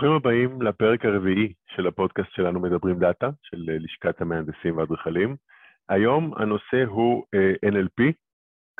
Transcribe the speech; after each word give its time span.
ברוכים 0.00 0.16
הבאים 0.16 0.62
לפרק 0.62 1.04
הרביעי 1.04 1.52
של 1.76 1.86
הפודקאסט 1.86 2.32
שלנו 2.32 2.60
מדברים 2.60 2.98
דאטה, 2.98 3.30
של 3.42 3.70
אה, 3.70 3.76
לשכת 3.78 4.20
המהנדסים 4.20 4.76
והאדריכלים. 4.76 5.36
היום 5.88 6.32
הנושא 6.36 6.84
הוא 6.86 7.24
אה, 7.34 7.70
NLP, 7.70 8.12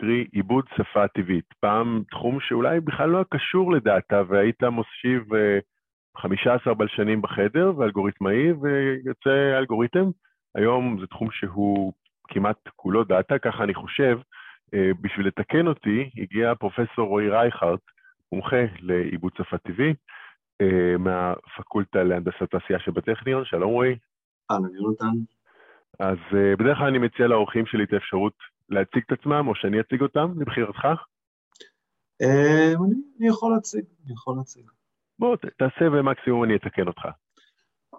קרי 0.01 0.27
עיבוד 0.33 0.65
שפה 0.77 1.09
טבעית. 1.09 1.45
פעם 1.61 2.03
תחום 2.11 2.41
שאולי 2.41 2.81
בכלל 2.81 3.09
לא 3.09 3.25
קשור 3.31 3.73
לדאטה, 3.73 4.23
והיית 4.29 4.63
מושיב 4.63 5.23
uh, 5.33 6.21
15 6.21 6.75
בלשנים 6.75 7.23
בחדר 7.23 7.73
ואלגוריתמאי 7.77 8.53
ויוצא 8.53 9.59
אלגוריתם. 9.59 10.05
היום 10.55 11.01
זה 11.01 11.07
תחום 11.07 11.29
שהוא 11.31 11.93
כמעט 12.29 12.69
כולו 12.77 13.05
דאטה, 13.05 13.39
ככה 13.39 13.65
אני 13.65 13.75
חושב. 13.75 14.19
בשביל 15.01 15.27
לתקן 15.27 15.67
אותי, 15.67 16.11
הגיע 16.17 16.55
פרופסור 16.55 17.09
רועי 17.09 17.29
רייכרט, 17.29 17.81
מומחה 18.33 18.65
לעיבוד 18.81 19.33
שפה 19.39 19.59
טבעי. 19.59 19.95
אה, 20.61 20.99
מהפקולטה 20.99 22.03
להנדסת 22.03 22.43
תעשייה 22.51 22.79
שבטכניון, 22.79 23.45
שלום 23.45 23.73
רועי. 23.73 23.99
אהלן, 24.51 24.75
יונתן. 24.75 25.19
אז 25.99 26.19
אה, 26.37 26.57
בדרך 26.57 26.79
כלל 26.79 26.87
אני 26.87 26.99
מציע 26.99 27.27
לאורחים 27.27 27.67
שלי 27.67 27.85
את 27.85 27.93
האפשרות 27.93 28.35
להציג 28.69 29.03
את 29.07 29.13
עצמם, 29.19 29.49
או 29.49 29.55
שאני 29.55 29.81
אציג 29.81 30.03
אותם, 30.03 30.41
לבחירתך. 30.41 30.85
אה, 32.23 32.73
אני 33.19 33.29
יכול 33.29 33.53
להציג, 33.53 33.85
אני 34.05 34.13
יכול 34.13 34.37
להציג. 34.37 34.71
בוא, 35.19 35.37
תעשה 35.37 35.85
ומקסימום 35.93 36.45
אני 36.45 36.57
אתקן 36.57 36.87
אותך. 36.87 37.03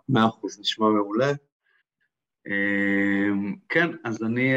מאה 0.10 0.26
אחוז, 0.26 0.60
נשמע 0.60 0.86
מעולה. 0.90 1.32
כן, 3.70 3.90
אז 4.04 4.24
אני 4.24 4.54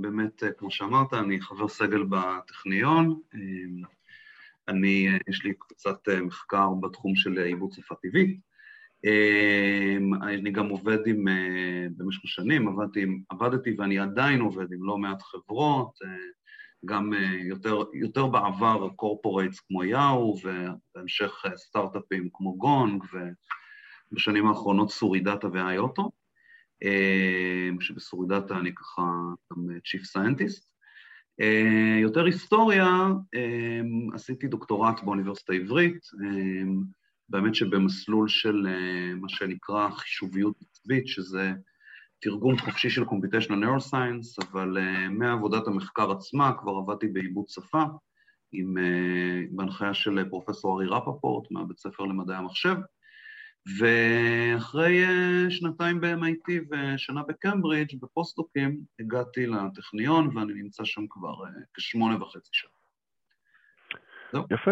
באמת, 0.00 0.42
כמו 0.58 0.70
שאמרת, 0.70 1.14
אני 1.14 1.40
חבר 1.40 1.68
סגל 1.68 2.02
בטכניון. 2.02 3.20
אני, 4.68 5.08
יש 5.28 5.44
לי 5.44 5.52
קצת 5.58 6.08
אה, 6.08 6.20
מחקר 6.20 6.68
בתחום 6.80 7.16
של 7.16 7.38
עיבוד 7.38 7.72
שפה 7.72 7.94
טבעית. 8.02 8.40
אמ, 9.04 10.14
אני 10.14 10.50
גם 10.50 10.68
עובד 10.68 11.06
עם, 11.06 11.28
אה, 11.28 11.86
במשך 11.96 12.24
השנים, 12.24 12.68
עבדתי, 12.68 13.06
עבדתי 13.28 13.74
ואני 13.78 13.98
עדיין 13.98 14.40
עובד 14.40 14.72
עם 14.72 14.84
לא 14.84 14.98
מעט 14.98 15.22
חברות, 15.22 15.98
אה, 16.04 16.16
גם 16.86 17.12
יותר, 17.44 17.82
יותר 17.94 18.26
בעבר 18.26 18.88
corporates 18.96 19.60
כמו 19.60 19.84
יאו, 19.84 20.36
ובהמשך 20.42 21.44
סטארט-אפים 21.56 22.28
כמו 22.32 22.56
גונג, 22.56 23.04
ובשנים 24.12 24.46
האחרונות 24.46 24.90
סורידטה 24.90 25.48
ואיוטו, 25.52 26.10
שבסורידטה 27.80 28.58
אני 28.58 28.74
ככה 28.74 29.02
גם 29.52 29.68
chief 29.84 30.04
scientist. 30.04 30.73
אה, 31.40 31.98
יותר 32.00 32.24
היסטוריה, 32.24 32.86
אה, 33.34 33.80
עשיתי 34.14 34.46
דוקטורט 34.46 35.02
באוניברסיטה 35.04 35.52
העברית, 35.52 35.98
אה, 36.24 36.64
באמת 37.28 37.54
שבמסלול 37.54 38.28
של 38.28 38.66
מה 39.20 39.28
שנקרא 39.28 39.90
חישוביות 39.90 40.54
עצבית, 40.62 41.08
שזה 41.08 41.52
תרגום 42.20 42.58
חופשי 42.58 42.90
של 42.90 43.02
Computational 43.02 43.64
Neuroscience, 43.64 44.46
אבל 44.50 44.78
מעבודת 45.10 45.66
המחקר 45.66 46.10
עצמה 46.10 46.52
כבר 46.58 46.72
עבדתי 46.72 47.08
בעיבוד 47.08 47.44
שפה, 47.48 47.82
עם, 48.52 48.74
בהנחיה 49.50 49.94
של 49.94 50.24
פרופסור 50.30 50.82
ארי 50.82 50.86
רפפורט 50.90 51.50
מהבית 51.50 51.78
ספר 51.78 52.02
למדעי 52.02 52.36
המחשב, 52.36 52.76
ואחרי 53.66 55.04
אה, 55.04 55.50
שנתיים 55.50 56.00
ב-MIT 56.00 56.52
ושנה 56.70 57.22
בקמברידג' 57.22 58.00
בפוסט-דוקים 58.02 58.80
הגעתי 59.00 59.46
לטכניון 59.46 60.36
ואני 60.36 60.52
נמצא 60.54 60.84
שם 60.84 61.06
כבר 61.10 61.44
אה, 61.44 61.50
כשמונה 61.74 62.22
וחצי 62.22 62.50
שנה. 62.52 62.70
יפה. 64.50 64.70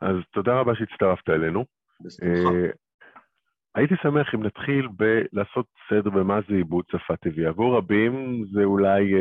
אז 0.00 0.16
תודה 0.32 0.60
רבה 0.60 0.72
שהצטרפת 0.74 1.28
אלינו. 1.28 1.64
בשמחה. 2.00 2.50
Uh, 2.50 2.76
הייתי 3.74 3.94
שמח 4.02 4.34
אם 4.34 4.42
נתחיל 4.42 4.88
בלעשות 4.88 5.66
סדר 5.90 6.10
במה 6.10 6.40
זה 6.48 6.54
עיבוד 6.54 6.84
שפה 6.90 7.16
טבעי. 7.16 7.46
עבור 7.46 7.76
רבים 7.76 8.44
זה 8.52 8.64
אולי 8.64 9.12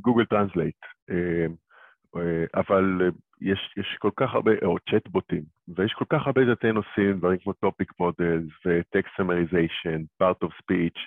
Google 0.00 0.24
Translate, 0.24 0.76
אבל 2.54 3.10
יש, 3.40 3.58
יש 3.76 3.96
כל 3.98 4.10
כך 4.16 4.34
הרבה, 4.34 4.52
או 4.62 4.76
צ'טבוטים, 4.90 5.42
ויש 5.76 5.92
כל 5.92 6.04
כך 6.10 6.26
הרבה 6.26 6.42
תתי 6.52 6.72
נושאים, 6.72 7.18
דברים 7.18 7.38
כמו 7.38 7.52
topic 7.52 7.92
models 8.00 8.52
ו 8.66 8.75
text 8.75 9.12
summarization, 9.16 10.02
part 10.18 10.42
of 10.42 10.52
speech, 10.62 10.98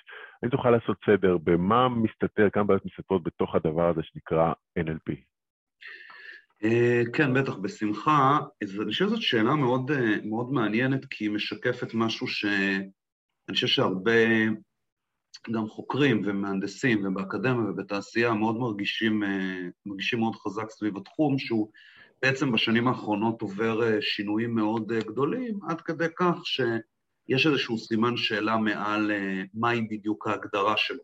האם 0.42 0.50
תוכל 0.50 0.70
לעשות 0.70 0.96
סדר 1.06 1.38
במה 1.38 1.88
מסתתר, 1.88 2.50
כמה 2.50 2.64
בעיות 2.64 2.86
מסתתרות 2.86 3.22
בתוך 3.22 3.54
הדבר 3.54 3.88
הזה 3.88 4.00
שנקרא 4.02 4.52
NLP? 4.78 5.12
אה, 6.64 7.02
כן, 7.12 7.34
בטח, 7.34 7.56
בשמחה. 7.56 8.38
אני 8.62 8.70
חושב 8.70 8.90
שזאת 8.90 9.22
שאלה 9.22 9.54
מאוד, 9.54 9.90
אה, 9.90 10.16
מאוד 10.24 10.52
מעניינת, 10.52 11.04
כי 11.04 11.24
היא 11.24 11.30
משקפת 11.30 11.94
משהו 11.94 12.26
שאני 12.26 12.90
חושב 13.50 13.66
שהרבה 13.66 14.20
גם 15.50 15.68
חוקרים 15.68 16.22
ומהנדסים 16.24 17.06
ובאקדמיה 17.06 17.70
ובתעשייה 17.70 18.34
מאוד 18.34 18.56
מרגישים, 18.56 19.24
אה, 19.24 19.68
מרגישים 19.86 20.18
מאוד 20.18 20.36
חזק 20.36 20.70
סביב 20.70 20.96
התחום, 20.96 21.38
שהוא 21.38 21.70
בעצם 22.22 22.52
בשנים 22.52 22.88
האחרונות 22.88 23.42
עובר 23.42 23.82
אה, 23.82 24.02
שינויים 24.02 24.54
מאוד 24.54 24.92
אה, 24.92 25.00
גדולים, 25.00 25.58
עד 25.68 25.80
כדי 25.80 26.06
כך 26.16 26.36
שיש 26.44 27.46
איזשהו 27.46 27.78
סימן 27.78 28.16
שאלה 28.16 28.56
מעל 28.56 29.10
מהי 29.54 29.80
בדיוק 29.80 30.26
ההגדרה 30.26 30.76
שלו. 30.76 31.02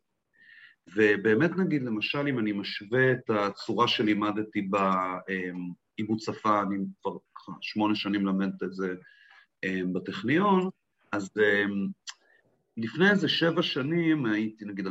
ובאמת 0.97 1.50
נגיד, 1.56 1.83
למשל, 1.83 2.28
אם 2.28 2.39
אני 2.39 2.53
משווה 2.53 3.12
את 3.12 3.31
הצורה 3.31 3.89
שלימדתי 3.89 4.62
בעיבוד 4.62 6.19
שפה, 6.19 6.62
אני 6.62 6.77
כבר 7.03 7.16
שמונה 7.60 7.95
שנים 7.95 8.27
למד 8.27 8.62
את 8.62 8.72
זה 8.72 8.95
בטכניון, 9.93 10.71
אז 11.12 11.31
לפני 12.81 13.11
איזה 13.11 13.28
שבע 13.28 13.62
שנים, 13.62 14.27
הייתי 14.27 14.65
נגיד 14.65 14.87
2014-2015, 14.87 14.91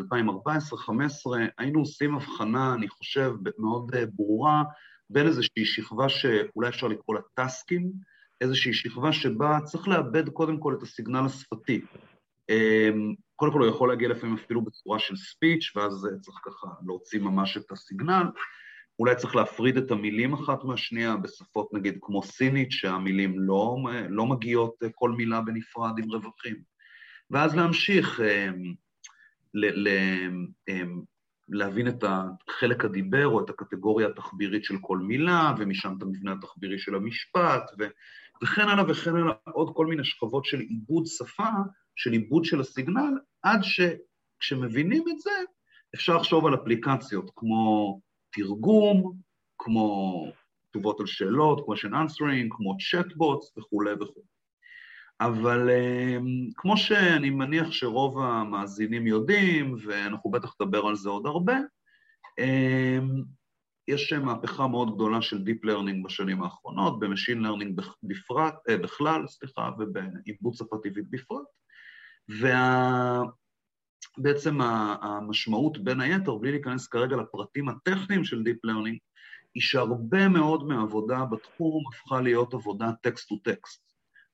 היינו 1.58 1.80
עושים 1.80 2.16
הבחנה, 2.16 2.74
אני 2.74 2.88
חושב, 2.88 3.34
מאוד 3.58 3.92
ברורה, 4.16 4.64
בין 5.10 5.28
איזושהי 5.28 5.66
שכבה 5.66 6.10
שאולי 6.10 6.70
אפשר 6.70 6.88
לקרוא 6.88 7.16
לה 7.16 7.22
טסקים, 7.34 7.92
איזושהי 8.42 8.74
שכבה 8.74 9.14
שבה 9.14 9.60
צריך 9.64 9.88
לאבד 9.88 10.30
קודם 10.30 10.60
כל 10.60 10.74
את 10.78 10.84
הסיגנל 10.84 11.26
השפתי. 11.26 11.82
אמ, 12.50 13.14
קודם 13.36 13.52
כל 13.52 13.60
הוא 13.60 13.70
יכול 13.70 13.90
להגיע 13.90 14.10
לפעמים 14.10 14.36
אפילו 14.36 14.62
בצורה 14.62 15.00
של 15.00 15.16
ספיץ', 15.16 15.72
ואז 15.76 16.08
צריך 16.22 16.38
ככה 16.46 16.68
להוציא 16.86 17.20
ממש 17.20 17.58
את 17.58 17.72
הסיגנל. 17.72 18.24
אולי 19.00 19.16
צריך 19.16 19.36
להפריד 19.36 19.78
את 19.78 19.92
המילים 19.92 20.34
אחת 20.34 20.64
מהשנייה 20.64 21.16
בשפות 21.16 21.74
נגיד 21.74 21.98
כמו 22.02 22.24
סינית, 22.24 22.72
שהמילים 22.72 23.40
לא, 23.40 23.78
לא 24.10 24.26
מגיעות 24.26 24.76
כל 24.96 25.12
מילה 25.12 25.42
בנפרד 25.42 26.00
עם 26.00 26.12
רווחים. 26.12 26.77
ואז 27.32 27.56
להמשיך 27.56 28.20
אמ, 28.22 28.74
ל, 29.54 29.88
ל, 29.88 29.90
אמ, 30.70 31.02
להבין 31.50 31.88
את 31.88 32.04
החלק 32.04 32.86
הדיבר 32.86 33.28
או 33.28 33.44
את 33.44 33.50
הקטגוריה 33.50 34.08
התחבירית 34.08 34.64
של 34.64 34.76
כל 34.82 34.98
מילה, 34.98 35.54
ומשם 35.58 35.94
את 35.98 36.04
המבנה 36.04 36.34
התחבירי 36.34 36.80
של 36.80 36.96
המשפט, 36.96 37.72
ו... 37.80 37.84
וכן 38.44 38.62
הלאה 38.62 38.84
וכן 38.90 39.16
הלאה, 39.16 39.34
עוד 39.46 39.72
כל 39.76 39.86
מיני 39.86 40.04
שכבות 40.04 40.46
של 40.46 40.60
עיבוד 40.60 41.04
שפה, 41.06 41.50
של 41.96 42.12
עיבוד 42.12 42.46
של 42.46 42.60
הסיגנל, 42.60 43.14
עד 43.42 43.60
שכשמבינים 43.62 45.04
את 45.10 45.20
זה, 45.20 45.32
אפשר 45.96 46.18
לחשוב 46.18 46.46
על 46.46 46.56
אפליקציות 46.56 47.32
כמו 47.36 48.02
תרגום, 48.32 49.14
כמו 49.58 50.32
תשובות 50.72 51.00
על 51.00 51.06
שאלות, 51.06 51.60
question 51.60 51.92
answering, 51.92 52.48
כמו 52.50 52.72
chatbots 52.72 53.60
וכולי 53.60 53.94
וכולי. 53.94 54.37
אבל 55.22 55.70
אמ, 55.70 56.50
כמו 56.56 56.78
שאני 56.78 57.30
מניח 57.30 57.72
שרוב 57.72 58.20
המאזינים 58.20 59.08
יודעים, 59.08 59.76
ואנחנו 59.86 60.32
בטח 60.32 60.56
נדבר 60.62 60.86
על 60.86 60.96
זה 60.96 61.10
עוד 61.10 61.26
הרבה, 61.26 61.58
אמ, 62.40 63.24
יש 63.88 64.14
מהפכה 64.14 64.68
מאוד 64.68 64.96
גדולה 64.96 65.22
של 65.22 65.38
Deep 65.38 65.66
Learning 65.66 66.06
בשנים 66.06 66.44
האחרונות, 66.44 67.00
ב-Machine 67.00 67.46
Learning 67.46 67.82
בפרט, 68.04 68.56
אה, 68.70 68.78
בכלל, 68.78 69.28
סליחה, 69.28 69.70
ובעיבוד 69.80 70.54
שפה 70.54 70.78
טבעית 70.84 71.10
בפרט, 71.10 71.48
ובעצם 74.18 74.62
המשמעות 75.02 75.84
בין 75.84 76.02
היתר, 76.02 76.36
בלי 76.36 76.52
להיכנס 76.52 76.88
כרגע 76.88 77.16
לפרטים 77.16 77.70
הטכניים 77.70 78.24
של 78.24 78.38
Deep 78.38 78.70
Learning, 78.70 78.98
היא 79.54 79.64
שהרבה 79.64 80.28
מאוד 80.28 80.68
מהעבודה 80.68 81.26
בתחום 81.26 81.84
הפכה 81.94 82.22
להיות 82.22 82.54
עבודה 82.54 82.92
text-to-text. 83.02 83.87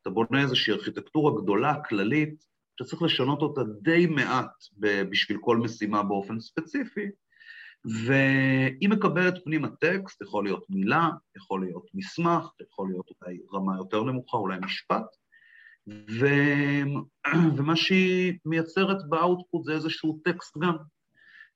אתה 0.04 0.12
בונה 0.12 0.42
איזושהי 0.42 0.74
ארכיטקטורה 0.74 1.42
גדולה, 1.42 1.76
כללית, 1.90 2.46
שצריך 2.80 3.02
לשנות 3.02 3.42
אותה 3.42 3.62
די 3.82 4.06
מעט 4.06 4.52
בשביל 4.80 5.38
כל 5.42 5.58
משימה 5.58 6.04
באופן 6.04 6.40
ספציפי, 6.40 7.10
והיא 8.06 8.90
מקבלת 8.90 9.44
פנימה 9.44 9.68
טקסט, 9.70 10.22
יכול 10.22 10.44
להיות 10.44 10.66
מילה, 10.70 11.10
יכול 11.38 11.62
להיות 11.66 11.86
מסמך, 11.94 12.48
יכול 12.62 12.88
להיות 12.90 13.10
אולי 13.22 13.40
רמה 13.54 13.78
יותר 13.78 14.04
נמוכה, 14.04 14.38
אולי 14.38 14.58
משפט, 14.66 15.06
ו... 15.88 16.28
ומה 17.58 17.76
שהיא 17.76 18.34
מייצרת 18.46 19.10
באאוטפוט 19.10 19.64
זה 19.64 19.74
איזשהו 19.74 20.20
טקסט 20.24 20.58
גם. 20.58 20.76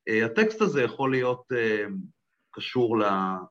אה, 0.09 0.25
הטקסט 0.25 0.61
הזה 0.61 0.81
יכול 0.81 1.11
להיות 1.11 1.51
אה, 1.51 1.85
קשור 2.57 2.99
ל, 2.99 3.03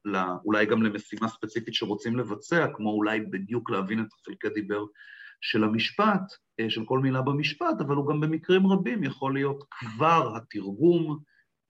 ל, 0.05 0.17
אולי 0.45 0.67
גם 0.67 0.83
למשימה 0.83 1.29
ספציפית 1.29 1.75
שרוצים 1.75 2.17
לבצע, 2.17 2.67
כמו 2.75 2.91
אולי 2.91 3.21
בדיוק 3.21 3.71
להבין 3.71 4.01
את 4.01 4.07
חלקי 4.27 4.49
דיבר 4.49 4.85
של 5.41 5.65
המשפט, 5.65 6.23
אה, 6.61 6.71
של 6.71 6.85
כל 6.85 6.99
מילה 6.99 7.23
במשפט, 7.23 7.81
אבל 7.81 7.97
הוא 7.97 8.09
גם 8.09 8.21
במקרים 8.21 8.67
רבים 8.67 9.05
יכול 9.05 9.35
להיות 9.35 9.65
כבר 9.71 10.37
התרגום, 10.37 11.19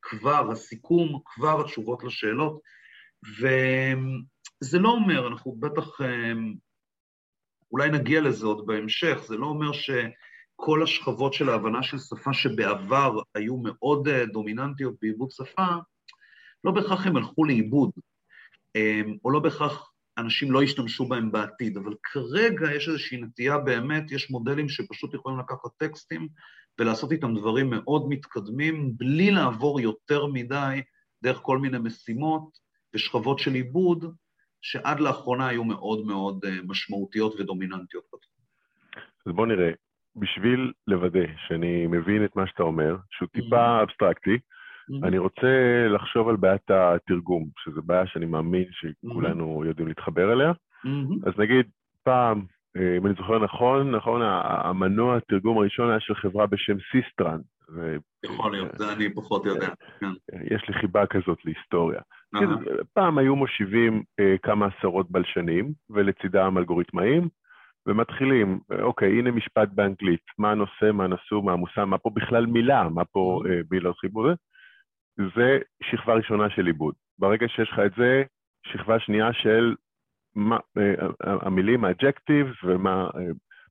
כבר 0.03 0.51
הסיכום, 0.53 1.21
כבר 1.25 1.61
התשובות 1.61 2.05
לשאלות, 2.05 2.61
וזה 3.41 4.79
לא 4.79 4.89
אומר, 4.89 5.29
אנחנו 5.29 5.57
בטח, 5.61 6.01
אה, 6.01 6.33
אולי 7.73 7.91
נגיע 7.91 8.21
לזה 8.21 8.47
עוד 8.47 8.67
בהמשך, 8.67 9.19
זה 9.27 9.37
לא 9.37 9.47
אומר 9.47 9.73
שכל 9.73 10.83
השכבות 10.83 11.33
של 11.33 11.49
ההבנה 11.49 11.83
של 11.83 11.99
שפה 11.99 12.33
שבעבר 12.33 13.19
היו 13.35 13.57
מאוד 13.57 14.09
אה, 14.09 14.27
דומיננטיות 14.27 14.95
בעיבוד 15.03 15.31
שפה, 15.31 15.67
לא 16.67 16.73
בהכרח 16.73 17.07
הם 17.07 17.17
הלכו 17.17 17.45
לאיבוד, 17.45 17.91
או 19.25 19.31
לא 19.31 19.41
בהכרח 19.41 19.93
אנשים 20.19 20.53
לא 20.53 20.63
ישתמשו 20.63 21.09
בהם 21.09 21.33
בעתיד, 21.33 21.77
אבל 21.77 21.95
כרגע 22.03 22.73
יש 22.73 22.89
איזושהי 22.89 23.21
נטייה 23.21 23.59
באמת, 23.59 24.13
יש 24.13 24.31
מודלים 24.31 24.69
שפשוט 24.69 25.15
יכולים 25.15 25.39
לקחת 25.39 25.71
טקסטים 25.79 26.29
ולעשות 26.79 27.13
איתם 27.13 27.35
דברים 27.35 27.71
מאוד 27.71 28.09
מתקדמים, 28.09 28.93
בלי 28.97 29.31
לעבור 29.31 29.81
יותר 29.81 30.27
מדי 30.27 30.81
דרך 31.23 31.39
כל 31.43 31.59
מיני 31.59 31.79
משימות 31.79 32.49
ושכבות 32.95 33.39
של 33.39 33.55
עיבוד, 33.55 34.15
שעד 34.63 35.01
לאחרונה 35.01 35.49
היו 35.49 35.65
מאוד 35.65 36.07
מאוד 36.07 36.45
אה, 36.45 36.59
משמעותיות 36.65 37.41
ודומיננטיות 37.41 38.05
בתחום. 38.05 38.45
אז 39.27 39.33
בוא 39.33 39.47
נראה, 39.47 39.71
בשביל 40.17 40.73
לוודא 40.87 41.27
שאני 41.49 41.87
מבין 41.87 42.25
את 42.25 42.37
מה 42.37 42.47
שאתה 42.47 42.63
אומר, 42.63 42.97
שהוא 43.11 43.29
טיפה 43.29 43.81
mm-hmm. 43.81 43.83
אבסטרקטי, 43.83 44.39
Mm-hmm. 44.91 45.07
אני 45.07 45.19
רוצה 45.19 45.87
לחשוב 45.89 46.29
על 46.29 46.37
בעיית 46.37 46.71
התרגום, 46.71 47.49
שזו 47.59 47.83
בעיה 47.83 48.07
שאני 48.07 48.27
מאמין 48.27 48.65
שכולנו 48.71 49.63
mm-hmm. 49.63 49.67
יודעים 49.67 49.89
להתחבר 49.89 50.33
אליה. 50.33 50.53
Mm-hmm. 50.53 51.29
אז 51.29 51.33
נגיד, 51.39 51.67
פעם, 52.03 52.45
אה, 52.77 52.97
אם 52.97 53.07
אני 53.07 53.15
זוכר 53.15 53.39
נכון, 53.39 53.91
נכון, 53.91 54.21
המנוע 54.65 55.17
התרגום 55.17 55.59
הראשון 55.59 55.91
היה 55.91 56.01
של 56.01 56.15
חברה 56.15 56.47
בשם 56.47 56.77
Systran. 56.93 57.41
יכול 58.25 58.53
להיות, 58.53 58.69
זה 58.79 58.93
אני 58.93 59.15
פחות 59.15 59.47
יודע. 59.47 59.69
כן. 60.01 60.07
יש 60.55 60.69
לי 60.69 60.75
חיבה 60.75 61.07
כזאת 61.07 61.39
להיסטוריה. 61.45 62.01
פעם 62.93 63.19
היו 63.19 63.37
מושיבים 63.37 64.03
אה, 64.21 64.35
כמה 64.43 64.67
עשרות 64.67 65.11
בלשנים, 65.11 65.73
ולצידם 65.91 66.59
אלגוריתמאים, 66.59 67.29
ומתחילים, 67.87 68.61
אוקיי, 68.83 69.19
הנה 69.19 69.31
משפט 69.31 69.69
באנגלית, 69.75 70.25
מה 70.39 70.51
הנושא, 70.51 70.93
מה 70.93 71.07
נשוא, 71.07 71.43
מה 71.43 71.53
המושא, 71.53 71.85
מה 71.85 71.99
פה 71.99 72.11
בכלל 72.15 72.47
מילה, 72.47 72.89
מה 72.89 73.05
פה 73.05 73.43
מילות 73.71 73.95
אה, 73.97 74.01
חיבור, 74.01 74.29
זה 75.37 75.59
שכבה 75.83 76.15
ראשונה 76.15 76.51
של 76.51 76.67
עיבוד. 76.67 76.95
ברגע 77.19 77.47
שיש 77.49 77.69
לך 77.73 77.79
את 77.87 77.93
זה, 77.97 78.23
שכבה 78.67 79.01
שנייה 79.01 79.33
של 79.33 79.75
מה, 80.35 80.57
אה, 80.79 81.07
המילים, 81.47 81.85
האג'קטיבס, 81.85 82.57
ומה 82.65 83.09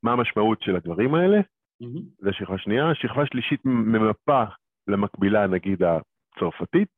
מה 0.03 0.11
המשמעות 0.11 0.61
של 0.61 0.75
הדברים 0.75 1.15
האלה, 1.15 1.39
mm-hmm. 1.39 2.01
זה 2.19 2.29
שכבה 2.33 2.57
שנייה. 2.57 2.95
שכבה 2.95 3.25
שלישית 3.25 3.65
ממפה 3.65 4.43
למקבילה, 4.87 5.47
נגיד, 5.47 5.79
הצרפתית, 5.83 6.93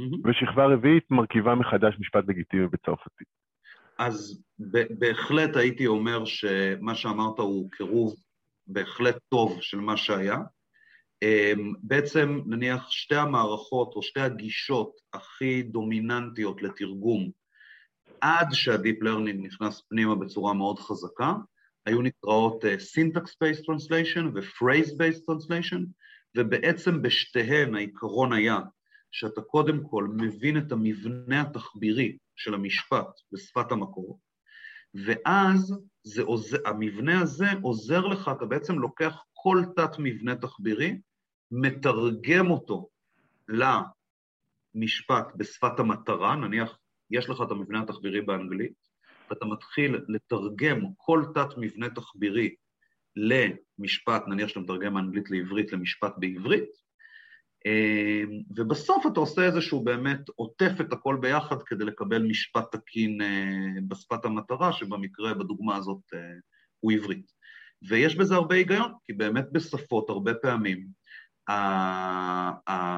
mm-hmm. 0.00 0.28
ושכבה 0.28 0.66
רביעית 0.66 1.10
מרכיבה 1.10 1.54
מחדש 1.54 1.96
משפט 2.00 2.24
לגיטימי 2.28 2.66
בצרפתית. 2.66 3.28
אז 3.98 4.44
בהחלט 4.98 5.56
הייתי 5.56 5.86
אומר 5.86 6.24
שמה 6.24 6.94
שאמרת 6.94 7.38
הוא 7.38 7.70
קירוב 7.70 8.14
בהחלט 8.66 9.18
טוב 9.28 9.58
של 9.60 9.80
מה 9.80 9.96
שהיה. 9.96 10.36
אמ, 11.22 11.74
בעצם 11.82 12.40
נניח 12.46 12.90
שתי 12.90 13.16
המערכות 13.16 13.92
או 13.94 14.02
שתי 14.02 14.20
הגישות 14.20 15.00
הכי 15.12 15.62
דומיננטיות 15.62 16.62
לתרגום 16.62 17.30
עד 18.20 18.48
שה-Deep 18.52 19.02
Learning 19.02 19.42
נכנס 19.42 19.82
פנימה 19.88 20.14
בצורה 20.14 20.54
מאוד 20.54 20.78
חזקה, 20.78 21.34
היו 21.86 22.02
נקראות 22.02 22.64
uh, 22.64 22.66
Syntax-Based 22.66 23.62
Translation 23.64 24.24
ו-Phrase-Based 24.34 25.22
Translation, 25.30 25.80
ובעצם 26.36 27.02
בשתיהן 27.02 27.74
העיקרון 27.74 28.32
היה 28.32 28.58
שאתה 29.10 29.40
קודם 29.40 29.84
כל 29.84 30.08
מבין 30.16 30.58
את 30.58 30.72
המבנה 30.72 31.40
התחבירי 31.40 32.16
של 32.36 32.54
המשפט 32.54 33.06
בשפת 33.32 33.72
המקור, 33.72 34.20
ואז 34.94 35.74
זה 36.02 36.22
עוזר, 36.22 36.58
המבנה 36.66 37.20
הזה 37.20 37.46
עוזר 37.62 38.06
לך, 38.06 38.30
אתה 38.36 38.44
בעצם 38.46 38.78
לוקח 38.78 39.22
כל 39.32 39.62
תת-מבנה 39.76 40.36
תחבירי 40.36 40.98
מתרגם 41.50 42.50
אותו 42.50 42.88
למשפט 44.74 45.26
בשפת 45.36 45.80
המטרה, 45.80 46.36
נניח 46.36 46.78
יש 47.10 47.30
לך 47.30 47.42
את 47.46 47.50
המבנה 47.50 47.80
התחבירי 47.80 48.20
באנגלית, 48.20 48.72
ואתה 49.30 49.44
מתחיל 49.44 50.00
לתרגם 50.08 50.80
כל 50.96 51.24
תת-מבנה 51.34 51.90
תחבירי 51.90 52.54
למשפט, 53.16 54.22
נניח 54.28 54.48
שאתה 54.48 54.60
מתרגם 54.60 54.94
מאנגלית 54.94 55.30
לעברית 55.30 55.72
למשפט 55.72 56.12
בעברית, 56.16 56.88
אמ, 57.66 58.42
ובסוף 58.56 59.06
אתה 59.12 59.20
עושה 59.20 59.42
איזשהו 59.42 59.84
באמת, 59.84 60.20
עוטף 60.36 60.72
את 60.80 60.92
הכל 60.92 61.18
ביחד 61.20 61.62
כדי 61.66 61.84
לקבל 61.84 62.22
משפט 62.22 62.76
תקין 62.76 63.22
אה, 63.22 63.80
בשפת 63.88 64.24
המטרה, 64.24 64.72
שבמקרה, 64.72 65.34
בדוגמה 65.34 65.76
הזאת, 65.76 66.00
אה, 66.14 66.18
הוא 66.80 66.92
עברית. 66.92 67.32
ויש 67.88 68.16
בזה 68.16 68.34
הרבה 68.34 68.54
היגיון, 68.54 68.92
כי 69.06 69.12
באמת 69.12 69.44
בשפות 69.52 70.10
הרבה 70.10 70.34
פעמים 70.34 70.86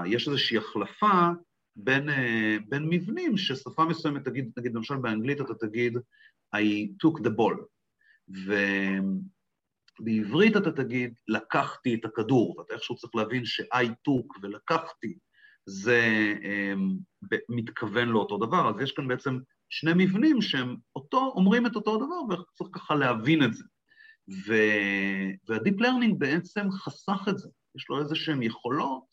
יש 0.07 0.29
איזושהי 0.29 0.59
החלפה 0.59 1.29
בין, 1.77 2.09
אה, 2.09 2.57
בין 2.69 2.87
מבנים 2.91 3.39
ששפה 3.39 3.85
מסוימת 3.85 4.25
תגיד, 4.25 4.51
נגיד 4.57 4.75
למשל 4.75 4.97
באנגלית 4.97 5.41
אתה 5.41 5.55
תגיד 5.55 5.99
I 6.57 6.89
took 7.07 7.21
the 7.21 7.31
ball, 7.31 7.65
ובעברית 10.01 10.57
אתה 10.57 10.73
תגיד 10.73 11.15
לקחתי 11.29 11.95
את 11.95 12.05
הכדור, 12.05 12.59
ואתה 12.59 12.75
איכשהו 12.75 12.97
צריך 12.97 13.15
להבין 13.15 13.45
ש-I 13.45 13.87
took 14.09 14.39
ולקחתי 14.43 15.19
זה 15.67 16.35
um, 16.43 16.79
מתכוון 17.49 18.09
לאותו 18.09 18.39
דבר, 18.39 18.71
אז 18.71 18.81
יש 18.81 18.93
כאן 18.93 19.09
בעצם 19.09 19.39
שני 19.69 19.93
מבנים 19.97 20.43
שהם 20.43 20.77
אותו, 20.97 21.33
אומרים 21.37 21.67
את 21.67 21.77
אותו 21.77 21.97
דבר 21.97 22.35
וצריך 22.35 22.71
ככה 22.73 22.95
להבין 22.95 23.45
את 23.45 23.55
זה. 23.55 23.65
וה-Deep 24.47 25.81
Learning 25.81 26.15
בעצם 26.19 26.71
חסך 26.71 27.29
את 27.29 27.39
זה. 27.39 27.49
יש 27.77 27.87
לו 27.89 27.99
איזה 28.03 28.15
שהן 28.15 28.43
יכולות 28.43 29.05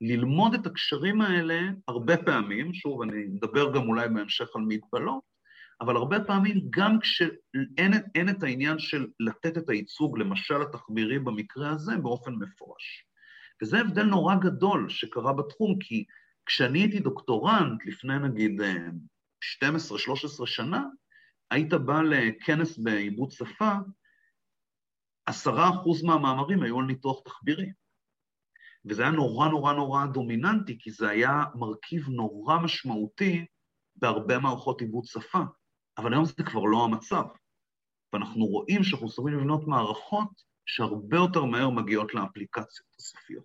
ללמוד 0.00 0.54
את 0.54 0.66
הקשרים 0.66 1.20
האלה 1.20 1.60
הרבה 1.88 2.16
פעמים, 2.16 2.74
שוב, 2.74 3.02
אני 3.02 3.24
מדבר 3.24 3.72
גם 3.72 3.88
אולי 3.88 4.08
בהמשך 4.08 4.56
על 4.56 4.62
מגבלות, 4.68 5.22
אבל 5.80 5.96
הרבה 5.96 6.24
פעמים 6.24 6.60
גם 6.70 6.98
כשאין 7.00 8.28
את 8.30 8.42
העניין 8.42 8.78
של 8.78 9.06
לתת 9.20 9.58
את 9.58 9.68
הייצוג, 9.68 10.18
למשל 10.18 10.62
התחבירי 10.62 11.18
במקרה 11.18 11.70
הזה, 11.70 11.96
באופן 11.96 12.32
מפורש. 12.34 13.06
וזה 13.62 13.80
הבדל 13.80 14.02
נורא 14.02 14.34
גדול 14.34 14.88
שקרה 14.88 15.32
בתחום, 15.32 15.78
כי 15.80 16.04
כשאני 16.46 16.78
הייתי 16.78 17.00
דוקטורנט, 17.00 17.86
לפני 17.86 18.18
נגיד 18.18 18.60
12-13 19.62 20.46
שנה, 20.46 20.84
היית 21.50 21.74
בא 21.74 22.02
לכנס 22.02 22.78
בעיבוד 22.78 23.30
שפה, 23.30 23.72
עשרה 25.26 25.70
אחוז 25.70 26.02
מהמאמרים 26.02 26.62
היו 26.62 26.78
על 26.78 26.84
ניתוח 26.84 27.20
תחבירי. 27.24 27.72
וזה 28.88 29.02
היה 29.02 29.10
נורא 29.10 29.48
נורא 29.48 29.72
נורא 29.72 30.06
דומיננטי, 30.06 30.78
כי 30.78 30.90
זה 30.90 31.08
היה 31.08 31.44
מרכיב 31.54 32.08
נורא 32.08 32.58
משמעותי 32.58 33.46
בהרבה 33.96 34.38
מערכות 34.38 34.80
עיבוד 34.80 35.04
שפה. 35.04 35.42
אבל 35.98 36.12
היום 36.12 36.24
זה 36.24 36.44
כבר 36.44 36.64
לא 36.64 36.84
המצב. 36.84 37.22
ואנחנו 38.12 38.44
רואים 38.44 38.84
שאנחנו 38.84 39.08
צריכים 39.08 39.34
לבנות 39.34 39.66
מערכות 39.66 40.28
שהרבה 40.66 41.16
יותר 41.16 41.44
מהר 41.44 41.70
מגיעות 41.70 42.14
לאפליקציות 42.14 42.88
הסופיות. 42.98 43.44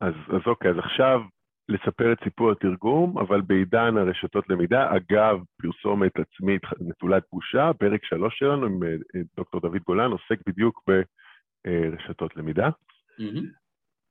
אז, 0.00 0.14
אז 0.28 0.40
אוקיי, 0.46 0.70
אז 0.70 0.76
עכשיו 0.78 1.20
לספר 1.68 2.12
את 2.12 2.18
סיפור 2.24 2.52
התרגום, 2.52 3.18
אבל 3.18 3.40
בעידן 3.40 3.96
הרשתות 3.96 4.48
למידה, 4.48 4.96
אגב, 4.96 5.40
פרסומת 5.62 6.12
עצמית 6.18 6.62
נטולת 6.80 7.22
בושה, 7.32 7.70
פרק 7.78 8.04
שלוש 8.04 8.38
שלנו 8.38 8.66
עם 8.66 8.82
אה, 8.82 9.20
דוקטור 9.36 9.60
דוד 9.60 9.82
גולן 9.86 10.10
עוסק 10.10 10.38
בדיוק 10.46 10.82
ברשתות 10.86 12.36
למידה. 12.36 12.68
Mm-hmm. 12.68 13.67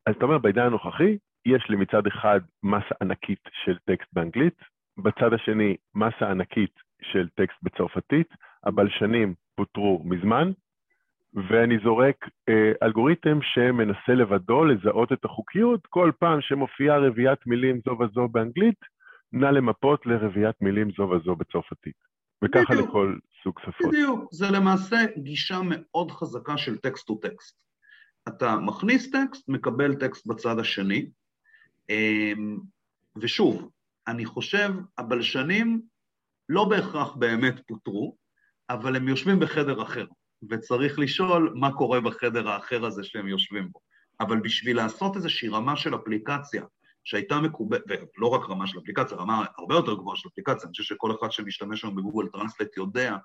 אז 0.07 0.15
אתה 0.15 0.25
אומר, 0.25 0.37
בעידן 0.37 0.65
הנוכחי, 0.65 1.17
יש 1.45 1.65
לי 1.69 1.75
מצד 1.75 2.07
אחד 2.07 2.39
מסה 2.63 2.95
ענקית 3.01 3.39
של 3.65 3.77
טקסט 3.85 4.09
באנגלית, 4.13 4.57
בצד 4.97 5.33
השני 5.33 5.75
מסה 5.95 6.31
ענקית 6.31 6.73
של 7.01 7.27
טקסט 7.35 7.57
בצרפתית, 7.63 8.27
הבלשנים 8.63 9.33
פוטרו 9.55 10.01
מזמן, 10.05 10.51
ואני 11.49 11.77
זורק 11.83 12.25
אה, 12.49 12.71
אלגוריתם 12.83 13.39
שמנסה 13.41 14.13
לבדו 14.15 14.65
לזהות 14.65 15.11
את 15.11 15.25
החוקיות, 15.25 15.87
כל 15.87 16.11
פעם 16.19 16.41
שמופיעה 16.41 16.97
רביעיית 16.97 17.39
מילים 17.47 17.79
זו 17.85 17.97
וזו 17.99 18.27
באנגלית, 18.27 18.79
נא 19.33 19.45
למפות 19.45 20.05
לרביעיית 20.05 20.55
מילים 20.61 20.91
זו 20.97 21.03
וזו 21.03 21.35
בצרפתית. 21.35 22.07
וככה 22.43 22.73
בדיוק, 22.73 22.89
לכל 22.89 23.17
סוג 23.43 23.59
שפות. 23.59 23.87
בדיוק, 23.87 24.29
זה 24.31 24.45
למעשה 24.51 24.97
גישה 25.17 25.59
מאוד 25.69 26.11
חזקה 26.11 26.57
של 26.57 26.77
טקסט 26.77 27.07
טו 27.07 27.15
טקסט. 27.15 27.66
אתה 28.27 28.55
מכניס 28.55 29.11
טקסט, 29.11 29.49
מקבל 29.49 29.95
טקסט 29.95 30.27
בצד 30.27 30.59
השני, 30.59 31.09
אמ, 31.89 32.57
ושוב, 33.21 33.69
אני 34.07 34.25
חושב, 34.25 34.73
הבלשנים 34.97 35.81
לא 36.49 36.65
בהכרח 36.65 37.15
באמת 37.15 37.55
פוטרו, 37.67 38.17
אבל 38.69 38.95
הם 38.95 39.07
יושבים 39.07 39.39
בחדר 39.39 39.83
אחר. 39.83 40.05
וצריך 40.49 40.99
לשאול 40.99 41.53
מה 41.55 41.73
קורה 41.73 42.01
בחדר 42.01 42.49
האחר 42.49 42.85
הזה 42.85 43.03
שהם 43.03 43.27
יושבים 43.27 43.71
בו. 43.71 43.79
אבל 44.19 44.39
בשביל 44.39 44.77
לעשות 44.77 45.15
איזושהי 45.15 45.49
רמה 45.49 45.75
של 45.75 45.95
אפליקציה 45.95 46.63
שהייתה 47.03 47.41
מקובלת, 47.41 47.81
ולא 48.17 48.27
רק 48.27 48.49
רמה 48.49 48.67
של 48.67 48.79
אפליקציה, 48.79 49.17
רמה 49.17 49.45
הרבה 49.57 49.75
יותר 49.75 49.93
גבוהה 49.93 50.17
של 50.17 50.29
אפליקציה, 50.29 50.63
אני 50.63 50.71
חושב 50.71 50.83
שכל 50.83 51.11
אחד 51.19 51.31
שמשתמש 51.31 51.83
היום 51.83 51.95
בגוגל 51.95 52.27
טרנסלט 52.27 52.77
יודע 52.77 53.17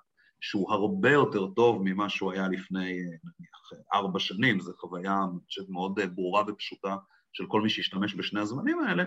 שהוא 0.43 0.71
הרבה 0.71 1.11
יותר 1.11 1.47
טוב 1.47 1.81
ממה 1.83 2.09
שהוא 2.09 2.31
היה 2.31 2.47
לפני 2.47 2.93
נניח 3.01 3.85
ארבע 3.93 4.19
שנים, 4.19 4.59
זו 4.59 4.73
חוויה, 4.77 5.17
אני 5.31 5.39
חושב, 5.45 5.61
מאוד 5.69 5.99
ברורה 6.15 6.43
ופשוטה 6.47 6.95
של 7.33 7.45
כל 7.47 7.61
מי 7.61 7.69
שהשתמש 7.69 8.15
בשני 8.15 8.39
הזמנים 8.39 8.79
האלה, 8.79 9.03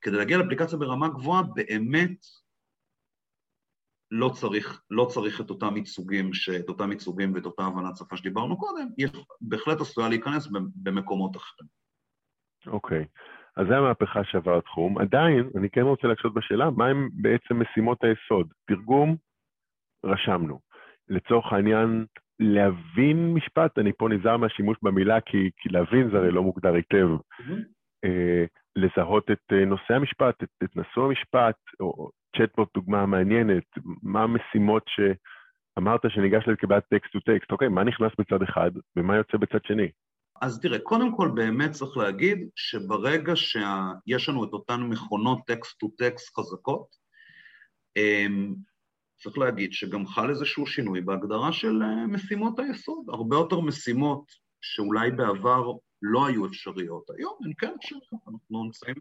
כדי 0.00 0.16
להגיע 0.16 0.38
לאפליקציה 0.38 0.78
ברמה 0.78 1.08
גבוהה, 1.08 1.42
באמת 1.42 2.16
לא 4.10 4.28
צריך, 4.28 4.82
לא 4.90 5.04
צריך 5.04 5.40
את 5.40 5.50
אותם 5.50 5.76
ייצוגים, 5.76 6.30
את 6.60 6.68
אותם 6.68 6.92
ייצוגים 6.92 7.34
ואת 7.34 7.44
אותה 7.44 7.62
הבנת 7.62 7.96
שפה 7.96 8.16
שדיברנו 8.16 8.58
קודם, 8.58 8.88
היא 8.96 9.06
בהחלט 9.40 9.80
עשויה 9.80 10.08
להיכנס 10.08 10.48
במקומות 10.82 11.36
אחרים. 11.36 11.68
אוקיי, 12.66 13.02
okay. 13.02 13.06
אז 13.56 13.66
זו 13.66 13.74
המהפכה 13.74 14.24
שעבר 14.24 14.58
התחום. 14.58 14.98
עדיין, 14.98 15.50
אני 15.58 15.70
כן 15.70 15.80
רוצה 15.80 16.08
להקשות 16.08 16.34
בשאלה, 16.34 16.70
מהם 16.70 17.08
בעצם 17.12 17.62
משימות 17.62 17.98
היסוד? 18.04 18.52
תרגום, 18.66 19.16
רשמנו. 20.04 20.69
לצורך 21.10 21.52
העניין, 21.52 22.04
להבין 22.40 23.34
משפט, 23.34 23.78
אני 23.78 23.92
פה 23.98 24.08
נזהר 24.08 24.36
מהשימוש 24.36 24.76
במילה, 24.82 25.20
כי, 25.20 25.50
כי 25.56 25.68
להבין 25.68 26.10
זה 26.10 26.16
הרי 26.16 26.30
לא 26.30 26.42
מוגדר 26.42 26.74
היטב. 26.74 27.08
Mm-hmm. 27.08 27.62
אה, 28.04 28.44
לזהות 28.76 29.30
את 29.30 29.52
אה, 29.52 29.64
נושא 29.64 29.94
המשפט, 29.94 30.42
את, 30.42 30.48
את 30.64 30.76
נשוא 30.76 31.04
המשפט, 31.04 31.56
או 31.80 32.10
צ'טבוט 32.36 32.68
דוגמה 32.74 33.06
מעניינת, 33.06 33.64
מה 34.02 34.22
המשימות 34.22 34.82
שאמרת 34.86 36.00
שניגש 36.08 36.48
לקבלת 36.48 36.84
text 36.90 37.12
to 37.12 37.20
text, 37.20 37.52
אוקיי, 37.52 37.68
מה 37.68 37.84
נכנס 37.84 38.12
בצד 38.18 38.42
אחד 38.42 38.70
ומה 38.96 39.16
יוצא 39.16 39.36
בצד 39.36 39.64
שני? 39.64 39.88
אז 40.42 40.60
תראה, 40.60 40.78
קודם 40.78 41.16
כל 41.16 41.30
באמת 41.34 41.70
צריך 41.70 41.96
להגיד 41.96 42.48
שברגע 42.56 43.36
שיש 43.36 44.28
לנו 44.28 44.44
את 44.44 44.52
אותן 44.52 44.80
מכונות 44.82 45.38
text 45.46 45.78
to 45.78 45.88
text 45.98 46.38
חזקות, 46.38 46.86
אמ, 47.96 48.54
צריך 49.22 49.38
להגיד 49.38 49.72
שגם 49.72 50.06
חל 50.06 50.30
איזשהו 50.30 50.66
שינוי 50.66 51.00
בהגדרה 51.00 51.52
של 51.52 51.82
אה, 51.82 52.06
משימות 52.06 52.58
היסוד. 52.58 53.04
הרבה 53.08 53.36
יותר 53.36 53.60
משימות 53.60 54.24
שאולי 54.60 55.10
בעבר 55.10 55.72
לא 56.02 56.26
היו 56.26 56.46
אפשריות, 56.46 57.04
היום 57.18 57.34
הן 57.44 57.52
כן 57.58 57.72
אפשריות, 57.78 58.04
אנחנו 58.12 58.64
נמצאים 58.64 58.94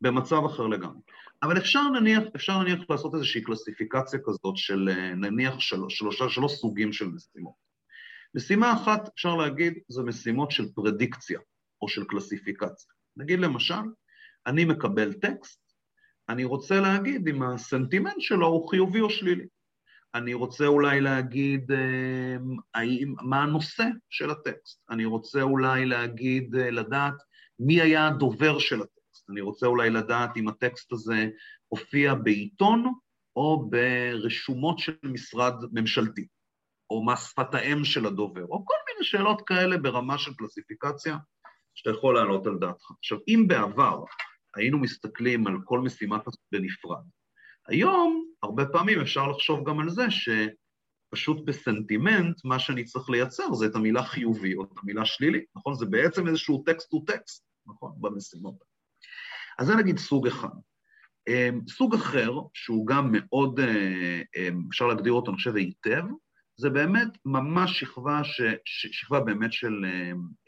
במצב 0.00 0.44
אחר 0.44 0.66
לגמרי. 0.66 1.00
אבל 1.42 1.58
אפשר 1.58 1.88
נניח, 1.88 2.22
אפשר 2.36 2.62
נניח 2.62 2.90
לעשות 2.90 3.14
איזושהי 3.14 3.42
קלסיפיקציה 3.42 4.18
כזאת 4.24 4.56
של 4.56 4.88
אה, 4.88 5.14
נניח 5.14 5.60
שלוש, 5.60 5.98
שלושה, 5.98 6.28
שלוש 6.28 6.52
סוגים 6.52 6.92
של 6.92 7.06
משימות. 7.06 7.54
משימה 8.34 8.72
אחת, 8.72 9.08
אפשר 9.14 9.36
להגיד, 9.36 9.74
זה 9.88 10.02
משימות 10.02 10.50
של 10.50 10.68
פרדיקציה 10.74 11.40
או 11.82 11.88
של 11.88 12.04
קלסיפיקציה. 12.04 12.92
נגיד 13.16 13.38
למשל, 13.38 13.82
אני 14.46 14.64
מקבל 14.64 15.12
טקסט, 15.12 15.67
אני 16.28 16.44
רוצה 16.44 16.80
להגיד 16.80 17.28
אם 17.28 17.42
הסנטימנט 17.42 18.20
שלו 18.20 18.46
הוא 18.46 18.70
חיובי 18.70 19.00
או 19.00 19.10
שלילי. 19.10 19.46
אני 20.14 20.34
רוצה 20.34 20.66
אולי 20.66 21.00
להגיד 21.00 21.72
אה, 21.72 22.36
מה 23.22 23.42
הנושא 23.42 23.84
של 24.10 24.30
הטקסט. 24.30 24.82
אני 24.90 25.04
רוצה 25.04 25.42
אולי 25.42 25.86
להגיד, 25.86 26.54
אה, 26.56 26.70
לדעת 26.70 27.14
מי 27.58 27.80
היה 27.80 28.06
הדובר 28.06 28.58
של 28.58 28.82
הטקסט. 28.82 29.30
אני 29.30 29.40
רוצה 29.40 29.66
אולי 29.66 29.90
לדעת 29.90 30.36
אם 30.36 30.48
הטקסט 30.48 30.92
הזה 30.92 31.28
הופיע 31.68 32.14
בעיתון 32.14 32.92
או 33.36 33.70
ברשומות 33.70 34.78
של 34.78 34.96
משרד 35.02 35.54
ממשלתי, 35.72 36.26
או 36.90 37.04
מה 37.04 37.16
שפת 37.16 37.54
האם 37.54 37.84
של 37.84 38.06
הדובר, 38.06 38.44
או 38.44 38.64
כל 38.64 38.74
מיני 38.88 39.04
שאלות 39.04 39.42
כאלה 39.46 39.78
ברמה 39.78 40.18
של 40.18 40.34
קלסיפיקציה 40.34 41.16
שאתה 41.74 41.90
יכול 41.90 42.14
להעלות 42.14 42.46
על 42.46 42.58
דעתך. 42.60 42.90
עכשיו, 42.98 43.18
אם 43.28 43.44
בעבר 43.48 44.04
היינו 44.56 44.78
מסתכלים 44.78 45.46
על 45.46 45.56
כל 45.64 45.80
משימה 45.80 46.18
כזאת 46.18 46.40
בנפרד, 46.52 47.04
היום, 47.68 48.24
הרבה 48.42 48.66
פעמים 48.66 49.00
אפשר 49.00 49.26
לחשוב 49.28 49.68
גם 49.68 49.80
על 49.80 49.88
זה 49.90 50.06
שפשוט 50.10 51.44
בסנטימנט, 51.44 52.44
מה 52.44 52.58
שאני 52.58 52.84
צריך 52.84 53.10
לייצר 53.10 53.54
זה 53.54 53.66
את 53.66 53.74
המילה 53.74 54.02
חיובי 54.02 54.54
או 54.54 54.64
את 54.64 54.78
המילה 54.82 55.04
שלילי, 55.04 55.44
נכון? 55.56 55.74
זה 55.74 55.86
בעצם 55.86 56.28
איזשהו 56.28 56.62
טקסט 56.66 56.90
טו 56.90 57.00
טקסט, 57.00 57.44
נכון? 57.66 57.92
במשימות. 58.00 58.54
אז 59.58 59.66
זה 59.66 59.74
נגיד 59.74 59.98
סוג 59.98 60.26
אחד. 60.26 60.48
אמ, 61.28 61.60
סוג 61.68 61.94
אחר, 61.94 62.32
שהוא 62.54 62.86
גם 62.86 63.12
מאוד, 63.12 63.60
אה, 63.60 64.22
אמ, 64.36 64.62
אפשר 64.68 64.86
להגדיר 64.86 65.12
אותו, 65.12 65.30
אני 65.30 65.36
חושב, 65.36 65.56
היטב, 65.56 66.04
זה 66.56 66.70
באמת 66.70 67.08
ממש 67.24 67.80
שכבה, 67.80 68.24
ש, 68.24 68.40
שכבה 68.64 69.20
באמת 69.20 69.52
של 69.52 69.84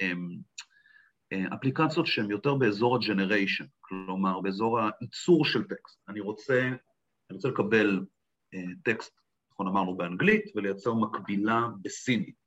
אמ, 0.02 0.37
אפליקציות 1.54 2.06
שהן 2.06 2.30
יותר 2.30 2.54
באזור 2.54 2.96
ה-generation, 2.96 3.66
כלומר, 3.80 4.40
באזור 4.40 4.78
הייצור 4.80 5.44
של 5.44 5.62
טקסט. 5.64 5.99
אני 6.08 6.20
רוצה 6.20 6.70
אני 7.30 7.37
רוצה 7.37 7.49
לקבל 7.49 8.04
אה, 8.54 8.62
טקסט, 8.84 9.20
נכון 9.52 9.66
אמרנו 9.66 9.96
באנגלית, 9.96 10.44
ולייצר 10.56 10.94
מקבילה 10.94 11.68
בסינית. 11.82 12.40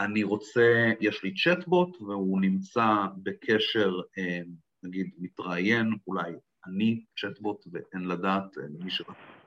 אני 0.00 0.22
רוצה, 0.22 0.92
יש 1.00 1.22
לי 1.22 1.34
צ'טבוט 1.34 2.02
והוא 2.02 2.40
נמצא 2.40 2.86
בקשר, 3.22 3.92
אה, 4.18 4.40
נגיד, 4.82 5.10
מתראיין, 5.18 5.92
אולי 6.06 6.32
אני 6.66 7.04
צ'טבוט 7.20 7.64
ואין 7.72 8.08
לדעת 8.08 8.58
אה, 8.58 8.62
למי 8.62 8.90
שרציתי, 8.90 9.39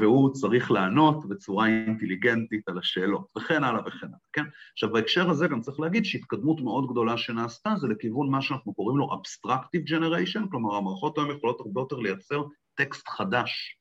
והוא 0.00 0.32
צריך 0.32 0.70
לענות 0.70 1.28
בצורה 1.28 1.66
אינטליגנטית 1.66 2.68
על 2.68 2.78
השאלות, 2.78 3.32
וכן 3.36 3.64
הלאה 3.64 3.80
וכן 3.86 4.06
הלאה, 4.06 4.18
כן? 4.32 4.44
עכשיו, 4.72 4.92
בהקשר 4.92 5.30
הזה 5.30 5.48
גם 5.48 5.60
צריך 5.60 5.80
להגיד 5.80 6.04
שהתקדמות 6.04 6.60
מאוד 6.60 6.90
גדולה 6.90 7.16
שנעשתה 7.16 7.74
זה 7.76 7.88
לכיוון 7.88 8.30
מה 8.30 8.42
שאנחנו 8.42 8.74
קוראים 8.74 8.98
לו 8.98 9.08
Abstractive 9.12 9.88
Generation, 9.88 10.50
כלומר, 10.50 10.76
המערכות 10.76 11.18
היום 11.18 11.30
יכולות 11.30 11.60
הרבה 11.60 11.80
יותר 11.80 11.96
לייצר 11.96 12.42
טקסט 12.74 13.08
חדש. 13.08 13.78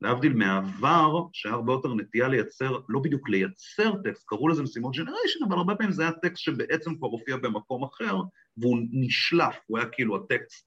להבדיל 0.00 0.32
מהעבר, 0.32 1.22
שהיה 1.32 1.54
הרבה 1.54 1.72
יותר 1.72 1.94
נטייה 1.94 2.28
לייצר, 2.28 2.78
לא 2.88 3.00
בדיוק 3.00 3.28
לייצר 3.28 3.92
טקסט, 4.04 4.24
קראו 4.26 4.48
לזה 4.48 4.62
משימות 4.62 4.96
generation, 4.96 5.44
אבל 5.48 5.56
הרבה 5.56 5.74
פעמים 5.74 5.92
זה 5.92 6.02
היה 6.02 6.12
טקסט 6.12 6.42
שבעצם 6.42 6.94
כבר 6.94 7.08
הופיע 7.08 7.36
במקום 7.36 7.84
אחר, 7.84 8.16
והוא 8.56 8.78
נשלף, 8.92 9.56
הוא 9.66 9.78
היה 9.78 9.86
כאילו 9.88 10.16
הטקסט, 10.16 10.66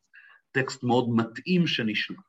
טקסט 0.52 0.84
מאוד 0.84 1.10
מתאים 1.10 1.68
שנשלף. 1.68 2.29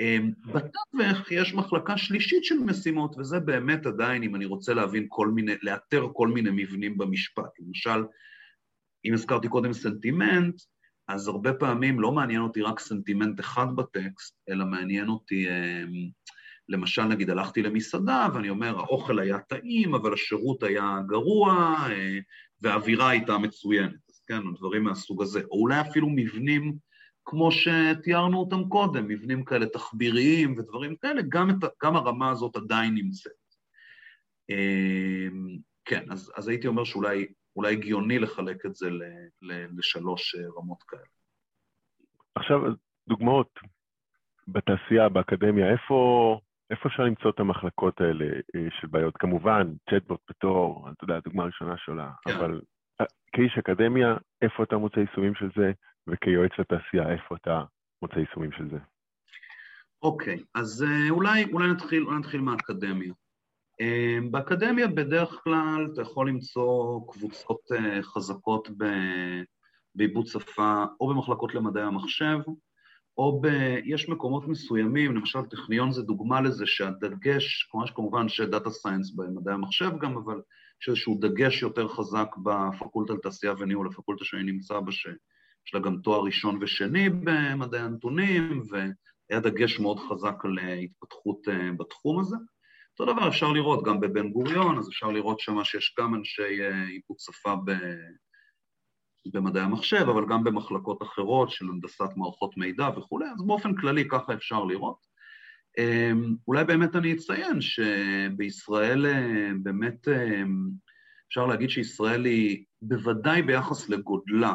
אמ, 0.00 0.30
בתווך 0.46 1.32
יש 1.32 1.54
מחלקה 1.54 1.96
שלישית 1.96 2.44
של 2.44 2.58
משימות, 2.58 3.18
וזה 3.18 3.40
באמת 3.40 3.86
עדיין, 3.86 4.22
אם 4.22 4.34
אני 4.34 4.44
רוצה 4.44 4.74
להבין 4.74 5.06
כל 5.08 5.28
מיני, 5.28 5.52
לאתר 5.62 6.06
כל 6.12 6.28
מיני 6.28 6.50
מבנים 6.52 6.98
במשפט. 6.98 7.50
למשל, 7.60 8.04
אם 9.04 9.14
הזכרתי 9.14 9.48
קודם 9.48 9.72
סנטימנט, 9.72 10.54
אז 11.08 11.28
הרבה 11.28 11.52
פעמים 11.52 12.00
לא 12.00 12.12
מעניין 12.12 12.40
אותי 12.40 12.62
רק 12.62 12.80
סנטימנט 12.80 13.40
אחד 13.40 13.66
בטקסט, 13.76 14.36
אלא 14.48 14.64
מעניין 14.64 15.08
אותי, 15.08 15.48
אמ, 15.48 16.10
למשל, 16.68 17.04
נגיד, 17.04 17.30
הלכתי 17.30 17.62
למסעדה 17.62 18.28
ואני 18.34 18.50
אומר, 18.50 18.78
האוכל 18.78 19.18
היה 19.18 19.38
טעים, 19.38 19.94
אבל 19.94 20.12
השירות 20.12 20.62
היה 20.62 20.98
גרוע, 21.06 21.76
אה, 21.90 22.18
והאווירה 22.60 23.08
הייתה 23.08 23.38
מצוינת. 23.38 24.08
אז 24.10 24.20
כן, 24.26 24.40
דברים 24.58 24.84
מהסוג 24.84 25.22
הזה. 25.22 25.40
או 25.50 25.60
אולי 25.60 25.80
אפילו 25.80 26.08
מבנים 26.10 26.76
כמו 27.30 27.48
שתיארנו 27.52 28.38
אותם 28.38 28.68
קודם, 28.68 29.08
מבנים 29.08 29.44
כאלה 29.44 29.66
תחביריים 29.66 30.54
ודברים 30.58 30.96
כאלה, 30.96 31.22
גם, 31.28 31.50
את, 31.50 31.56
גם 31.84 31.96
הרמה 31.96 32.30
הזאת 32.30 32.56
עדיין 32.56 32.94
נמצאת. 32.94 33.32
אמ, 34.50 35.58
כן, 35.84 36.04
אז, 36.10 36.32
אז 36.36 36.48
הייתי 36.48 36.66
אומר 36.66 36.84
שאולי 36.84 37.26
אולי 37.56 37.72
הגיוני 37.72 38.18
לחלק 38.18 38.66
את 38.66 38.74
זה 38.74 38.90
ל, 38.90 39.02
ל, 39.42 39.78
לשלוש 39.78 40.34
אה, 40.34 40.40
רמות 40.58 40.82
כאלה. 40.82 41.02
עכשיו, 42.34 42.60
דוגמאות 43.08 43.50
בתעשייה, 44.48 45.08
באקדמיה, 45.08 45.72
איפה, 45.72 46.40
איפה 46.70 46.88
אפשר 46.88 47.02
למצוא 47.02 47.30
את 47.30 47.40
המחלקות 47.40 48.00
האלה 48.00 48.24
אה, 48.24 48.66
של 48.80 48.86
בעיות? 48.86 49.16
כמובן, 49.16 49.72
צ'טבוט 49.90 50.20
בתור, 50.30 50.88
אתה 50.92 51.04
יודע, 51.04 51.16
הדוגמה 51.16 51.42
הראשונה 51.42 51.74
שעולה, 51.76 52.10
כן. 52.24 52.34
אבל 52.34 52.60
אה, 53.00 53.06
כאיש 53.32 53.58
אקדמיה, 53.58 54.16
איפה 54.42 54.62
אתה 54.62 54.76
מוצא 54.76 55.00
יישומים 55.00 55.34
של 55.34 55.48
זה, 55.56 55.72
וכיועץ 56.08 56.52
לתעשייה, 56.58 57.12
איפה 57.12 57.36
אתה 57.36 57.62
מוצא 58.02 58.18
יישומים 58.18 58.52
של 58.52 58.70
זה? 58.70 58.78
אוקיי, 60.02 60.38
אז 60.54 60.84
אולי, 61.10 61.44
אולי, 61.52 61.70
נתחיל, 61.70 62.02
אולי 62.02 62.18
נתחיל 62.18 62.40
מהאקדמיה. 62.40 63.12
אמ, 63.80 64.30
באקדמיה 64.32 64.88
בדרך 64.88 65.40
כלל 65.44 65.88
אתה 65.92 66.02
יכול 66.02 66.28
למצוא 66.28 67.00
קבוצות 67.12 67.60
אה, 67.72 68.02
חזקות 68.02 68.68
בעיבוד 69.94 70.26
שפה 70.26 70.84
או 71.00 71.08
במחלקות 71.08 71.54
למדעי 71.54 71.82
המחשב, 71.82 72.38
או 73.18 73.40
ב... 73.40 73.46
יש 73.84 74.08
מקומות 74.08 74.48
מסוימים, 74.48 75.16
למשל 75.16 75.42
טכניון 75.42 75.92
זה 75.92 76.02
דוגמה 76.02 76.40
לזה 76.40 76.66
שהדגש, 76.66 77.68
כמובן 77.70 77.86
שכמובן 77.86 78.28
שדאטה 78.28 78.70
סיינס 78.70 79.10
במדעי 79.10 79.54
המחשב 79.54 79.90
גם, 80.00 80.16
אבל 80.16 80.40
יש 80.82 80.88
איזשהו 80.88 81.18
דגש 81.20 81.62
יותר 81.62 81.88
חזק 81.88 82.28
בפקולטה 82.42 83.12
לתעשייה 83.12 83.52
וניהול, 83.58 83.86
הפקולטה 83.86 84.24
שאני 84.24 84.42
נמצא 84.42 84.80
בה, 84.80 84.92
שיש 85.68 85.74
לה 85.74 85.80
גם 85.80 85.96
תואר 85.96 86.20
ראשון 86.20 86.58
ושני 86.60 87.10
במדעי 87.10 87.80
הנתונים, 87.80 88.62
והיה 88.70 89.40
דגש 89.40 89.80
מאוד 89.80 89.98
חזק 89.98 90.44
על 90.44 90.58
התפתחות 90.58 91.48
אה, 91.48 91.72
בתחום 91.78 92.20
הזה. 92.20 92.36
אותו 93.00 93.12
דבר 93.12 93.28
אפשר 93.28 93.52
לראות 93.52 93.84
גם 93.84 94.00
בבן 94.00 94.28
גוריון, 94.28 94.78
אז 94.78 94.88
אפשר 94.88 95.06
לראות 95.06 95.40
שמה 95.40 95.64
שיש 95.64 95.94
גם 95.98 96.14
אנשי 96.14 96.62
עיבוד 96.88 97.16
שפה 97.18 97.56
ב... 97.64 97.72
במדעי 99.32 99.62
המחשב, 99.62 100.06
אבל 100.08 100.26
גם 100.28 100.44
במחלקות 100.44 101.02
אחרות 101.02 101.50
של 101.50 101.64
הנדסת 101.68 102.16
מערכות 102.16 102.56
מידע 102.56 102.88
וכולי, 102.96 103.26
אז 103.26 103.46
באופן 103.46 103.74
כללי 103.74 104.08
ככה 104.08 104.34
אפשר 104.34 104.64
לראות. 104.64 104.98
אמ, 105.78 106.34
אולי 106.48 106.64
באמת 106.64 106.96
אני 106.96 107.12
אציין 107.12 107.60
שבישראל 107.60 109.06
אה, 109.06 109.50
באמת 109.62 110.08
אמ, 110.08 110.68
אפשר 111.28 111.46
להגיד 111.46 111.70
שישראל 111.70 112.24
היא 112.24 112.64
בוודאי 112.82 113.42
ביחס 113.42 113.88
לגודלה 113.88 114.54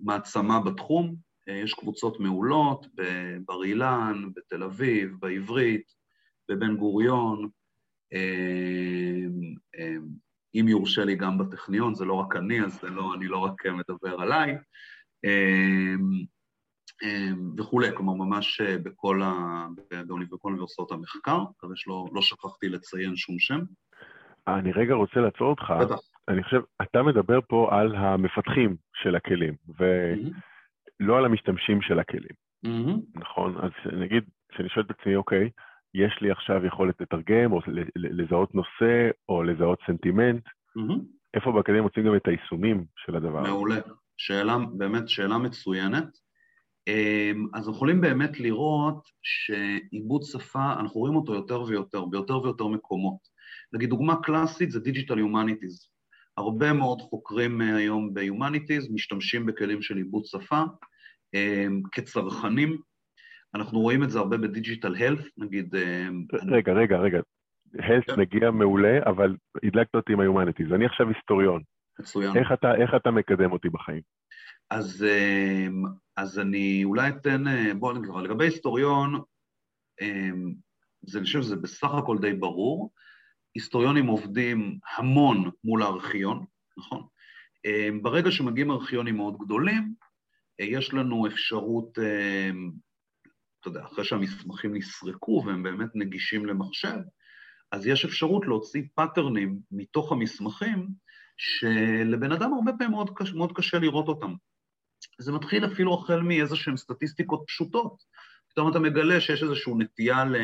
מעצמה 0.00 0.60
בתחום, 0.60 1.14
אה, 1.48 1.54
יש 1.54 1.74
קבוצות 1.74 2.20
מעולות 2.20 2.86
בבר 2.94 3.64
אילן, 3.64 4.22
בתל 4.36 4.62
אביב, 4.62 5.16
בעברית, 5.20 5.84
בבן 6.50 6.76
גוריון, 6.76 7.48
אם 10.54 10.68
יורשה 10.68 11.04
לי 11.04 11.16
גם 11.16 11.38
בטכניון, 11.38 11.94
זה 11.94 12.04
לא 12.04 12.14
רק 12.14 12.36
אני, 12.36 12.64
אז 12.64 12.84
לא, 12.84 13.14
אני 13.14 13.26
לא 13.26 13.38
רק 13.38 13.66
מדבר 13.66 14.20
עליי. 14.20 14.56
אמ, 15.24 16.24
וכולי, 17.58 17.88
כלומר 17.96 18.12
ממש 18.12 18.60
אה, 18.60 18.78
בכל, 18.78 19.22
ה... 19.22 19.66
בכל 20.30 20.48
אוניברסיטאות 20.48 20.92
המחקר, 20.92 21.38
מקווה 21.50 21.76
שלא 21.76 22.06
לא 22.12 22.22
שכחתי 22.22 22.68
לציין 22.68 23.16
שום 23.16 23.38
שם. 23.38 23.60
אני 24.48 24.72
רגע 24.72 24.94
רוצה 24.94 25.20
לעצור 25.20 25.46
אותך. 25.50 25.72
בטח. 25.80 26.09
אני 26.30 26.42
חושב, 26.42 26.60
אתה 26.82 27.02
מדבר 27.02 27.38
פה 27.48 27.68
על 27.72 27.94
המפתחים 27.94 28.76
של 29.02 29.16
הכלים, 29.16 29.54
ולא 29.78 31.14
mm-hmm. 31.14 31.18
על 31.18 31.24
המשתמשים 31.24 31.82
של 31.82 31.98
הכלים, 31.98 32.36
mm-hmm. 32.66 33.20
נכון? 33.20 33.56
אז 33.56 33.70
נגיד, 33.92 34.24
כשאני 34.52 34.68
שואל 34.68 34.84
את 34.84 35.00
עצמי, 35.00 35.16
אוקיי, 35.16 35.50
יש 35.94 36.18
לי 36.20 36.30
עכשיו 36.30 36.66
יכולת 36.66 37.00
לתרגם, 37.00 37.52
או 37.52 37.60
לזהות 37.96 38.54
נושא, 38.54 39.10
או 39.28 39.42
לזהות 39.42 39.78
סנטימנט, 39.86 40.46
mm-hmm. 40.46 41.00
איפה 41.34 41.52
בכלים 41.52 41.82
מוצאים 41.82 42.06
גם 42.06 42.16
את 42.16 42.28
היישומים 42.28 42.84
של 42.96 43.16
הדבר? 43.16 43.42
מעולה. 43.42 43.80
שאלה, 44.16 44.56
באמת 44.76 45.08
שאלה 45.08 45.38
מצוינת. 45.38 46.08
אמ, 46.88 47.46
אז 47.54 47.68
יכולים 47.68 48.00
באמת 48.00 48.40
לראות 48.40 49.02
שעיבוד 49.22 50.22
שפה, 50.22 50.72
אנחנו 50.72 51.00
רואים 51.00 51.16
אותו 51.16 51.34
יותר 51.34 51.62
ויותר, 51.62 52.04
ביותר 52.04 52.42
ויותר 52.42 52.66
מקומות. 52.66 53.18
נגיד 53.72 53.88
דוגמה 53.88 54.22
קלאסית 54.22 54.70
זה 54.70 54.78
Digital 54.78 55.16
Humanities. 55.16 55.89
הרבה 56.36 56.72
מאוד 56.72 57.00
חוקרים 57.00 57.62
אה, 57.62 57.76
היום 57.76 58.14
ב-Humanities 58.14 58.94
משתמשים 58.94 59.46
בכלים 59.46 59.82
של 59.82 59.96
עיבוד 59.96 60.24
שפה 60.24 60.62
אמ, 61.34 61.82
כצרכנים. 61.92 62.78
אנחנו 63.54 63.80
רואים 63.80 64.02
את 64.04 64.10
זה 64.10 64.18
הרבה 64.18 64.36
ב-Digital 64.36 64.98
Health, 64.98 65.28
נגיד... 65.36 65.74
אמ, 65.74 66.24
רגע, 66.50 66.72
רגע, 66.72 66.96
רגע. 66.96 67.20
Health 67.76 68.06
כן. 68.06 68.20
מגיע 68.20 68.50
מעולה, 68.50 68.98
אבל 69.06 69.36
הדלקת 69.64 69.94
אותי 69.94 70.12
עם 70.12 70.20
ה-Humanities. 70.20 70.74
אני 70.74 70.86
עכשיו 70.86 71.08
היסטוריון. 71.08 71.62
מצוין. 72.00 72.36
איך 72.36 72.52
אתה, 72.52 72.74
איך 72.74 72.90
אתה 72.96 73.10
מקדם 73.10 73.52
אותי 73.52 73.68
בחיים? 73.68 74.02
אז, 74.70 75.06
אז 76.16 76.38
אני 76.38 76.84
אולי 76.84 77.08
אתן, 77.08 77.48
אה, 77.48 77.74
בואו 77.74 77.98
נקרא, 77.98 78.22
לגבי 78.22 78.44
היסטוריון, 78.44 79.20
זה, 81.02 81.18
אני 81.18 81.24
חושב 81.24 81.42
שזה 81.42 81.56
בסך 81.56 81.94
הכל 81.94 82.18
די 82.20 82.32
ברור. 82.32 82.90
היסטוריונים 83.54 84.06
עובדים 84.06 84.78
המון 84.96 85.50
מול 85.64 85.82
הארכיון, 85.82 86.44
נכון? 86.78 87.06
אמ, 87.64 88.02
ברגע 88.02 88.30
שמגיעים 88.30 88.70
ארכיונים 88.70 89.16
מאוד 89.16 89.38
גדולים, 89.38 89.94
אה, 90.60 90.64
יש 90.64 90.94
לנו 90.94 91.26
אפשרות, 91.26 91.98
אתה 93.60 93.68
יודע, 93.68 93.84
אחרי 93.84 94.04
שהמסמכים 94.04 94.74
נסרקו 94.74 95.42
והם 95.46 95.62
באמת 95.62 95.90
נגישים 95.94 96.46
למחשב, 96.46 96.98
אז 97.72 97.86
יש 97.86 98.04
אפשרות 98.04 98.46
להוציא 98.46 98.82
patterns 98.94 99.58
מתוך 99.70 100.12
המסמכים 100.12 100.88
שלבן 101.36 102.32
אדם 102.32 102.52
הרבה 102.54 102.72
פעמים 102.78 102.90
מאוד 102.90 103.10
קשה, 103.14 103.34
מאוד 103.34 103.52
קשה 103.56 103.78
לראות 103.78 104.08
אותם. 104.08 104.34
זה 105.18 105.32
מתחיל 105.32 105.66
אפילו 105.66 105.94
החל 105.94 106.20
מאיזה 106.20 106.56
שהן 106.56 106.76
סטטיסטיקות 106.76 107.44
פשוטות. 107.46 108.02
פתאום 108.50 108.70
אתה 108.70 108.78
מגלה 108.78 109.20
שיש 109.20 109.42
איזושהי 109.42 109.72
נטייה 109.78 110.24
ל... 110.24 110.36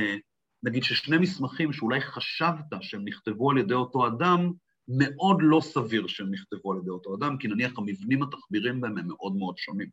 נגיד 0.66 0.84
ששני 0.84 1.18
מסמכים 1.18 1.72
שאולי 1.72 2.00
חשבת 2.00 2.64
שהם 2.80 3.04
נכתבו 3.04 3.50
על 3.50 3.58
ידי 3.58 3.74
אותו 3.74 4.06
אדם, 4.06 4.52
מאוד 4.88 5.36
לא 5.40 5.60
סביר 5.60 6.06
שהם 6.06 6.30
נכתבו 6.30 6.72
על 6.72 6.78
ידי 6.78 6.90
אותו 6.90 7.14
אדם, 7.14 7.38
כי 7.38 7.48
נניח 7.48 7.78
המבנים 7.78 8.22
התחבירים 8.22 8.80
בהם 8.80 8.98
הם 8.98 9.06
מאוד 9.08 9.36
מאוד 9.36 9.58
שונים. 9.58 9.88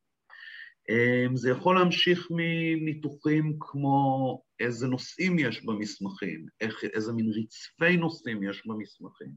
אמ, 0.90 1.36
זה 1.36 1.50
יכול 1.50 1.76
להמשיך 1.76 2.28
מניתוחים 2.30 3.58
כמו 3.60 4.42
איזה 4.60 4.88
נושאים 4.88 5.40
יש 5.40 5.66
במסמכים, 5.66 6.46
איך, 6.62 6.84
איזה 6.84 7.14
מין 7.14 7.32
רצפי 7.36 7.98
נושאים 7.98 8.44
יש 8.44 8.68
במסמכים. 8.68 9.32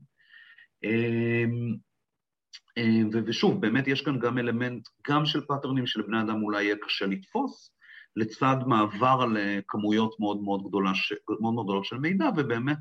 אמ, 0.85 1.77
אה, 2.79 3.21
ושוב, 3.27 3.61
באמת 3.61 3.89
יש 3.89 4.01
כאן 4.01 4.19
גם 4.19 4.39
אלמנט, 4.39 4.89
גם 5.09 5.27
של 5.27 5.41
patterns 5.47 5.87
שלבני 5.87 6.21
אדם 6.21 6.43
אולי 6.43 6.65
יהיה 6.65 6.77
קשה 6.77 7.07
לתפוס, 7.07 7.76
לצד 8.17 8.57
מעבר 8.67 9.19
על 9.23 9.37
אה, 9.37 9.59
כמויות 9.69 10.21
מאוד 10.21 10.43
מאוד, 10.43 10.69
גדולה, 10.69 10.93
מאוד, 11.41 11.55
מאוד 11.55 11.67
גדולות 11.67 11.85
של 11.85 11.99
מידע, 11.99 12.29
ובאמת 12.37 12.79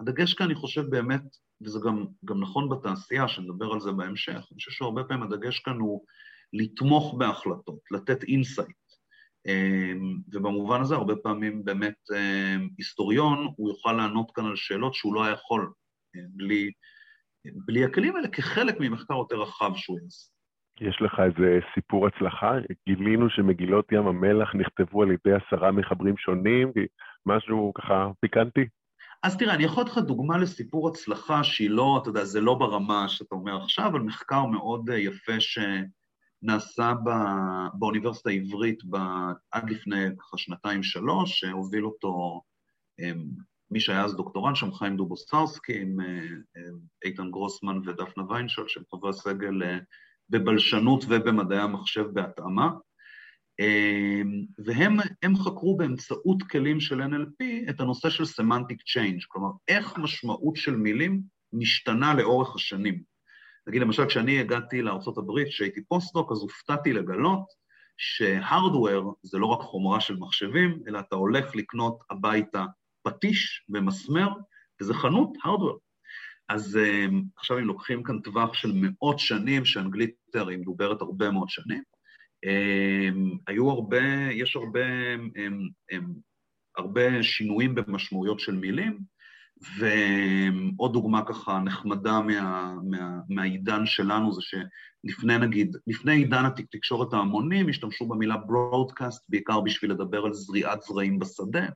הדגש 0.00 0.34
כאן, 0.34 0.46
אני 0.46 0.54
חושב 0.54 0.82
באמת, 0.90 1.22
וזה 1.62 1.78
גם, 1.84 2.06
גם 2.24 2.40
נכון 2.40 2.68
בתעשייה, 2.68 3.28
שנדבר 3.28 3.72
על 3.72 3.80
זה 3.80 3.92
בהמשך, 3.92 4.32
אני 4.32 4.58
חושב 4.58 4.70
שהרבה 4.70 5.04
פעמים 5.04 5.22
הדגש 5.22 5.58
כאן 5.58 5.78
הוא 5.78 6.04
לתמוך 6.52 7.14
בהחלטות, 7.18 7.78
לתת 7.90 8.22
insight. 8.22 8.76
אה, 9.46 9.92
ובמובן 10.32 10.80
הזה, 10.80 10.94
הרבה 10.94 11.16
פעמים 11.16 11.64
באמת 11.64 11.96
היסטוריון, 12.78 13.52
הוא 13.56 13.68
יוכל 13.68 13.92
לענות 13.92 14.30
כאן 14.34 14.46
על 14.46 14.56
שאלות 14.56 14.94
שהוא 14.94 15.14
לא 15.14 15.24
היה 15.24 15.32
יכול 15.32 15.72
בלי... 16.14 16.70
בלי 17.44 17.84
הכלים 17.84 18.16
האלה 18.16 18.28
כחלק 18.28 18.76
ממחקר 18.80 19.14
יותר 19.14 19.36
רחב 19.36 19.72
שהוא 19.76 19.98
יעשה. 20.02 20.37
יש 20.80 21.02
לך 21.02 21.20
איזה 21.20 21.58
סיפור 21.74 22.06
הצלחה? 22.06 22.52
גילינו 22.86 23.30
שמגילות 23.30 23.92
ים 23.92 24.06
המלח 24.06 24.54
נכתבו 24.54 25.02
על 25.02 25.10
ידי 25.10 25.36
עשרה 25.36 25.72
מחברים 25.72 26.16
שונים, 26.16 26.72
משהו 27.26 27.72
ככה 27.74 28.10
פיקנטי? 28.20 28.68
אז 29.22 29.36
תראה, 29.36 29.54
אני 29.54 29.64
יכול 29.64 29.82
לתת 29.82 29.92
לך 29.92 29.98
דוגמה 29.98 30.38
לסיפור 30.38 30.88
הצלחה 30.88 31.44
שהיא 31.44 31.70
לא, 31.70 31.98
אתה 32.02 32.10
יודע, 32.10 32.24
זה 32.24 32.40
לא 32.40 32.54
ברמה 32.54 33.08
שאתה 33.08 33.34
אומר 33.34 33.62
עכשיו, 33.62 33.86
אבל 33.86 34.00
מחקר 34.00 34.44
מאוד 34.44 34.88
יפה 34.98 35.32
שנעשה 35.40 36.94
בא, 37.04 37.24
באוניברסיטה 37.74 38.30
העברית 38.30 38.84
בא, 38.84 39.32
עד 39.50 39.70
לפני 39.70 40.06
ככה 40.18 40.38
שנתיים-שלוש, 40.38 41.40
שהוביל 41.40 41.86
אותו 41.86 42.42
אמ, 43.00 43.24
מי 43.70 43.80
שהיה 43.80 44.04
אז 44.04 44.16
דוקטורנט 44.16 44.56
שם, 44.56 44.72
חיים 44.72 44.96
דובוסטרסקי, 44.96 45.80
עם 45.80 46.00
אה, 46.00 46.06
אה, 46.56 46.62
איתן 47.04 47.30
גרוסמן 47.30 47.78
ודפנה 47.78 48.24
ויינשל, 48.28 48.62
שהם 48.68 48.82
חברי 48.90 49.10
הסגל 49.10 49.62
אה, 49.62 49.78
בבלשנות 50.30 51.04
ובמדעי 51.08 51.58
המחשב 51.58 52.04
בהתאמה, 52.12 52.70
והם 54.58 55.36
חקרו 55.36 55.76
באמצעות 55.76 56.42
כלים 56.42 56.80
של 56.80 57.02
NLP 57.02 57.70
את 57.70 57.80
הנושא 57.80 58.10
של 58.10 58.24
semantic 58.24 58.82
change, 58.82 59.20
כלומר, 59.28 59.50
איך 59.68 59.98
משמעות 59.98 60.56
של 60.56 60.76
מילים 60.76 61.20
משתנה 61.52 62.14
לאורך 62.14 62.54
השנים. 62.54 63.02
נגיד, 63.66 63.82
למשל, 63.82 64.06
כשאני 64.06 64.40
הגעתי 64.40 64.82
לארה"ב, 64.82 65.44
כשהייתי 65.48 65.84
פוסט-דוק, 65.84 66.32
אז 66.32 66.38
הופתעתי 66.38 66.92
לגלות 66.92 67.44
שה 67.98 68.30
hardware 68.30 69.14
זה 69.22 69.38
לא 69.38 69.46
רק 69.46 69.60
חומרה 69.60 70.00
של 70.00 70.16
מחשבים, 70.16 70.78
אלא 70.88 70.98
אתה 70.98 71.16
הולך 71.16 71.56
לקנות 71.56 71.98
הביתה 72.10 72.64
פטיש 73.02 73.66
ומסמר, 73.68 74.28
וזה 74.80 74.94
חנות 74.94 75.36
hardware. 75.44 75.78
אז 76.48 76.78
um, 76.78 77.14
עכשיו 77.36 77.58
אם 77.58 77.64
לוקחים 77.64 78.02
כאן 78.02 78.20
טווח 78.20 78.54
של 78.54 78.72
מאות 78.74 79.18
שנים, 79.18 79.64
שאנגלית 79.64 80.14
הרי 80.34 80.56
מדוברת 80.56 81.00
הרבה 81.02 81.30
מאוד 81.30 81.48
שנים, 81.48 81.82
um, 82.46 83.38
היו 83.46 83.70
הרבה, 83.70 84.02
יש 84.32 84.56
הרבה, 84.56 84.80
um, 85.14 85.96
הרבה 86.76 87.22
שינויים 87.22 87.74
במשמעויות 87.74 88.40
של 88.40 88.54
מילים, 88.54 88.98
ועוד 89.78 90.92
דוגמה 90.92 91.24
ככה 91.24 91.58
נחמדה 91.58 92.20
מה, 92.20 92.74
מה, 92.90 93.20
מהעידן 93.28 93.86
שלנו 93.86 94.32
זה 94.32 94.40
שלפני 94.42 95.38
נגיד, 95.38 95.76
לפני 95.86 96.12
עידן 96.12 96.44
התקשורת 96.44 97.12
ההמונים 97.12 97.68
השתמשו 97.68 98.06
במילה 98.06 98.34
broadcast 98.34 99.24
בעיקר 99.28 99.60
בשביל 99.60 99.90
לדבר 99.90 100.24
על 100.24 100.32
זריעת 100.32 100.82
זרעים 100.82 101.18
בשדה, 101.18 101.66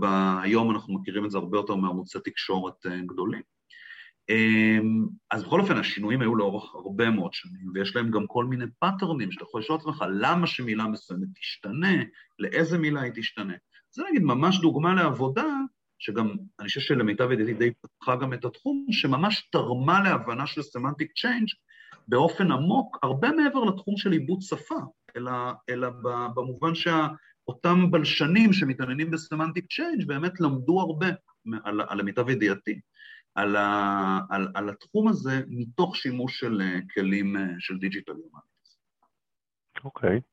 והיום 0.00 0.70
אנחנו 0.70 0.94
מכירים 0.94 1.24
את 1.24 1.30
זה 1.30 1.38
הרבה 1.38 1.58
יותר 1.58 1.74
מערוצי 1.74 2.18
תקשורת 2.24 2.86
אה, 2.86 3.00
גדולים. 3.06 3.42
אמ, 4.28 5.06
אז 5.30 5.44
בכל 5.44 5.60
אופן, 5.60 5.76
השינויים 5.76 6.20
היו 6.20 6.34
לאורך 6.34 6.74
הרבה 6.74 7.10
מאוד 7.10 7.32
שנים, 7.32 7.70
ויש 7.74 7.96
להם 7.96 8.10
גם 8.10 8.26
כל 8.26 8.44
מיני 8.44 8.64
patterns 8.78 9.32
שאתה 9.32 9.44
יכול 9.44 9.60
לשאול 9.60 9.78
את 9.78 9.82
עצמך 9.82 10.04
למה 10.10 10.46
שמילה 10.46 10.86
מסוימת 10.86 11.28
תשתנה, 11.40 12.02
לאיזה 12.38 12.78
מילה 12.78 13.00
היא 13.00 13.12
תשתנה. 13.14 13.54
זה 13.90 14.02
נגיד 14.10 14.22
ממש 14.22 14.60
דוגמה 14.60 14.94
לעבודה, 14.94 15.46
שגם, 15.98 16.28
אני 16.60 16.68
חושב 16.68 16.80
שלמיטב 16.80 17.32
ידיעתי 17.32 17.70
פתחה 17.80 18.16
גם 18.16 18.32
את 18.32 18.44
התחום, 18.44 18.86
שממש 18.90 19.48
תרמה 19.52 20.02
להבנה 20.02 20.46
של 20.46 20.62
semantic 20.62 21.12
change 21.20 21.48
באופן 22.08 22.52
עמוק, 22.52 22.98
הרבה 23.02 23.28
מעבר 23.32 23.64
לתחום 23.64 23.96
של 23.96 24.12
עיבוד 24.12 24.42
שפה, 24.42 24.78
אלא, 25.16 25.32
אלא 25.70 25.88
במובן 26.34 26.74
שה... 26.74 27.06
אותם 27.48 27.90
בלשנים 27.90 28.52
שמתעניינים 28.52 29.10
ב 29.10 29.17
semantic 29.17 29.72
change 29.72 30.06
באמת 30.06 30.40
למדו 30.40 30.80
הרבה, 30.80 31.06
למיטב 31.96 32.28
ידיעתי, 32.28 32.80
על, 33.34 33.56
ה, 33.56 34.18
על, 34.30 34.48
על 34.54 34.68
התחום 34.68 35.08
הזה 35.08 35.42
מתוך 35.48 35.96
שימוש 35.96 36.40
של 36.40 36.60
אה, 36.60 36.78
כלים 36.94 37.36
אה, 37.36 37.42
של 37.58 37.78
digital 37.78 38.12
humanities. 38.12 38.78
אוקיי. 39.84 40.16
Okay. 40.18 40.32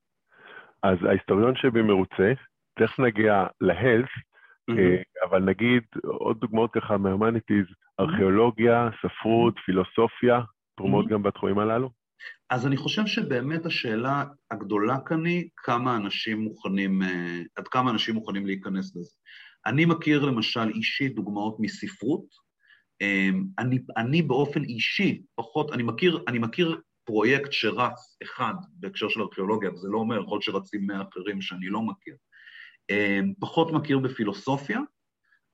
אז 0.83 0.97
ההיסטוריון 1.09 1.55
שבי 1.55 1.81
מרוצה, 1.81 2.33
תכף 2.79 2.99
נגיע 2.99 3.45
ל 3.61 3.67
health, 3.67 4.09
mm-hmm. 4.71 5.29
אבל 5.29 5.43
נגיד 5.43 5.83
עוד 6.03 6.39
דוגמאות 6.39 6.71
ככה 6.73 6.97
מה 6.97 7.08
humanities, 7.08 7.65
ארכיאולוגיה, 7.99 8.89
ספרות, 9.01 9.53
פילוסופיה, 9.65 10.41
תרומות 10.77 11.05
mm-hmm. 11.05 11.09
גם 11.09 11.23
בתחומים 11.23 11.59
הללו? 11.59 11.89
אז 12.49 12.67
אני 12.67 12.77
חושב 12.77 13.05
שבאמת 13.05 13.65
השאלה 13.65 14.23
הגדולה 14.51 14.97
כאן 15.05 15.25
היא 15.25 15.49
כמה 15.57 15.97
אנשים 15.97 16.39
מוכנים, 16.39 17.01
אה, 17.01 17.41
עד 17.55 17.67
כמה 17.67 17.91
אנשים 17.91 18.15
מוכנים 18.15 18.45
להיכנס 18.45 18.95
לזה. 18.95 19.15
אני 19.65 19.85
מכיר 19.85 20.25
למשל 20.25 20.69
אישית 20.75 21.15
דוגמאות 21.15 21.57
מספרות, 21.59 22.25
אני, 23.59 23.79
אני 23.97 24.21
באופן 24.21 24.63
אישי, 24.63 25.21
פחות, 25.35 25.71
אני 25.71 25.83
מכיר, 25.83 26.23
אני 26.27 26.39
מכיר 26.39 26.81
פרויקט 27.03 27.51
שרץ 27.51 28.17
אחד 28.23 28.53
בהקשר 28.69 29.09
של 29.09 29.21
ארכיאולוגיה, 29.21 29.73
וזה 29.73 29.87
לא 29.91 29.97
אומר, 29.97 30.21
יכול 30.21 30.33
להיות 30.33 30.43
שרצים 30.43 30.87
מאה 30.87 31.03
אחרים 31.09 31.41
שאני 31.41 31.67
לא 31.67 31.81
מכיר. 31.81 32.15
אמ, 32.89 33.33
פחות 33.39 33.71
מכיר 33.71 33.99
בפילוסופיה. 33.99 34.79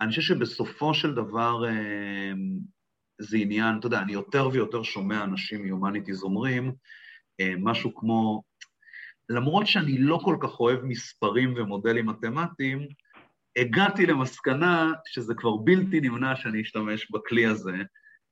אני 0.01 0.10
חושב 0.10 0.21
שבסופו 0.21 0.93
של 0.93 1.13
דבר 1.13 1.69
אמ, 1.69 2.58
זה 3.21 3.38
עניין, 3.38 3.79
אתה 3.79 3.88
יודע, 3.88 4.01
אני 4.01 4.13
יותר 4.13 4.49
ויותר 4.53 4.84
שומע 4.84 5.23
אנשים 5.23 5.63
מיומניטיז 5.63 6.23
אומרים 6.23 6.73
משהו 7.58 7.95
כמו, 7.95 8.43
למרות 9.29 9.67
שאני 9.67 9.97
לא 9.97 10.19
כל 10.23 10.38
כך 10.41 10.60
אוהב 10.60 10.79
מספרים 10.84 11.53
ומודלים 11.58 12.05
מתמטיים, 12.05 12.88
הגעתי 13.57 14.05
למסקנה 14.05 14.93
שזה 15.05 15.33
כבר 15.33 15.55
בלתי 15.55 16.01
נמנע 16.01 16.35
שאני 16.35 16.61
אשתמש 16.61 17.11
בכלי 17.11 17.45
הזה, 17.45 17.75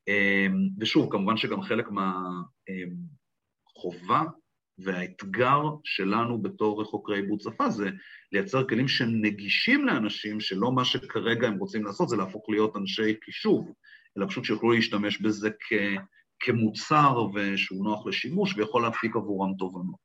אמ, 0.08 0.70
ושוב, 0.80 1.12
כמובן 1.12 1.38
שגם 1.38 1.62
חלק 1.62 1.86
מהחובה 1.92 2.22
אמ, 4.22 4.28
והאתגר 4.78 5.62
שלנו 5.84 6.42
בתור 6.42 6.84
חוקרי 6.84 7.16
עיבוד 7.16 7.42
שפה 7.42 7.70
זה 7.70 7.90
לייצר 8.32 8.68
כלים 8.68 8.88
שנגישים 8.88 9.86
לאנשים, 9.86 10.40
שלא 10.40 10.72
מה 10.72 10.86
שכרגע 10.86 11.48
הם 11.48 11.58
רוצים 11.58 11.86
לעשות 11.86 12.10
זה 12.10 12.18
להפוך 12.18 12.50
להיות 12.50 12.76
אנשי 12.76 13.14
קישוב, 13.14 13.74
אלא 14.18 14.28
פשוט 14.28 14.46
שיוכלו 14.46 14.72
להשתמש 14.72 15.22
בזה 15.22 15.50
כ, 15.50 15.74
כמוצר 16.40 17.28
ושהוא 17.36 17.84
נוח 17.84 18.08
לשימוש 18.08 18.58
ויכול 18.58 18.82
להפיק 18.82 19.16
עבורם 19.16 19.54
תובנות. 19.58 20.03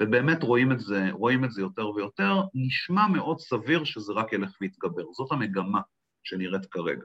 ובאמת 0.00 0.42
רואים 0.42 0.72
את 0.72 0.80
זה, 0.80 1.08
רואים 1.12 1.44
את 1.44 1.50
זה 1.50 1.62
יותר 1.62 1.88
ויותר, 1.88 2.42
נשמע 2.54 3.08
מאוד 3.08 3.38
סביר 3.38 3.84
שזה 3.84 4.12
רק 4.12 4.32
ילך 4.32 4.56
ויתגבר. 4.60 5.02
זאת 5.12 5.32
המגמה 5.32 5.80
שנראית 6.24 6.66
כרגע. 6.66 7.04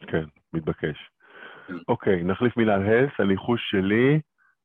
כן, 0.00 0.24
מתבקש. 0.52 1.10
כן. 1.66 1.74
אוקיי, 1.88 2.24
נחליף 2.24 2.56
מילה 2.56 2.74
על 2.74 2.82
הלס, 2.82 3.12
הניחוש 3.18 3.60
שלי, 3.70 4.20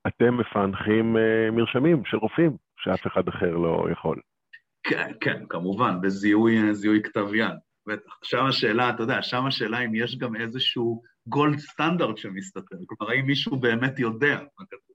אתם 0.08 0.38
מפענחים 0.38 1.16
uh, 1.16 1.52
מרשמים 1.52 2.06
של 2.06 2.18
רופאים, 2.18 2.58
שאף 2.78 3.08
אחד 3.08 3.28
אחר 3.28 3.52
לא 3.58 3.88
יכול. 3.92 4.22
כן, 4.84 5.12
כן, 5.22 5.44
כמובן, 5.50 6.02
בזיהוי 6.02 7.02
כתב 7.04 7.34
יד. 7.34 7.58
בטח. 7.88 8.20
שם 8.24 8.46
השאלה, 8.46 8.90
אתה 8.90 9.04
יודע, 9.04 9.22
שם 9.22 9.46
השאלה 9.46 9.80
אם 9.80 9.96
יש 9.96 10.18
גם 10.18 10.36
איזשהו 10.36 11.02
גולד 11.28 11.60
סטנדרט 11.60 12.18
שמסתתר. 12.18 12.76
כלומר, 12.86 13.14
האם 13.14 13.26
מישהו 13.26 13.60
באמת 13.60 14.00
יודע 14.00 14.40
מה 14.40 14.66
כתוב. 14.66 14.89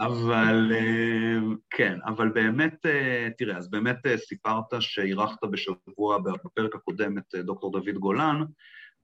אבל 0.00 0.72
אה, 0.74 1.38
כן, 1.70 1.98
אבל 2.06 2.28
באמת, 2.28 2.86
אה, 2.86 3.28
תראה, 3.38 3.56
אז 3.56 3.70
באמת 3.70 4.06
אה, 4.06 4.18
סיפרת 4.18 4.64
שאירחת 4.80 5.44
בשבוע, 5.44 6.18
בפרק 6.18 6.74
הקודם, 6.74 7.18
את 7.18 7.34
דוקטור 7.34 7.72
דוד 7.72 7.98
גולן, 7.98 8.42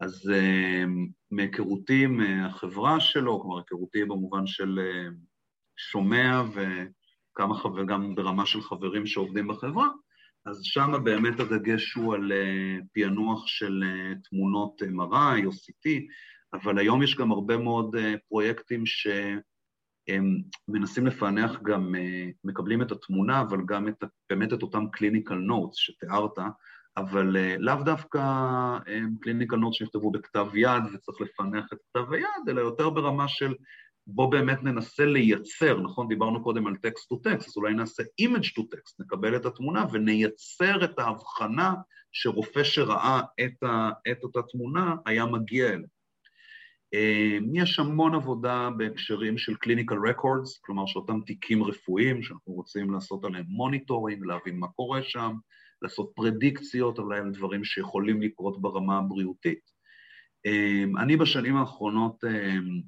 אז 0.00 0.30
מהיכרותי 1.30 2.06
מהחברה 2.06 3.00
שלו, 3.00 3.40
כלומר 3.40 3.58
היכרותי 3.58 4.04
במובן 4.04 4.46
של 4.46 4.80
שומע 5.76 6.42
וכמה 6.52 7.54
חבר, 7.54 7.84
גם 7.84 8.14
ברמה 8.14 8.46
של 8.46 8.62
חברים 8.62 9.06
שעובדים 9.06 9.48
בחברה, 9.48 9.88
אז 10.46 10.60
שם 10.62 10.92
באמת 11.04 11.40
הדגש 11.40 11.92
הוא 11.92 12.14
על 12.14 12.32
פענוח 12.94 13.46
של 13.46 13.84
תמונות 14.30 14.82
MRI 14.82 15.46
או 15.46 15.50
CT, 15.50 15.88
אבל 16.52 16.78
היום 16.78 17.02
יש 17.02 17.16
גם 17.16 17.32
הרבה 17.32 17.56
מאוד 17.56 17.96
פרויקטים 18.28 18.86
ש... 18.86 19.06
הם 20.08 20.42
מנסים 20.68 21.06
לפענח 21.06 21.60
גם, 21.62 21.94
אה, 21.94 22.28
מקבלים 22.44 22.82
את 22.82 22.92
התמונה, 22.92 23.40
אבל 23.40 23.58
גם 23.66 23.88
את, 23.88 24.04
באמת 24.30 24.52
את 24.52 24.62
אותם 24.62 24.84
clinical 24.96 25.48
notes 25.50 25.74
שתיארת, 25.74 26.38
אבל 26.96 27.36
אה, 27.36 27.56
לאו 27.58 27.82
דווקא 27.84 28.20
clinical 29.26 29.56
notes 29.56 29.72
שנכתבו 29.72 30.10
בכתב 30.10 30.46
יד 30.54 30.82
וצריך 30.92 31.20
לפענח 31.20 31.64
את 31.72 31.78
כתב 31.90 32.12
היד, 32.12 32.48
אלא 32.48 32.60
יותר 32.60 32.90
ברמה 32.90 33.28
של 33.28 33.54
בוא 34.06 34.30
באמת 34.30 34.62
ננסה 34.62 35.04
לייצר, 35.04 35.80
נכון? 35.80 36.08
דיברנו 36.08 36.42
קודם 36.42 36.66
על 36.66 36.76
text 36.76 37.08
to 37.08 37.16
text, 37.16 37.48
אז 37.48 37.56
אולי 37.56 37.74
נעשה 37.74 38.02
image 38.02 38.54
to 38.54 38.62
text, 38.62 39.00
נקבל 39.00 39.36
את 39.36 39.46
התמונה 39.46 39.84
ונייצר 39.92 40.84
את 40.84 40.98
ההבחנה 40.98 41.74
שרופא 42.12 42.64
שראה 42.64 43.20
את, 43.44 43.62
ה, 43.62 43.90
את 44.10 44.22
אותה 44.22 44.40
תמונה 44.42 44.94
היה 45.06 45.26
מגיע 45.26 45.68
אליה. 45.68 45.86
אמ, 46.94 47.54
יש 47.54 47.78
המון 47.78 48.14
עבודה 48.14 48.70
בהקשרים 48.76 49.38
של 49.38 49.52
clinical 49.52 50.10
records, 50.10 50.60
כלומר 50.60 50.86
שאותם 50.86 51.20
תיקים 51.26 51.64
רפואיים 51.64 52.22
שאנחנו 52.22 52.52
רוצים 52.52 52.90
לעשות 52.90 53.24
עליהם 53.24 53.44
monitoring, 53.48 54.24
להבין 54.24 54.58
מה 54.58 54.68
קורה 54.68 55.02
שם, 55.02 55.34
לעשות 55.82 56.12
פרדיקציות 56.14 56.98
על 56.98 57.30
דברים 57.32 57.64
שיכולים 57.64 58.22
לקרות 58.22 58.62
ברמה 58.62 58.98
הבריאותית. 58.98 59.60
אמ, 60.46 60.98
אני 60.98 61.16
בשנים 61.16 61.56
האחרונות 61.56 62.24
אמ, 62.24 62.82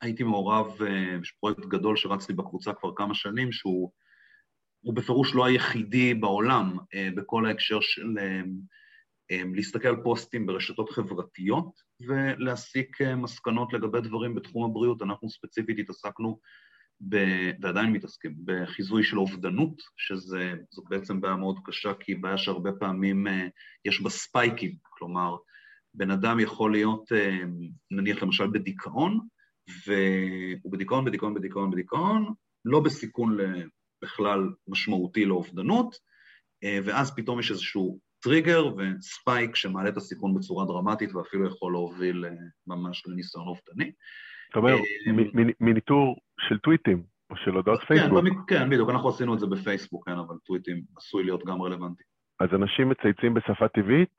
הייתי 0.00 0.22
מעורב, 0.22 0.82
אה, 0.82 1.18
יש 1.22 1.30
פרויקט 1.40 1.64
גדול 1.64 1.96
שרצתי 1.96 2.32
בקבוצה 2.32 2.72
כבר 2.72 2.90
כמה 2.96 3.14
שנים, 3.14 3.52
שהוא 3.52 3.90
בפירוש 4.94 5.34
לא 5.34 5.44
היחידי 5.44 6.14
בעולם 6.14 6.76
אה, 6.94 7.08
בכל 7.16 7.46
ההקשר 7.46 7.80
של 7.80 8.18
להסתכל 9.30 9.88
על 9.88 10.02
פוסטים 10.02 10.46
ברשתות 10.46 10.90
חברתיות 10.90 11.70
ולהסיק 12.06 13.00
אה, 13.02 13.16
מסקנות 13.16 13.72
לגבי 13.72 14.00
דברים 14.00 14.34
בתחום 14.34 14.70
הבריאות. 14.70 15.02
אנחנו 15.02 15.30
ספציפית 15.30 15.78
התעסקנו, 15.78 16.38
ב, 17.08 17.16
ועדיין 17.62 17.92
מתעסקים, 17.92 18.34
בחיזוי 18.44 19.04
של 19.04 19.18
אובדנות, 19.18 19.82
שזו 19.96 20.36
בעצם 20.88 21.20
בעיה 21.20 21.36
מאוד 21.36 21.58
קשה, 21.64 21.94
כי 21.94 22.12
היא 22.12 22.22
בעיה 22.22 22.38
שהרבה 22.38 22.70
פעמים 22.72 23.26
אה, 23.26 23.46
יש 23.84 24.00
בה 24.00 24.10
ספייקים, 24.10 24.74
כלומר, 24.82 25.36
בן 25.94 26.10
אדם 26.10 26.40
יכול 26.40 26.72
להיות, 26.72 27.12
אה, 27.12 27.38
נניח 27.90 28.22
למשל 28.22 28.46
בדיכאון, 28.46 29.20
והוא 29.86 30.72
בדיכאון, 30.72 31.04
בדיכאון, 31.04 31.34
בדיכאון, 31.34 31.70
בדיכאון, 31.70 32.34
לא 32.64 32.80
בסיכון 32.80 33.36
בכלל 34.02 34.40
משמעותי 34.68 35.24
לאובדנות, 35.24 35.96
ואז 36.84 37.14
פתאום 37.16 37.40
יש 37.40 37.50
איזשהו 37.50 38.00
טריגר 38.24 38.66
וספייק 38.76 39.56
שמעלה 39.56 39.88
את 39.88 39.96
הסיכון 39.96 40.34
בצורה 40.34 40.64
דרמטית 40.64 41.14
ואפילו 41.14 41.46
יכול 41.46 41.72
להוביל 41.72 42.24
אה, 42.24 42.30
ממש 42.66 43.06
לניסיון 43.06 43.46
אובדני. 43.46 43.92
זאת 44.48 44.56
אומרת, 44.56 44.78
אה, 44.78 45.44
מניטור 45.60 46.16
של 46.40 46.58
טוויטים 46.58 47.02
או 47.30 47.36
של 47.36 47.50
הודעות 47.50 47.80
כן, 47.80 47.86
פייסבוק. 47.86 48.24
כן, 48.48 48.70
בדיוק, 48.70 48.90
אנחנו 48.90 49.08
עשינו 49.08 49.34
את 49.34 49.40
זה 49.40 49.46
בפייסבוק, 49.46 50.08
כן, 50.08 50.18
אבל 50.18 50.36
טוויטים 50.46 50.82
עשוי 50.96 51.24
להיות 51.24 51.44
גם 51.46 51.62
רלוונטי. 51.62 52.02
אז 52.40 52.48
אנשים 52.54 52.88
מצייצים 52.88 53.34
בשפה 53.34 53.68
טבעית, 53.68 54.16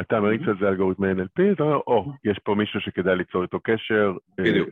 אתה 0.00 0.20
מריץ 0.20 0.42
על 0.48 0.56
זה 0.60 0.68
אלגוריתמי 0.68 1.12
NLP, 1.12 1.52
אתה 1.52 1.62
אומר, 1.62 1.80
או, 1.86 2.12
יש 2.24 2.38
פה 2.44 2.54
מישהו 2.54 2.80
שכדאי 2.80 3.16
ליצור 3.16 3.42
איתו 3.42 3.60
קשר. 3.60 4.12
אה, 4.38 4.44
בדיוק. 4.44 4.68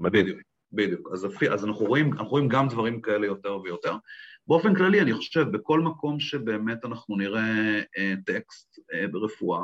בדיוק, 0.00 0.38
בדיוק. 0.72 1.10
אז 1.52 1.64
אנחנו 1.64 1.86
רואים 2.28 2.48
גם 2.48 2.68
דברים 2.68 3.00
כאלה 3.00 3.26
יותר 3.26 3.60
ויותר. 3.60 3.96
באופן 4.48 4.74
כללי, 4.74 5.00
אני 5.00 5.14
חושב, 5.14 5.46
בכל 5.50 5.80
מקום 5.80 6.20
שבאמת 6.20 6.84
אנחנו 6.84 7.16
נראה 7.16 7.80
אה, 7.98 8.14
טקסט 8.26 8.78
אה, 8.94 9.08
ברפואה, 9.08 9.62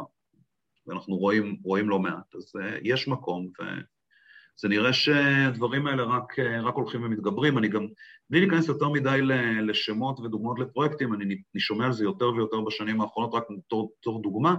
ואנחנו 0.87 1.17
רואים, 1.17 1.57
רואים 1.63 1.89
לא 1.89 1.99
מעט, 1.99 2.35
אז 2.35 2.53
אה, 2.61 2.79
יש 2.83 3.09
מקום, 3.09 3.49
וזה 3.61 4.69
נראה 4.69 4.93
שהדברים 4.93 5.87
האלה 5.87 6.03
רק, 6.03 6.39
אה, 6.39 6.61
רק 6.61 6.75
הולכים 6.75 7.03
ומתגברים. 7.03 7.59
אני 7.59 7.69
גם, 7.69 7.87
בלי 8.31 8.41
להיכנס 8.41 8.69
יותר 8.69 8.89
מדי 8.89 9.21
לשמות 9.63 10.21
ודוגמאות 10.21 10.59
לפרויקטים, 10.59 11.15
אני, 11.15 11.25
אני 11.25 11.61
שומע 11.61 11.87
על 11.87 11.93
זה 11.93 12.05
יותר 12.05 12.29
ויותר 12.33 12.61
בשנים 12.61 13.01
האחרונות, 13.01 13.35
רק 13.35 13.45
בתור 13.51 14.23
דוגמה. 14.23 14.55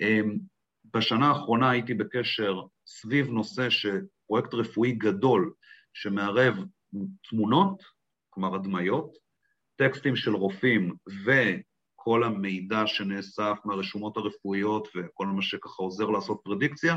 אה, 0.00 0.20
בשנה 0.94 1.28
האחרונה 1.28 1.70
הייתי 1.70 1.94
בקשר 1.94 2.62
סביב 2.86 3.30
נושא 3.30 3.68
שפרויקט 3.70 4.54
רפואי 4.54 4.92
גדול 4.92 5.52
שמערב 5.94 6.54
תמונות, 7.30 7.82
כלומר 8.30 8.54
הדמיות, 8.54 9.25
טקסטים 9.76 10.16
של 10.16 10.34
רופאים 10.34 10.94
וכל 11.24 12.24
המידע 12.24 12.86
שנאסף 12.86 13.56
מהרשומות 13.64 14.16
הרפואיות 14.16 14.88
וכל 14.96 15.26
מה 15.26 15.42
שככה 15.42 15.82
עוזר 15.82 16.10
לעשות 16.10 16.40
פרדיקציה, 16.44 16.96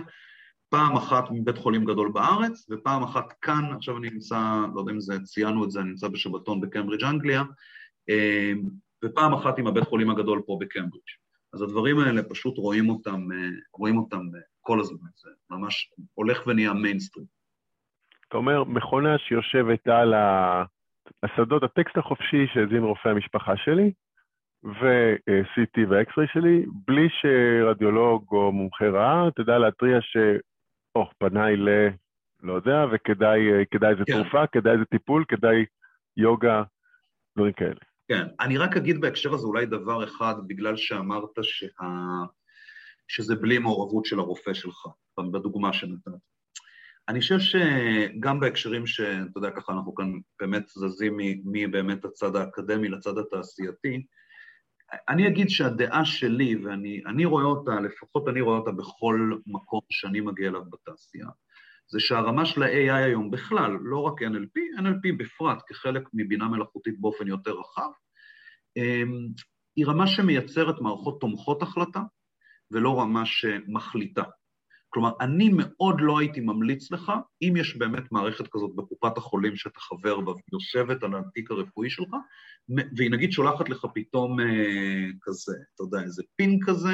פעם 0.69 0.95
אחת 0.95 1.23
מבית 1.31 1.57
חולים 1.57 1.85
גדול 1.85 2.11
בארץ, 2.11 2.67
ופעם 2.69 3.03
אחת 3.03 3.33
כאן, 3.41 3.63
עכשיו 3.75 3.97
אני 3.97 4.09
נמצא, 4.09 4.59
לא 4.75 4.79
יודע 4.79 4.91
אם 4.91 4.99
זה, 4.99 5.19
ציינו 5.23 5.65
את 5.65 5.71
זה, 5.71 5.79
אני 5.79 5.89
נמצא 5.89 6.07
בשבתון 6.07 6.61
בקיימברידג' 6.61 7.03
אנגליה, 7.03 7.43
אמ, 8.09 8.63
ופעם 9.05 9.33
אחת 9.33 9.59
עם 9.59 9.67
הבית 9.67 9.83
חולים 9.83 10.09
הגדול 10.09 10.41
פה 10.45 10.57
בקמברידג'. 10.61 11.19
אז 11.53 11.61
הדברים 11.61 11.99
האלה 11.99 12.23
פשוט 12.23 12.57
רואים 12.57 12.89
אותם, 12.89 13.27
רואים 13.73 13.97
אותם 13.97 14.21
כל 14.61 14.79
הזמן, 14.79 15.09
זה 15.15 15.29
ממש 15.49 15.91
הולך 16.13 16.47
ונהיה 16.47 16.73
מיינסטרים. 16.73 17.25
אתה 18.27 18.37
אומר, 18.37 18.63
מכונה 18.63 19.17
שיושבת 19.17 19.87
על 19.87 20.13
השדות, 21.23 21.63
הטקסט 21.63 21.97
החופשי 21.97 22.47
שהזין 22.53 22.83
רופא 22.83 23.09
המשפחה 23.09 23.57
שלי, 23.57 23.91
ו-CT 24.63 25.89
וה-X-ray 25.89 26.33
שלי, 26.33 26.65
בלי 26.87 27.07
שרדיולוג 27.09 28.25
או 28.31 28.51
מומחה 28.51 28.85
ראה, 28.85 29.31
תדע 29.35 29.57
להתריע 29.57 30.01
ש... 30.01 30.17
או, 30.95 31.09
פניי 31.17 31.55
ל... 31.55 31.69
לא 32.43 32.53
יודע, 32.53 32.85
וכדאי 32.91 33.39
איזה 33.89 34.03
כן. 34.05 34.23
תרופה, 34.23 34.47
כדאי 34.47 34.73
איזה 34.73 34.85
טיפול, 34.85 35.25
כדאי 35.27 35.65
יוגה, 36.17 36.63
דברים 37.37 37.53
כאלה. 37.53 37.79
כן, 38.07 38.27
אני 38.39 38.57
רק 38.57 38.77
אגיד 38.77 39.01
בהקשר 39.01 39.33
הזה 39.33 39.47
אולי 39.47 39.65
דבר 39.65 40.03
אחד, 40.03 40.33
בגלל 40.47 40.77
שאמרת 40.77 41.29
שה... 41.41 41.85
שזה 43.07 43.35
בלי 43.35 43.57
מעורבות 43.57 44.05
של 44.05 44.19
הרופא 44.19 44.53
שלך, 44.53 44.87
בדוגמה 45.31 45.73
שנתת. 45.73 46.11
אני 47.09 47.21
חושב 47.21 47.39
שגם 47.39 48.39
בהקשרים 48.39 48.87
שאתה 48.87 49.37
יודע, 49.37 49.51
ככה 49.51 49.73
אנחנו 49.73 49.95
כאן 49.95 50.11
באמת 50.39 50.67
זזים 50.67 51.17
מבאמת 51.45 52.05
הצד 52.05 52.35
האקדמי 52.35 52.89
לצד 52.89 53.17
התעשייתי, 53.17 54.05
אני 55.09 55.27
אגיד 55.27 55.49
שהדעה 55.49 56.05
שלי, 56.05 56.55
ואני 56.65 57.25
רואה 57.25 57.43
אותה, 57.43 57.79
לפחות 57.79 58.27
אני 58.27 58.41
רואה 58.41 58.57
אותה 58.57 58.71
בכל 58.71 59.31
מקום 59.47 59.79
שאני 59.89 60.21
מגיע 60.21 60.49
אליו 60.49 60.61
בתעשייה, 60.69 61.27
זה 61.87 61.99
שהרמה 61.99 62.45
של 62.45 62.63
ה-AI 62.63 62.93
היום 62.93 63.31
בכלל, 63.31 63.71
לא 63.81 64.01
רק 64.01 64.21
NLP, 64.21 64.79
NLP 64.79 65.17
בפרט 65.17 65.57
כחלק 65.67 66.03
מבינה 66.13 66.47
מלאכותית 66.47 66.99
באופן 66.99 67.27
יותר 67.27 67.51
רחב, 67.51 67.89
אמ, 68.77 69.27
היא 69.75 69.85
רמה 69.85 70.07
שמייצרת 70.07 70.81
מערכות 70.81 71.21
תומכות 71.21 71.61
החלטה 71.61 72.01
ולא 72.71 72.99
רמה 72.99 73.25
שמחליטה. 73.25 74.23
כלומר, 74.89 75.11
אני 75.21 75.49
מאוד 75.53 75.95
לא 75.99 76.19
הייתי 76.19 76.39
ממליץ 76.39 76.91
לך, 76.91 77.11
אם 77.41 77.53
יש 77.57 77.77
באמת 77.77 78.11
מערכת 78.11 78.47
כזאת 78.51 78.75
בקופת 78.75 79.17
החולים 79.17 79.55
שאתה 79.55 79.79
חבר 79.79 80.19
בה 80.19 80.31
ויושבת 80.31 81.03
על 81.03 81.15
התיק 81.15 81.51
הרפואי 81.51 81.89
שלך, 81.89 82.09
והיא 82.97 83.11
נגיד 83.11 83.31
שולחת 83.31 83.69
לך 83.69 83.85
פתאום 83.93 84.39
אה, 84.39 85.05
כזה, 85.21 85.55
אתה 85.75 85.83
יודע, 85.83 86.01
איזה 86.01 86.23
פין 86.35 86.59
כזה, 86.65 86.93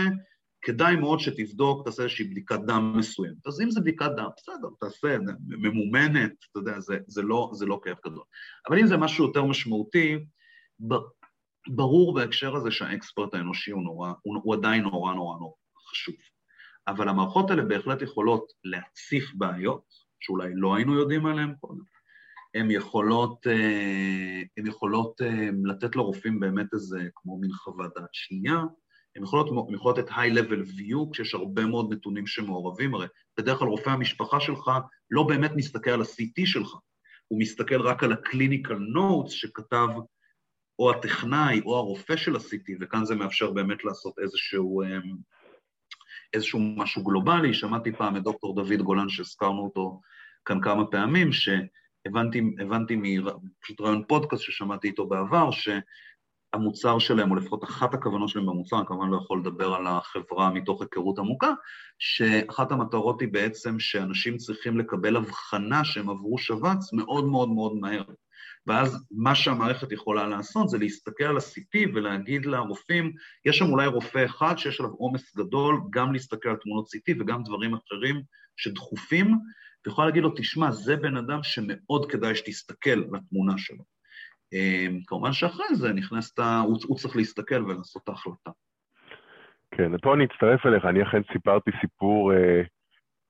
כדאי 0.62 0.96
מאוד 0.96 1.20
שתבדוק, 1.20 1.86
תעשה 1.86 2.04
איזושהי 2.04 2.26
בדיקת 2.26 2.60
דם 2.68 2.94
מסוימת. 2.98 3.48
אז 3.48 3.62
אם 3.62 3.72
זה 3.72 3.82
בדיקת 3.82 4.10
דם, 4.18 4.30
בסדר, 4.38 4.68
תעשה, 4.80 5.18
ממומנת, 5.48 6.32
אתה 6.52 6.60
יודע, 6.60 6.80
זה, 6.80 6.98
זה, 7.08 7.22
לא, 7.22 7.50
זה 7.54 7.66
לא 7.66 7.80
כאב 7.84 7.98
גדול. 8.06 8.24
אבל 8.70 8.80
אם 8.80 8.88
זה 8.88 8.98
משהו 8.98 9.26
יותר 9.26 9.46
משמעותי, 9.46 10.18
ברור 11.68 12.14
בהקשר 12.14 12.56
הזה 12.56 12.72
שהאקספרט 12.72 13.34
האנושי 13.34 13.72
הוא 13.72 13.84
נורא, 13.84 14.14
הוא, 14.22 14.42
הוא 14.44 14.56
עדיין 14.56 14.84
נורא 14.84 15.14
נורא 15.14 15.38
נורא 15.38 15.54
חשוב. 15.92 16.16
אבל 16.88 17.10
המערכות 17.10 17.50
האלה 17.50 17.64
בהחלט 17.64 18.02
יכולות 18.02 18.52
להציף 18.64 19.32
בעיות, 19.34 19.84
שאולי 20.20 20.52
לא 20.56 20.76
היינו 20.76 21.00
יודעים 21.00 21.26
עליהן 21.26 21.54
קודם. 21.60 21.96
הן 22.56 22.72
יכולות, 22.72 23.48
אה, 23.48 24.42
הן 24.58 24.68
יכולות 24.68 25.22
אה, 25.22 25.50
לתת 25.64 25.96
לרופאים 25.96 26.40
באמת 26.40 26.74
איזה, 26.74 27.00
כמו 27.16 27.38
מין 27.38 27.52
חוות 27.52 27.92
דעת 27.96 28.10
שנייה, 28.14 28.60
הן 29.16 29.24
יכולות, 29.24 29.68
הן 29.68 29.74
יכולות 29.76 29.98
לתת 29.98 30.10
high-level 30.10 30.80
view, 30.80 31.12
כשיש 31.12 31.34
הרבה 31.34 31.66
מאוד 31.66 31.94
נתונים 31.94 32.28
שמעורבים, 32.28 32.96
הרי 32.96 33.08
בדרך 33.38 33.60
כלל 33.60 33.68
רופא 33.68 33.90
המשפחה 33.90 34.40
שלך 34.40 34.72
לא 35.12 35.24
באמת 35.24 35.52
מסתכל 35.56 35.92
על 35.92 36.02
ה-CT 36.02 36.46
שלך, 36.46 36.76
הוא 37.28 37.40
מסתכל 37.40 37.82
רק 37.82 38.04
על 38.04 38.12
ה-clinical 38.12 38.98
notes 38.98 39.30
שכתב 39.30 39.88
או 40.80 40.92
הטכנאי 40.92 41.62
או 41.66 41.76
הרופא 41.76 42.16
של 42.16 42.36
ה-CT, 42.36 42.78
וכאן 42.82 43.06
זה 43.06 43.16
מאפשר 43.16 43.52
באמת 43.52 43.84
לעשות 43.84 44.20
איזשהו, 44.20 44.82
אה, 44.82 45.00
איזשהו 46.36 46.60
משהו 46.60 47.04
גלובלי. 47.04 47.54
שמעתי 47.54 47.92
פעם 47.92 48.18
את 48.18 48.24
דוקטור 48.24 48.56
דוד 48.56 48.82
גולן, 48.82 49.10
שהזכרנו 49.10 49.64
אותו 49.64 50.02
כאן 50.46 50.62
כמה 50.62 50.86
פעמים, 50.86 51.30
שהבנתי 51.32 52.42
הבנתי 52.60 52.96
מפשוט 52.96 53.82
רעיון 53.82 54.04
פודקאסט 54.08 54.44
ששמעתי 54.44 54.88
איתו 54.88 55.08
בעבר, 55.08 55.50
שהמוצר 55.52 57.00
שלהם, 57.00 57.32
או 57.32 57.36
לפחות 57.36 57.64
אחת 57.64 57.94
הכוונות 57.94 58.30
שלהם 58.30 58.46
במוצר, 58.46 58.78
אני 58.78 58.86
כמובן 58.88 59.10
לא 59.10 59.18
יכול 59.18 59.40
לדבר 59.40 59.74
על 59.74 59.88
החברה 59.88 60.50
מתוך 60.50 60.82
היכרות 60.82 61.20
עמוקה, 61.20 61.52
שאחת 62.00 62.72
המטרות 62.72 63.22
היא 63.22 63.30
בעצם 63.32 63.80
שאנשים 63.80 64.38
צריכים 64.38 64.80
לקבל 64.80 65.16
הבחנה 65.16 65.86
שהם 65.86 66.10
עברו 66.10 66.38
שבץ 66.38 66.94
מאוד 66.94 67.26
מאוד 67.26 67.50
מאוד 67.50 67.76
מהר. 67.76 68.04
ואז 68.68 69.06
מה 69.12 69.36
שהמערכת 69.36 69.92
יכולה 69.92 70.28
לעשות 70.28 70.70
זה 70.70 70.78
להסתכל 70.78 71.24
על 71.24 71.38
ה-CT 71.38 71.90
ולהגיד 71.94 72.46
לרופאים, 72.46 73.12
יש 73.46 73.58
שם 73.58 73.66
אולי 73.66 73.88
רופא 73.88 74.26
אחד 74.26 74.58
שיש 74.58 74.80
עליו 74.80 74.92
עומס 74.92 75.36
גדול, 75.36 75.82
גם 75.90 76.14
להסתכל 76.14 76.50
על 76.50 76.56
תמונות 76.56 76.86
CT 76.86 77.16
וגם 77.20 77.44
דברים 77.44 77.74
אחרים 77.74 78.22
שדחופים, 78.58 79.36
ויכולה 79.86 80.08
להגיד 80.08 80.24
לו, 80.24 80.34
תשמע, 80.36 80.72
זה 80.72 80.96
בן 80.96 81.18
אדם 81.18 81.40
שמאוד 81.44 82.12
כדאי 82.12 82.36
שתסתכל 82.36 83.04
לתמונה 83.14 83.58
שלו. 83.58 83.84
אמ, 84.54 85.00
כמובן 85.08 85.34
שאחרי 85.34 85.76
זה 85.76 85.94
נכנס 85.94 86.34
את 86.34 86.40
ה... 86.40 86.62
הוא 86.88 86.98
צריך 86.98 87.16
להסתכל 87.16 87.64
ולעשות 87.64 88.04
את 88.04 88.10
ההחלטה. 88.10 88.52
כן, 89.72 89.98
פה 89.98 90.14
אני 90.14 90.26
אצטרף 90.26 90.66
אליך, 90.66 90.86
אני 90.86 91.04
אכן 91.04 91.22
סיפרתי 91.34 91.72
סיפור 91.82 92.34
אה, 92.34 92.62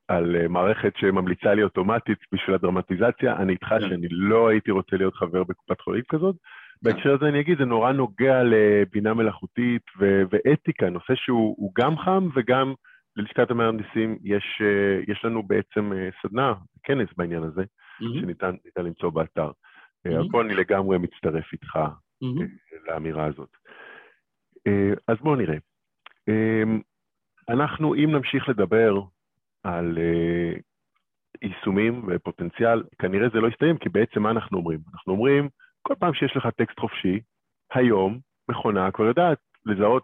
על 0.07 0.35
אה, 0.35 0.47
מערכת 0.47 0.93
שממליצה 0.97 1.53
לי 1.53 1.63
אוטומטית 1.63 2.17
בשביל 2.31 2.55
הדרמטיזציה, 2.55 3.35
אני 3.35 3.53
איתך 3.53 3.67
כן. 3.67 3.81
שאני 3.81 4.07
לא 4.09 4.49
הייתי 4.49 4.71
רוצה 4.71 4.97
להיות 4.97 5.15
חבר 5.15 5.43
בקופת 5.43 5.81
חולים 5.81 6.03
כזאת. 6.09 6.35
כן. 6.35 6.91
בהקשר 6.91 7.13
הזה 7.13 7.25
אני 7.25 7.39
אגיד, 7.39 7.57
זה 7.57 7.65
נורא 7.65 7.91
נוגע 7.91 8.43
לבינה 8.43 9.13
מלאכותית 9.13 9.81
ו- 9.99 10.23
ואתיקה, 10.29 10.89
נושא 10.89 11.15
שהוא 11.15 11.71
גם 11.77 11.97
חם 11.97 12.27
וגם 12.35 12.73
ללשכת 13.15 13.51
המהנדסים 13.51 14.17
יש, 14.23 14.61
אה, 14.61 15.01
יש 15.07 15.25
לנו 15.25 15.43
בעצם 15.43 15.93
אה, 15.93 16.09
סדנה, 16.21 16.53
כנס 16.83 17.09
בעניין 17.17 17.43
הזה, 17.43 17.61
mm-hmm. 17.61 18.21
שניתן 18.21 18.55
למצוא 18.77 19.09
באתר. 19.09 19.51
Mm-hmm. 20.07 20.31
פה 20.31 20.41
אני 20.41 20.53
לגמרי 20.53 20.97
מצטרף 20.97 21.53
איתך 21.53 21.75
mm-hmm. 21.75 22.87
לאמירה 22.87 23.25
הזאת. 23.25 23.49
אז 25.07 25.17
בואו 25.21 25.35
נראה. 25.35 25.57
אנחנו, 27.49 27.95
אם 27.95 28.11
נמשיך 28.11 28.49
לדבר 28.49 29.01
על 29.65 29.97
uh, 29.97 30.59
יישומים 31.41 32.07
ופוטנציאל, 32.07 32.83
כנראה 32.99 33.29
זה 33.29 33.39
לא 33.39 33.47
יסתיים, 33.47 33.77
כי 33.77 33.89
בעצם 33.89 34.21
מה 34.21 34.31
אנחנו 34.31 34.57
אומרים? 34.57 34.79
אנחנו 34.93 35.13
אומרים, 35.13 35.49
כל 35.81 35.95
פעם 35.99 36.13
שיש 36.13 36.37
לך 36.37 36.47
טקסט 36.47 36.79
חופשי, 36.79 37.19
היום 37.73 38.19
מכונה 38.49 38.91
כבר 38.91 39.05
יודעת 39.05 39.37
לזהות 39.65 40.03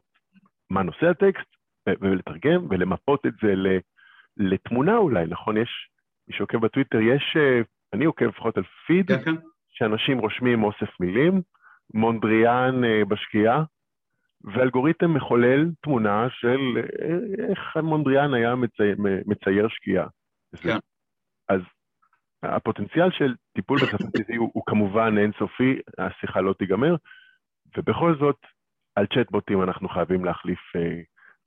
מה 0.69 0.83
נושא 0.83 1.05
הטקסט, 1.05 1.49
ולתרגם 1.87 2.67
ולמפות 2.69 3.25
את 3.25 3.33
זה 3.41 3.53
לתמונה 4.37 4.97
אולי, 4.97 5.25
נכון? 5.27 5.57
יש, 5.57 5.89
מי 6.27 6.35
שעוקב 6.35 6.57
בטוויטר, 6.57 6.99
יש, 7.01 7.37
uh, 7.37 7.65
אני 7.93 8.05
עוקב 8.05 8.25
לפחות 8.25 8.57
על 8.57 8.63
פיד, 8.87 9.07
כן, 9.07 9.23
כן. 9.23 9.35
שאנשים 9.69 10.19
רושמים 10.19 10.63
אוסף 10.63 10.99
מילים, 10.99 11.41
מונדריאן 11.93 12.83
uh, 12.83 13.05
בשקיעה, 13.05 13.63
ואלגוריתם 14.43 15.13
מחולל 15.13 15.69
תמונה 15.81 16.27
של 16.29 16.77
אה, 16.77 17.47
איך 17.49 17.77
מונדריאן 17.83 18.33
היה 18.33 18.55
מצייר, 18.55 18.95
מצייר 19.25 19.67
שקיעה. 19.69 20.07
כן. 20.61 20.77
אז 21.49 21.61
הפוטנציאל 22.43 23.11
של 23.11 23.35
טיפול 23.53 23.77
בשפה 23.77 23.97
פיזי 24.17 24.35
הוא, 24.35 24.51
הוא 24.53 24.63
כמובן 24.65 25.17
אינסופי, 25.17 25.79
השיחה 25.97 26.41
לא 26.41 26.53
תיגמר, 26.53 26.95
ובכל 27.77 28.15
זאת, 28.19 28.37
על 28.95 29.05
צ'טבוטים 29.05 29.63
אנחנו 29.63 29.89
חייבים 29.89 30.25
להחליף 30.25 30.75
אה, 30.75 31.01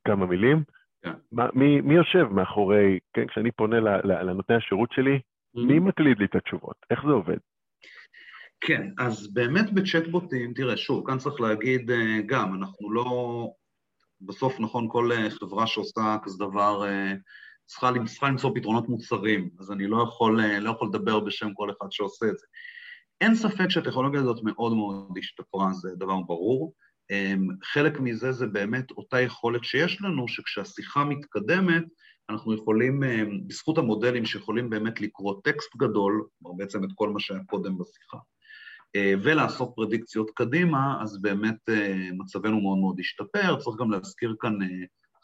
כמה 0.07 0.25
מילים. 0.25 0.63
כן. 1.03 1.13
מה, 1.31 1.47
מי, 1.53 1.81
מי 1.81 1.93
יושב 1.93 2.27
מאחורי, 2.31 2.99
כן, 3.13 3.27
כשאני 3.27 3.51
פונה 3.51 3.79
לנותני 4.03 4.55
השירות 4.55 4.91
שלי, 4.91 5.15
mm-hmm. 5.15 5.61
מי 5.67 5.79
מקליד 5.79 6.19
לי 6.19 6.25
את 6.25 6.35
התשובות? 6.35 6.75
איך 6.89 7.05
זה 7.05 7.11
עובד? 7.11 7.37
כן, 8.61 8.89
אז 8.97 9.33
באמת 9.33 9.73
בצ'טבוטים, 9.73 10.53
תראה, 10.53 10.77
שוב, 10.77 11.07
כאן 11.07 11.17
צריך 11.17 11.41
להגיד 11.41 11.91
אה, 11.91 12.21
גם, 12.25 12.55
אנחנו 12.55 12.91
לא... 12.91 13.49
בסוף, 14.21 14.59
נכון, 14.59 14.87
כל 14.91 15.11
אה, 15.11 15.29
חברה 15.29 15.67
שעושה 15.67 16.17
כזה 16.23 16.37
דבר 16.37 16.85
אה, 16.87 17.13
צריכה, 17.65 17.91
צריכה 18.05 18.27
למצוא 18.27 18.51
פתרונות 18.55 18.89
מוצרים, 18.89 19.49
אז 19.59 19.71
אני 19.71 19.87
לא 19.87 20.03
יכול, 20.03 20.41
לא 20.41 20.69
יכול 20.69 20.87
לדבר 20.87 21.19
בשם 21.19 21.53
כל 21.53 21.69
אחד 21.71 21.87
שעושה 21.91 22.25
את 22.25 22.37
זה. 22.37 22.45
אין 23.21 23.35
ספק 23.35 23.69
שהטכנולוגיה 23.69 24.21
הזאת 24.21 24.43
מאוד 24.43 24.73
מאוד 24.73 25.17
השתפרה, 25.17 25.73
זה 25.73 25.89
דבר 25.95 26.21
ברור. 26.21 26.73
חלק 27.63 27.99
מזה 27.99 28.31
זה 28.31 28.47
באמת 28.47 28.91
אותה 28.91 29.21
יכולת 29.21 29.63
שיש 29.63 30.01
לנו, 30.01 30.27
שכשהשיחה 30.27 31.03
מתקדמת, 31.03 31.83
אנחנו 32.29 32.53
יכולים, 32.53 33.03
בזכות 33.47 33.77
המודלים 33.77 34.25
שיכולים 34.25 34.69
באמת 34.69 35.01
לקרוא 35.01 35.41
טקסט 35.43 35.75
גדול, 35.77 36.27
בעצם 36.57 36.83
את 36.83 36.89
כל 36.95 37.09
מה 37.09 37.19
שהיה 37.19 37.39
קודם 37.47 37.77
בשיחה, 37.77 38.17
ולעשות 39.23 39.71
פרדיקציות 39.75 40.31
קדימה, 40.35 40.97
אז 41.01 41.21
באמת 41.21 41.69
אה, 41.69 42.09
מצבנו 42.17 42.61
מאוד 42.61 42.77
מאוד 42.77 42.99
השתפר. 42.99 43.55
צריך 43.59 43.77
גם 43.79 43.91
להזכיר 43.91 44.35
כאן, 44.39 44.61
אה, 44.61 44.67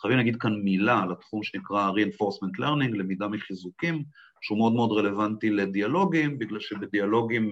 חייבים 0.02 0.18
להגיד 0.18 0.36
כאן 0.36 0.54
מילה 0.64 1.00
על 1.00 1.12
התחום 1.12 1.44
שנקרא 1.44 1.92
reinforcement 1.92 2.60
learning, 2.60 2.98
למידה 2.98 3.28
מחיזוקים, 3.28 4.04
שהוא 4.42 4.58
מאוד 4.58 4.74
מאוד 4.74 4.92
רלוונטי 4.92 5.50
לדיאלוגים, 5.50 6.40
בגלל 6.40 6.60
שבדיאלוגים, 6.60 7.50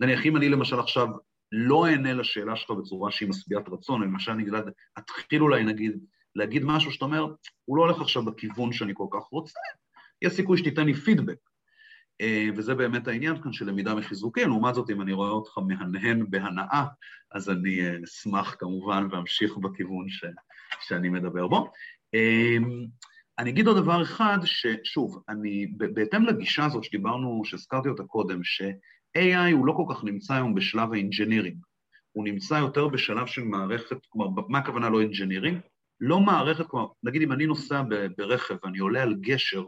נניח 0.00 0.26
אם 0.26 0.36
אני 0.36 0.48
למשל 0.48 0.80
עכשיו 0.80 1.08
לא 1.52 1.86
אענה 1.86 2.12
לשאלה 2.12 2.56
שלך 2.56 2.70
בצורה 2.70 3.10
שהיא 3.10 3.28
משביעת 3.28 3.68
רצון, 3.68 4.02
למשל 4.02 4.32
אני 4.32 4.44
אתחיל 4.98 5.42
אולי 5.42 5.64
נגיד 5.64 5.98
להגיד 6.36 6.62
משהו 6.64 6.92
שאתה 6.92 7.04
אומר, 7.04 7.26
הוא 7.64 7.76
לא 7.76 7.82
הולך 7.82 8.00
עכשיו 8.00 8.24
בכיוון 8.24 8.72
שאני 8.72 8.92
כל 8.96 9.06
כך 9.10 9.22
רוצה, 9.22 9.58
יש 10.22 10.32
סיכוי 10.32 10.58
שתיתן 10.58 10.86
לי 10.86 10.94
פידבק. 10.94 11.53
אה, 12.20 12.48
וזה 12.56 12.74
באמת 12.74 13.08
העניין 13.08 13.42
כאן 13.42 13.52
של 13.52 13.66
למידה 13.66 13.94
מחיזוקים. 13.94 14.48
לעומת 14.48 14.74
זאת, 14.74 14.90
אם 14.90 15.02
אני 15.02 15.12
רואה 15.12 15.30
אותך 15.30 15.58
מהנהן 15.58 16.30
בהנאה, 16.30 16.84
אז 17.32 17.50
אני 17.50 17.80
אה, 17.80 17.96
אשמח 18.04 18.56
כמובן 18.58 19.08
ואמשיך 19.10 19.56
בכיוון 19.56 20.08
ש, 20.08 20.24
שאני 20.80 21.08
מדבר 21.08 21.46
בו. 21.46 21.70
אה, 22.14 22.56
אני 23.38 23.50
אגיד 23.50 23.66
עוד 23.66 23.76
דבר 23.76 24.02
אחד, 24.02 24.38
ששוב, 24.44 25.22
אני, 25.28 25.66
בהתאם 25.76 26.24
לגישה 26.24 26.64
הזאת 26.64 26.84
שדיברנו, 26.84 27.42
שהזכרתי 27.44 27.88
אותה 27.88 28.02
קודם, 28.02 28.44
ש-AI 28.44 29.52
הוא 29.52 29.66
לא 29.66 29.72
כל 29.72 29.94
כך 29.94 30.04
נמצא 30.04 30.34
היום 30.34 30.54
בשלב 30.54 30.92
ה 30.92 30.97
engineering, 30.97 31.56
הוא 32.12 32.24
נמצא 32.24 32.54
יותר 32.54 32.88
בשלב 32.88 33.26
של 33.26 33.42
מערכת, 33.42 33.96
כלומר, 34.08 34.42
מה 34.48 34.58
הכוונה 34.58 34.88
לא 34.88 35.00
engineering? 35.00 35.60
לא 36.00 36.20
מערכת, 36.20 36.66
כלומר, 36.66 36.86
נגיד 37.02 37.22
אם 37.22 37.32
אני 37.32 37.46
נוסע 37.46 37.82
ברכב 38.16 38.56
ואני 38.64 38.78
עולה 38.78 39.02
על 39.02 39.14
גשר, 39.20 39.64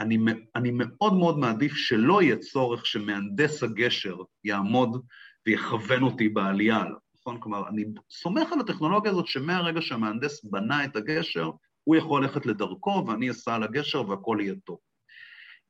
אני, 0.00 0.18
אני 0.56 0.70
מאוד 0.74 1.14
מאוד 1.14 1.38
מעדיף 1.38 1.72
שלא 1.74 2.22
יהיה 2.22 2.36
צורך 2.36 2.86
שמהנדס 2.86 3.62
הגשר 3.62 4.16
יעמוד 4.44 5.06
ויכוון 5.46 6.02
אותי 6.02 6.28
בעלייה 6.28 6.80
עליו, 6.80 6.96
נכון? 7.18 7.40
כלומר, 7.40 7.68
אני 7.68 7.84
סומך 8.10 8.52
על 8.52 8.60
הטכנולוגיה 8.60 9.10
הזאת 9.10 9.26
שמהרגע 9.26 9.80
שהמהנדס 9.82 10.44
בנה 10.44 10.84
את 10.84 10.96
הגשר, 10.96 11.50
הוא 11.84 11.96
יכול 11.96 12.22
ללכת 12.22 12.46
לדרכו 12.46 13.04
ואני 13.06 13.30
אסע 13.30 13.54
על 13.54 13.62
הגשר 13.62 14.10
והכל 14.10 14.38
יהיה 14.40 14.54
טוב. 14.64 14.78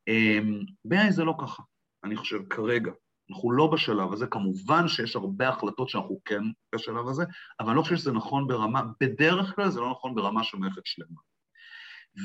אמ, 0.08 0.60
בעיניי 0.84 1.12
זה 1.12 1.24
לא 1.24 1.34
ככה, 1.40 1.62
אני 2.04 2.16
חושב, 2.16 2.38
כרגע. 2.50 2.92
אנחנו 3.30 3.52
לא 3.52 3.66
בשלב 3.66 4.12
הזה, 4.12 4.26
כמובן 4.26 4.88
שיש 4.88 5.16
הרבה 5.16 5.48
החלטות 5.48 5.88
שאנחנו 5.88 6.20
כן 6.24 6.42
בשלב 6.74 7.08
הזה, 7.08 7.24
אבל 7.60 7.68
אני 7.68 7.76
לא 7.76 7.82
חושב 7.82 7.96
שזה 7.96 8.12
נכון 8.12 8.46
ברמה, 8.46 8.82
בדרך 9.00 9.54
כלל 9.56 9.70
זה 9.70 9.80
לא 9.80 9.90
נכון 9.90 10.14
ברמה 10.14 10.44
של 10.44 10.58
מערכת 10.58 10.86
שלמה. 10.86 11.20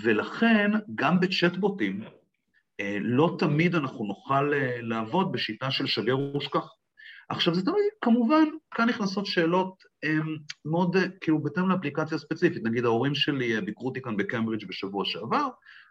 ולכן 0.04 0.72
גם 0.96 1.20
בצ'טבוטים 1.20 2.04
אה, 2.80 2.98
לא 3.02 3.36
תמיד 3.40 3.76
אנחנו 3.76 4.06
נוכל 4.06 4.54
אה, 4.54 4.82
לעבוד 4.82 5.32
בשיטה 5.32 5.72
של 5.72 5.88
שגר 5.88 6.18
ושכח. 6.38 6.68
עכשיו 7.30 7.56
זה 7.56 7.66
תמיד, 7.66 7.92
כמובן, 8.02 8.44
כאן 8.72 8.90
נכנסות 8.90 9.26
שאלות 9.26 9.84
הם, 10.04 10.38
מאוד, 10.66 10.96
אה, 10.96 11.04
כאילו, 11.22 11.44
בהתאם 11.44 11.70
לאפליקציה 11.70 12.18
ספציפית. 12.18 12.64
נגיד 12.64 12.86
ההורים 12.86 13.16
שלי 13.16 13.62
ביקרו 13.62 13.88
אותי 13.88 14.02
כאן 14.02 14.18
בקיימברידג' 14.18 14.68
בשבוע 14.68 15.06
שעבר, 15.06 15.48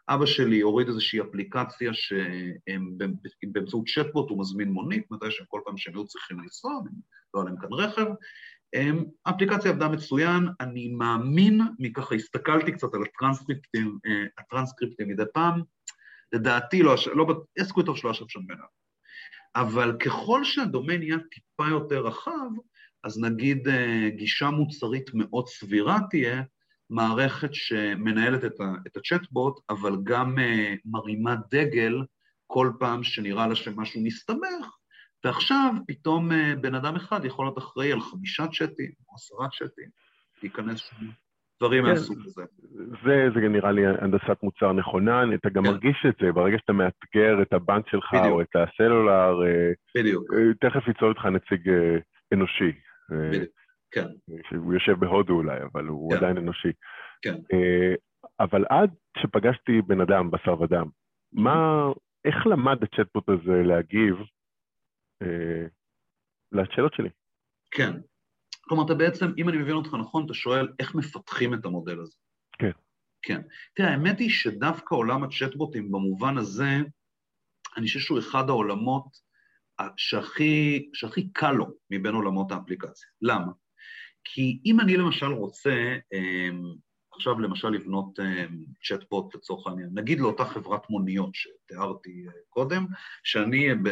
אבא 0.08 0.26
שלי 0.26 0.60
הוריד 0.60 0.88
איזושהי 0.88 1.20
אפליקציה 1.20 1.90
שבאמצעות 1.94 3.84
צ'טבוט 3.94 4.30
הוא 4.30 4.40
מזמין 4.40 4.70
מונית, 4.70 5.10
מתי 5.10 5.30
שהם 5.30 5.46
כל 5.48 5.60
פעם 5.64 5.76
שהם 5.76 5.94
היו 5.94 6.06
צריכים 6.06 6.40
לנסוע, 6.40 6.72
לא 7.34 7.40
היה 7.40 7.50
להם 7.50 7.60
כאן 7.60 7.72
רכב, 7.72 8.06
האפליקציה 9.26 9.70
עבדה 9.70 9.88
מצוין, 9.88 10.48
אני 10.60 10.88
מאמין, 10.88 11.60
מככה 11.78 12.14
הסתכלתי 12.14 12.72
קצת 12.72 12.94
על 12.94 13.02
הטרנסקריפטים, 13.02 13.98
אה, 14.06 14.24
הטרנסקריפטים 14.38 15.08
מדי 15.08 15.22
פעם, 15.34 15.62
לדעתי, 16.32 16.82
לא, 16.82 16.94
לא, 17.14 17.26
טוב 17.86 17.96
שלא 17.96 18.10
ישב 18.10 18.24
שם 18.28 18.46
בן 18.46 18.54
אבל 19.56 19.96
ככל 19.98 20.44
שהדומיין 20.44 21.00
נהיה 21.00 21.16
טיפה 21.30 21.70
יותר 21.70 22.06
רחב, 22.06 22.50
אז 23.04 23.20
נגיד 23.20 23.68
אה, 23.68 24.08
גישה 24.16 24.50
מוצרית 24.50 25.10
מאוד 25.14 25.48
סבירה 25.48 25.98
תהיה 26.10 26.42
מערכת 26.90 27.54
שמנהלת 27.54 28.44
את 28.86 28.96
הצ'טבוט, 28.96 29.60
אבל 29.70 29.96
גם 30.02 30.38
אה, 30.38 30.74
מרימה 30.84 31.36
דגל 31.50 31.94
כל 32.46 32.72
פעם 32.78 33.02
שנראה 33.02 33.46
לה 33.46 33.54
שמשהו 33.54 34.00
מסתבך, 34.02 34.79
ועכשיו 35.24 35.72
פתאום 35.88 36.32
אה, 36.32 36.54
בן 36.60 36.74
אדם 36.74 36.96
אחד 36.96 37.24
יכול 37.24 37.46
להיות 37.46 37.58
אחראי 37.58 37.92
על 37.92 38.00
חמישה 38.00 38.46
צ'אטים 38.46 38.90
או 39.08 39.14
עשרה 39.14 39.48
צ'אטים, 39.48 39.88
להיכנס 40.42 40.78
שם, 40.78 41.06
דברים 41.60 41.84
כן, 41.84 41.90
מהסוג 41.90 42.18
הזה. 42.24 42.42
זה, 43.04 43.28
זה 43.34 43.40
נראה 43.40 43.72
לי 43.72 43.86
הנדסת 43.86 44.42
מוצר 44.42 44.72
נכונה, 44.72 45.22
אתה 45.34 45.50
גם 45.50 45.64
כן. 45.64 45.70
מרגיש 45.70 46.06
את 46.08 46.14
זה, 46.20 46.32
ברגע 46.32 46.58
שאתה 46.58 46.72
מאתגר 46.72 47.42
את 47.42 47.52
הבנק 47.52 47.88
שלך 47.88 48.14
בדיוק. 48.14 48.26
או 48.26 48.40
את 48.40 48.56
הסלולר, 48.56 49.46
אה, 49.46 49.72
בדיוק. 49.96 50.24
אה, 50.34 50.68
תכף 50.68 50.88
יצאו 50.88 51.08
אותך 51.08 51.24
נציג 51.24 51.70
אנושי. 52.34 52.72
בדיוק, 53.10 53.50
כן. 53.90 54.06
הוא 54.56 54.74
יושב 54.74 54.92
בהודו 54.92 55.34
אולי, 55.34 55.58
אבל 55.72 55.86
הוא 55.86 56.10
כן. 56.10 56.16
עדיין 56.16 56.36
אנושי. 56.36 56.72
כן. 57.22 57.34
אבל 58.40 58.64
עד 58.68 58.90
שפגשתי 59.18 59.82
בן 59.82 60.00
אדם, 60.00 60.30
בשר 60.30 60.60
ודם, 60.60 60.86
מה, 61.32 61.86
איך 62.24 62.46
למד 62.46 62.82
הצ'טבוט 62.82 63.28
הזה 63.28 63.62
להגיב 63.64 64.16
לשאלות 66.52 66.94
שלי. 66.94 67.08
כן. 67.70 67.92
כלומר, 68.60 68.84
אתה 68.84 68.94
בעצם, 68.94 69.26
אם 69.38 69.48
אני 69.48 69.58
מבין 69.58 69.74
אותך 69.74 69.94
נכון, 69.94 70.24
אתה 70.24 70.34
שואל 70.34 70.68
איך 70.78 70.94
מפתחים 70.94 71.54
את 71.54 71.64
המודל 71.64 72.00
הזה. 72.00 72.16
כן. 72.58 72.70
כן. 73.22 73.40
תראה, 73.74 73.90
האמת 73.90 74.18
היא 74.18 74.30
שדווקא 74.30 74.94
עולם 74.94 75.24
הצ'טבוטים 75.24 75.92
במובן 75.92 76.38
הזה, 76.38 76.76
אני 77.76 77.86
חושב 77.86 78.00
שהוא 78.00 78.18
אחד 78.18 78.48
העולמות 78.48 79.30
שהכי, 79.96 80.88
שהכי 80.94 81.32
קל 81.32 81.52
לו 81.52 81.66
מבין 81.90 82.14
עולמות 82.14 82.52
האפליקציה. 82.52 83.08
למה? 83.22 83.52
כי 84.24 84.60
אם 84.64 84.80
אני 84.80 84.96
למשל 84.96 85.26
רוצה 85.26 85.96
אמ, 86.12 86.62
עכשיו 87.20 87.40
למשל 87.40 87.68
לבנות 87.68 88.18
צ'טבוט 88.88 89.34
לצורך 89.34 89.66
העניין, 89.66 89.90
נגיד 89.94 90.20
לאותה 90.20 90.44
חברת 90.44 90.90
מוניות 90.90 91.30
שתיארתי 91.34 92.24
אה, 92.26 92.32
קודם, 92.48 92.86
שאני 93.22 93.74
ב, 93.74 93.88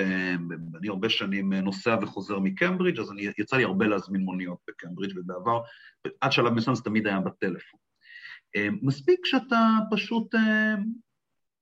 אני 0.79 0.89
הרבה 0.89 1.09
שנים 1.09 1.53
נוסע 1.53 1.97
וחוזר 2.03 2.39
מקמברידג', 2.39 3.01
אז 3.01 3.11
אני, 3.13 3.27
יצא 3.39 3.57
לי 3.57 3.65
הרבה 3.65 3.87
להזמין 3.87 4.21
מוניות 4.21 4.59
בקמברידג' 4.69 5.19
ובעבר, 5.19 5.61
עד 6.21 6.33
שלב 6.33 6.53
מסוים 6.53 6.77
זה 6.77 6.83
תמיד 6.83 7.07
היה 7.07 7.21
בטלפון. 7.21 7.81
אה, 8.57 8.69
מספיק 8.83 9.27
שאתה 9.27 9.77
פשוט 9.91 10.35
אה, 10.35 10.75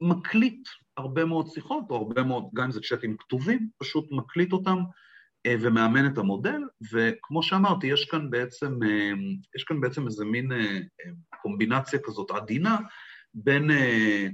מקליט 0.01 0.69
הרבה 0.97 1.25
מאוד 1.25 1.47
שיחות, 1.49 1.85
או 1.91 1.97
הרבה 1.97 2.23
מאוד, 2.23 2.45
גם 2.55 2.65
אם 2.65 2.71
זה 2.71 2.81
צ'אטים 2.81 3.17
כתובים, 3.17 3.69
פשוט 3.79 4.13
מקליט 4.13 4.53
אותם 4.53 4.77
אה, 4.79 5.06
ומאמן 5.61 6.07
את 6.07 6.19
המודל, 6.19 6.61
וכמו 6.93 7.43
שאמרתי, 7.43 7.87
יש 7.87 8.05
כאן 8.05 8.31
בעצם, 8.31 8.79
אה, 8.83 9.13
יש 9.57 9.65
כאן 9.65 9.81
בעצם 9.81 10.07
איזה 10.07 10.25
מין 10.25 10.53
אה, 10.53 10.79
קומבינציה 11.43 11.99
כזאת 12.05 12.31
עדינה 12.31 12.77
בין 13.35 13.71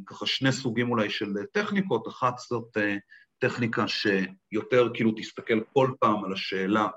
ככה 0.06 0.26
שני 0.26 0.52
סוגים 0.52 0.90
אולי 0.90 1.10
של 1.10 1.32
טכניקות, 1.52 2.08
אחת 2.08 2.38
זאת 2.38 2.76
טכניקה 3.38 3.84
שיותר 3.88 4.88
כאילו 4.94 5.12
תסתכל 5.16 5.60
כל 5.72 5.92
פעם 6.00 6.24
על 6.24 6.32
השאלה 6.32 6.88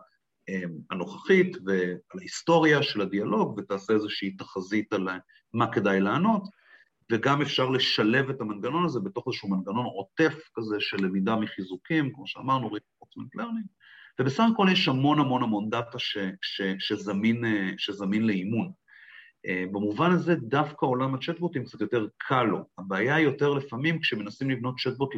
הנוכחית 0.91 1.57
ועל 1.65 2.19
ההיסטוריה 2.19 2.83
של 2.83 3.01
הדיאלוג 3.01 3.57
ותעשה 3.57 3.93
איזושהי 3.93 4.31
תחזית 4.31 4.93
על 4.93 5.07
מה 5.53 5.71
כדאי 5.71 5.99
לענות, 5.99 6.43
וגם 7.11 7.41
אפשר 7.41 7.69
לשלב 7.69 8.29
את 8.29 8.41
המנגנון 8.41 8.85
הזה 8.85 8.99
בתוך 8.99 9.27
איזשהו 9.27 9.49
מנגנון 9.49 9.85
עוטף 9.85 10.49
כזה 10.55 10.75
של 10.79 10.97
למידה 10.97 11.35
מחיזוקים, 11.35 12.13
כמו 12.13 12.27
שאמרנו, 12.27 12.69
reinforcement 12.69 13.41
learning, 13.41 13.67
ובסך 14.19 14.43
הכל 14.53 14.67
יש 14.71 14.87
המון 14.87 15.19
המון 15.19 15.43
המון 15.43 15.69
דאטה 15.69 15.99
ש, 15.99 16.17
ש, 16.41 16.61
שזמין, 16.79 17.45
אה, 17.45 17.69
שזמין 17.77 18.27
לאימון. 18.27 18.71
אה, 19.45 19.63
במובן 19.71 20.11
הזה 20.11 20.35
דווקא 20.35 20.85
עולם 20.85 21.15
הצ'טבוטים 21.15 21.65
קצת 21.65 21.81
יותר 21.81 22.07
קל 22.17 22.43
לו. 22.43 22.65
הבעיה 22.77 23.15
היא 23.15 23.25
יותר 23.25 23.53
לפעמים 23.53 23.99
כשמנסים 23.99 24.49
לבנות 24.49 24.75
צ'טבוט 24.79 25.09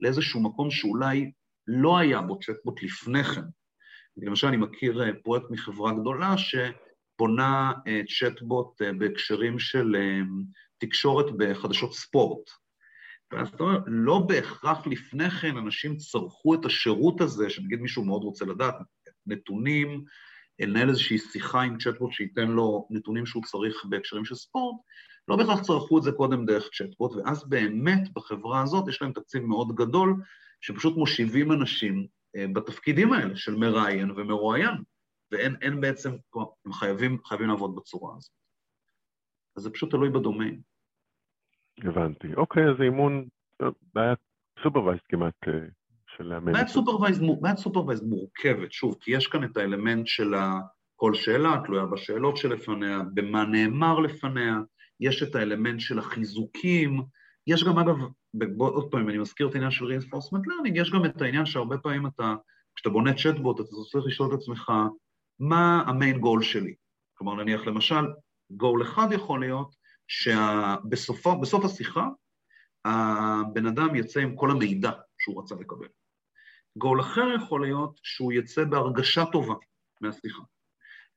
לאיזשהו 0.00 0.42
מקום 0.42 0.70
שאולי 0.70 1.30
לא 1.66 1.98
היה 1.98 2.20
בו 2.20 2.38
צ'טבוט 2.38 2.82
לפני 2.82 3.24
כן. 3.24 3.42
למשל, 4.16 4.46
אני 4.46 4.56
מכיר 4.56 5.02
אה, 5.02 5.10
פרויקט 5.24 5.50
מחברה 5.50 5.92
גדולה 5.92 6.34
שבונה 6.38 7.72
צ'טבוט 8.18 8.82
בהקשרים 8.98 9.58
של 9.58 9.96
תקשורת 10.78 11.26
בחדשות 11.36 11.94
ספורט. 11.94 12.50
ואז 13.36 13.48
אתה 13.48 13.62
אומר, 13.62 13.78
לא 13.86 14.18
בהכרח 14.18 14.86
לפני 14.86 15.30
כן 15.30 15.56
אנשים 15.56 15.96
צרכו 15.96 16.54
את 16.54 16.64
השירות 16.64 17.20
הזה, 17.20 17.50
שנגיד 17.50 17.80
מישהו 17.80 18.04
מאוד 18.04 18.22
רוצה 18.22 18.44
לדעת, 18.44 18.74
נתונים, 19.26 20.04
לנהל 20.58 20.88
איזושהי 20.88 21.18
שיחה 21.18 21.62
עם 21.62 21.78
צ'טבוט 21.78 22.12
שייתן 22.12 22.48
לו 22.48 22.88
נתונים 22.90 23.26
שהוא 23.26 23.42
צריך 23.42 23.84
בהקשרים 23.84 24.24
של 24.24 24.34
ספורט, 24.34 24.76
לא 25.28 25.36
בהכרח 25.36 25.60
צרכו 25.62 25.98
את 25.98 26.02
זה 26.02 26.12
קודם 26.12 26.46
דרך 26.46 26.68
צ'טבוט, 26.78 27.12
ואז 27.12 27.48
באמת 27.48 28.12
בחברה 28.14 28.62
הזאת 28.62 28.88
יש 28.88 29.02
להם 29.02 29.12
תקציב 29.12 29.42
מאוד 29.42 29.74
גדול, 29.74 30.22
שפשוט 30.60 30.96
מושיבים 30.96 31.52
אנשים 31.52 32.06
אה, 32.36 32.46
בתפקידים 32.52 33.12
האלה 33.12 33.36
של 33.36 33.54
מראיין 33.54 34.10
ומרואיין, 34.10 34.74
ואין 35.30 35.80
בעצם, 35.80 36.10
הם 36.66 36.72
חייבים, 36.72 37.18
חייבים 37.24 37.48
לעבוד 37.48 37.76
בצורה 37.76 38.16
הזאת. 38.16 38.32
אז 39.56 39.62
זה 39.62 39.70
פשוט 39.70 39.90
תלוי 39.90 40.10
בדומיין. 40.10 40.60
הבנתי. 41.84 42.34
אוקיי, 42.34 42.68
אז 42.70 42.80
אימון, 42.80 43.28
בעיה 43.94 44.14
supervised 44.62 45.00
כמעט 45.08 45.34
אה, 45.48 45.52
של 46.16 46.24
לאמן. 46.24 46.52
בעיית 46.52 47.56
supervised 47.56 48.04
מורכבת, 48.04 48.72
שוב, 48.72 48.96
כי 49.00 49.16
יש 49.16 49.26
כאן 49.26 49.44
את 49.44 49.56
האלמנט 49.56 50.06
של 50.06 50.34
כל 50.96 51.14
שאלה, 51.14 51.60
תלויה 51.64 51.86
בשאלות 51.86 52.36
שלפניה, 52.36 53.00
במה 53.14 53.44
נאמר 53.44 53.98
לפניה, 53.98 54.54
יש 55.00 55.22
את 55.22 55.34
האלמנט 55.34 55.80
של 55.80 55.98
החיזוקים, 55.98 57.02
יש 57.46 57.64
גם, 57.64 57.78
אגב, 57.78 57.96
עוד 58.58 58.90
פעם, 58.90 59.08
אני 59.08 59.18
מזכיר 59.18 59.48
את 59.48 59.54
העניין 59.54 59.70
של 59.70 59.84
reinforcement 59.84 60.40
learning, 60.40 60.72
יש 60.74 60.92
גם 60.92 61.04
את 61.04 61.22
העניין 61.22 61.46
שהרבה 61.46 61.78
פעמים 61.78 62.06
אתה 62.06 62.34
כשאתה 62.76 62.90
בונה 62.90 63.14
צ'טבוט, 63.14 63.60
אתה 63.60 63.68
צריך 63.90 64.06
לשאול 64.06 64.34
את 64.34 64.38
עצמך, 64.38 64.72
מה 65.40 65.82
ה 65.86 65.92
main 65.92 66.18
goal 66.18 66.42
שלי? 66.42 66.74
כלומר, 67.14 67.34
נניח 67.34 67.66
למשל, 67.66 68.04
גול 68.50 68.82
אחד 68.82 69.08
יכול 69.12 69.40
להיות 69.40 69.74
שבסוף 70.08 71.64
השיחה 71.64 72.08
הבן 72.84 73.66
אדם 73.66 73.94
יצא 73.94 74.20
עם 74.20 74.36
כל 74.36 74.50
המידע 74.50 74.90
שהוא 75.18 75.42
רצה 75.42 75.54
לקבל. 75.54 75.86
גול 76.78 77.00
אחר 77.00 77.26
יכול 77.36 77.62
להיות 77.62 78.00
שהוא 78.02 78.32
יצא 78.32 78.64
בהרגשה 78.64 79.24
טובה 79.32 79.54
מהשיחה. 80.00 80.42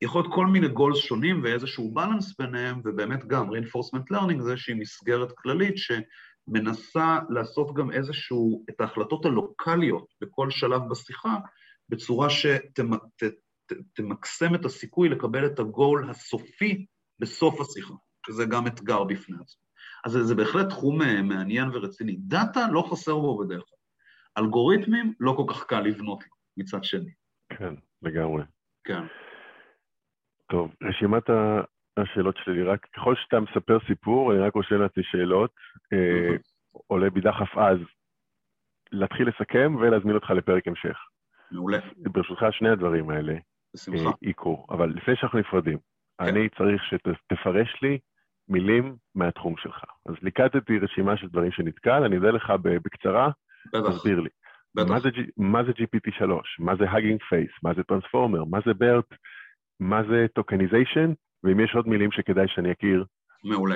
יכול 0.02 0.22
להיות 0.22 0.34
כל 0.34 0.48
מיני 0.48 0.68
גולס 0.68 0.98
שונים 0.98 1.44
ואיזשהו 1.44 1.94
בלנס 1.94 2.38
ביניהם, 2.40 2.82
ובאמת 2.86 3.26
גם 3.26 3.50
reinforcement 3.50 4.14
learning 4.14 4.42
זה 4.42 4.52
איזושהי 4.52 4.74
מסגרת 4.74 5.32
כללית 5.38 5.76
שמנסה 5.78 7.20
לעשות 7.30 7.74
גם 7.74 7.92
איזשהו, 7.92 8.66
את 8.70 8.82
ההחלטות 8.82 9.26
הלוקאליות 9.26 10.06
בכל 10.22 10.52
שלב 10.52 10.82
בשיחה, 10.90 11.36
בצורה 11.90 12.28
שתמקסם 13.90 14.56
את 14.56 14.66
הסיכוי 14.66 15.10
לקבל 15.10 15.46
את 15.46 15.60
הגול 15.60 16.10
הסופי 16.10 16.86
בסוף 17.20 17.62
השיחה, 17.62 17.94
שזה 18.30 18.46
גם 18.46 18.68
אתגר 18.68 19.04
בפני 19.04 19.36
עצמו. 19.42 19.62
אז 20.06 20.12
זה 20.12 20.36
בהחלט 20.36 20.70
תחום 20.70 21.02
אה, 21.02 21.22
מעניין 21.22 21.70
ורציני. 21.74 22.16
דאטה 22.20 22.60
לא 22.72 22.88
חסר 22.92 23.16
בו 23.16 23.38
בדרך 23.38 23.64
כלל. 23.70 24.44
אלגוריתמים 24.44 25.14
לא 25.20 25.34
כל 25.38 25.54
כך 25.54 25.66
קל 25.66 25.80
לבנות 25.80 26.24
מצד 26.58 26.84
שני. 26.84 27.12
כן, 27.50 27.74
לגמרי. 28.02 28.44
כן. 28.84 29.04
טוב, 30.52 30.76
רשימת 30.84 31.24
השאלות 31.98 32.36
שלי, 32.46 32.64
רק 32.64 32.88
ככל 32.96 33.16
שאתה 33.16 33.40
מספר 33.40 33.78
סיפור, 33.88 34.34
אני 34.34 34.42
רק 34.42 34.56
רושם 34.56 34.82
לעצמי 34.82 35.04
שאלות, 35.04 35.52
אה, 35.94 36.36
עולה 36.88 37.10
בי 37.10 37.22
דחף 37.22 37.58
אז 37.58 37.80
להתחיל 38.92 39.28
לסכם 39.28 39.76
ולהזמין 39.76 40.16
אותך 40.16 40.30
לפרק 40.30 40.68
המשך. 40.68 40.98
מעולה. 41.52 41.78
ברשותך, 41.98 42.46
שני 42.52 42.70
הדברים 42.70 43.10
האלה 43.10 43.34
בשמחה. 43.74 44.10
יקרו. 44.22 44.66
אבל 44.70 44.90
לפני 44.90 45.16
שאנחנו 45.16 45.40
נפרדים, 45.40 45.78
כן. 45.78 46.28
אני 46.28 46.50
צריך 46.50 46.84
שתפרש 46.84 47.80
לי 47.82 48.00
מילים 48.50 48.96
מהתחום 49.16 49.56
שלך. 49.58 49.84
אז 50.10 50.16
ליקטתי 50.22 50.80
רשימה 50.80 51.18
של 51.18 51.28
דברים 51.28 51.52
שנתקל, 51.52 52.04
אני 52.04 52.18
אודה 52.18 52.32
לך 52.32 52.54
בקצרה, 52.62 53.30
בטח. 53.74 53.90
תסביר 53.90 54.20
לי. 54.20 54.30
בטח. 54.76 54.90
מה 54.90 55.00
זה, 55.00 55.10
מה 55.38 55.64
זה 55.64 55.72
GPT-3? 55.72 56.26
מה 56.60 56.76
זה 56.76 56.84
Hugging 56.84 57.22
Face? 57.34 57.60
מה 57.64 57.74
זה 57.74 57.84
transformer? 57.84 58.44
מה 58.44 58.60
זה 58.66 58.72
BERT? 58.72 59.16
מה 59.80 60.02
זה 60.10 60.26
tokenization? 60.36 61.14
ואם 61.44 61.60
יש 61.60 61.72
עוד 61.76 61.88
מילים 61.88 62.12
שכדאי 62.12 62.46
שאני 62.48 62.72
אכיר. 62.72 63.06
מעולה. 63.44 63.76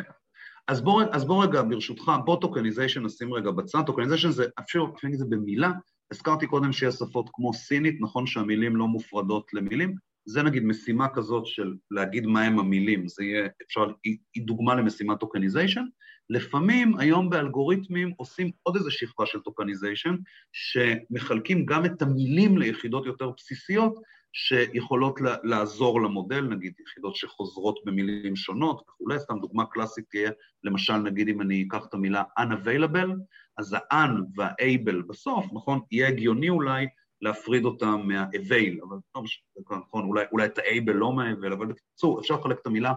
אז 0.67 0.83
בוא, 0.83 1.03
אז 1.11 1.25
בוא 1.27 1.45
רגע, 1.45 1.61
ברשותך, 1.61 2.11
בוא 2.25 2.41
tokenization 2.41 3.05
נשים 3.05 3.33
רגע 3.33 3.51
בצד. 3.51 3.79
tokenization 3.85 4.31
זה, 4.31 4.45
אפשר 4.59 4.79
להגיד 4.79 5.13
את 5.13 5.17
זה 5.19 5.25
במילה, 5.29 5.71
הזכרתי 6.11 6.47
קודם 6.47 6.71
שיש 6.71 6.93
שפות 6.95 7.29
כמו 7.33 7.53
סינית, 7.53 7.97
נכון 8.01 8.27
שהמילים 8.27 8.75
לא 8.75 8.87
מופרדות 8.87 9.53
למילים, 9.53 9.95
זה 10.25 10.43
נגיד 10.43 10.63
משימה 10.63 11.07
כזאת 11.09 11.45
של 11.45 11.73
להגיד 11.91 12.25
מהם 12.25 12.59
המילים, 12.59 13.07
זה 13.07 13.23
יהיה, 13.23 13.47
אפשר, 13.67 13.85
היא, 14.03 14.17
היא 14.35 14.43
דוגמה 14.43 14.75
למשימת 14.75 15.19
tokenization. 15.19 15.85
לפעמים 16.29 16.97
היום 16.99 17.29
באלגוריתמים 17.29 18.13
עושים 18.17 18.51
עוד 18.63 18.75
איזו 18.75 18.91
שכבה 18.91 19.25
של 19.25 19.39
tokenization, 19.39 20.15
שמחלקים 20.51 21.65
גם 21.65 21.85
את 21.85 22.01
המילים 22.01 22.57
ליחידות 22.57 23.05
יותר 23.05 23.31
בסיסיות, 23.37 23.93
שיכולות 24.33 25.19
לעזור 25.43 26.01
למודל, 26.01 26.41
נגיד 26.41 26.73
יחידות 26.87 27.15
שחוזרות 27.15 27.79
במילים 27.85 28.35
שונות 28.35 28.83
וכולי, 28.89 29.19
סתם 29.19 29.39
דוגמה 29.39 29.65
קלאסית 29.65 30.05
תהיה, 30.09 30.31
למשל 30.63 30.97
נגיד 30.97 31.27
אם 31.27 31.41
אני 31.41 31.65
אקח 31.67 31.85
את 31.85 31.93
המילה 31.93 32.23
unavailable, 32.39 33.11
אז 33.57 33.73
ה-un 33.73 34.11
וה-able 34.35 35.07
בסוף, 35.07 35.45
נכון, 35.53 35.79
יהיה 35.91 36.07
הגיוני 36.07 36.49
אולי 36.49 36.85
להפריד 37.23 37.65
אותם 37.65 38.01
מה-avail, 38.05 38.83
אבל 38.87 38.97
לא 39.15 39.21
משנה, 39.21 39.43
נכון, 39.59 40.03
אולי, 40.03 40.25
אולי 40.31 40.45
את 40.45 40.57
ה-able 40.57 40.91
לא 40.93 41.13
מה-avail, 41.13 41.53
אבל 41.53 41.65
בקיצור, 41.65 42.19
אפשר 42.19 42.33
לחלק 42.33 42.59
את 42.61 42.67
המילה 42.67 42.93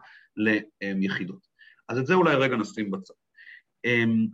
ליחידות. 0.83 1.47
אז 1.89 1.99
את 1.99 2.07
זה 2.07 2.15
אולי 2.15 2.37
רגע 2.37 2.57
נשים 2.57 2.91
בצד. 2.91 3.15
אמ, 3.85 4.27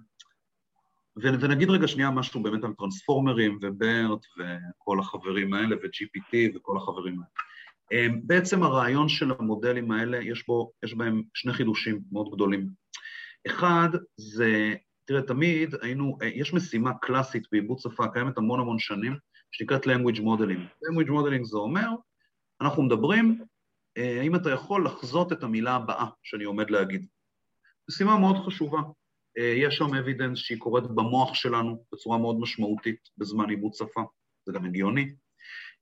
ונגיד 1.16 1.70
רגע 1.70 1.88
שנייה 1.88 2.10
משהו 2.10 2.42
באמת 2.42 2.64
על 2.64 2.72
טרנספורמרים 2.72 3.58
וברט 3.62 4.26
וכל 4.38 5.00
החברים 5.00 5.54
האלה 5.54 5.76
ו-GPT 5.76 6.56
וכל 6.56 6.76
החברים 6.76 7.14
האלה. 7.14 7.26
אמ, 7.92 8.20
בעצם 8.24 8.62
הרעיון 8.62 9.08
של 9.08 9.32
המודלים 9.38 9.90
האלה, 9.90 10.18
יש, 10.22 10.46
בו, 10.46 10.72
יש 10.84 10.94
בהם 10.94 11.22
שני 11.34 11.52
חידושים 11.52 12.00
מאוד 12.12 12.34
גדולים. 12.34 12.68
אחד 13.46 13.88
זה, 14.16 14.74
תראה, 15.04 15.22
תמיד 15.22 15.74
היינו, 15.82 16.18
יש 16.34 16.54
משימה 16.54 16.94
קלאסית 16.94 17.46
בעיבוד 17.52 17.78
שפה, 17.78 18.08
קיימת 18.12 18.38
המון 18.38 18.60
המון 18.60 18.78
שנים, 18.78 19.16
שנקראת 19.50 19.86
language 19.86 20.18
modeling. 20.18 20.62
language 20.84 21.10
modeling 21.10 21.44
זה 21.44 21.56
אומר, 21.56 21.88
אנחנו 22.60 22.82
מדברים, 22.82 23.44
אה, 23.96 24.20
האם 24.20 24.36
אתה 24.36 24.50
יכול 24.50 24.86
לחזות 24.86 25.32
את 25.32 25.42
המילה 25.42 25.74
הבאה 25.74 26.06
שאני 26.22 26.44
עומד 26.44 26.70
להגיד. 26.70 27.06
משימה 27.90 28.18
מאוד 28.18 28.36
חשובה. 28.46 28.78
אה, 29.38 29.54
יש 29.56 29.76
שם 29.76 29.94
אבידנס 29.94 30.38
שהיא 30.38 30.58
קורית 30.58 30.84
במוח 30.84 31.34
שלנו 31.34 31.84
בצורה 31.92 32.18
מאוד 32.18 32.40
משמעותית 32.40 33.08
בזמן 33.18 33.50
עיבוד 33.50 33.74
שפה, 33.74 34.02
זה 34.46 34.52
גם 34.52 34.64
הגיוני. 34.64 35.14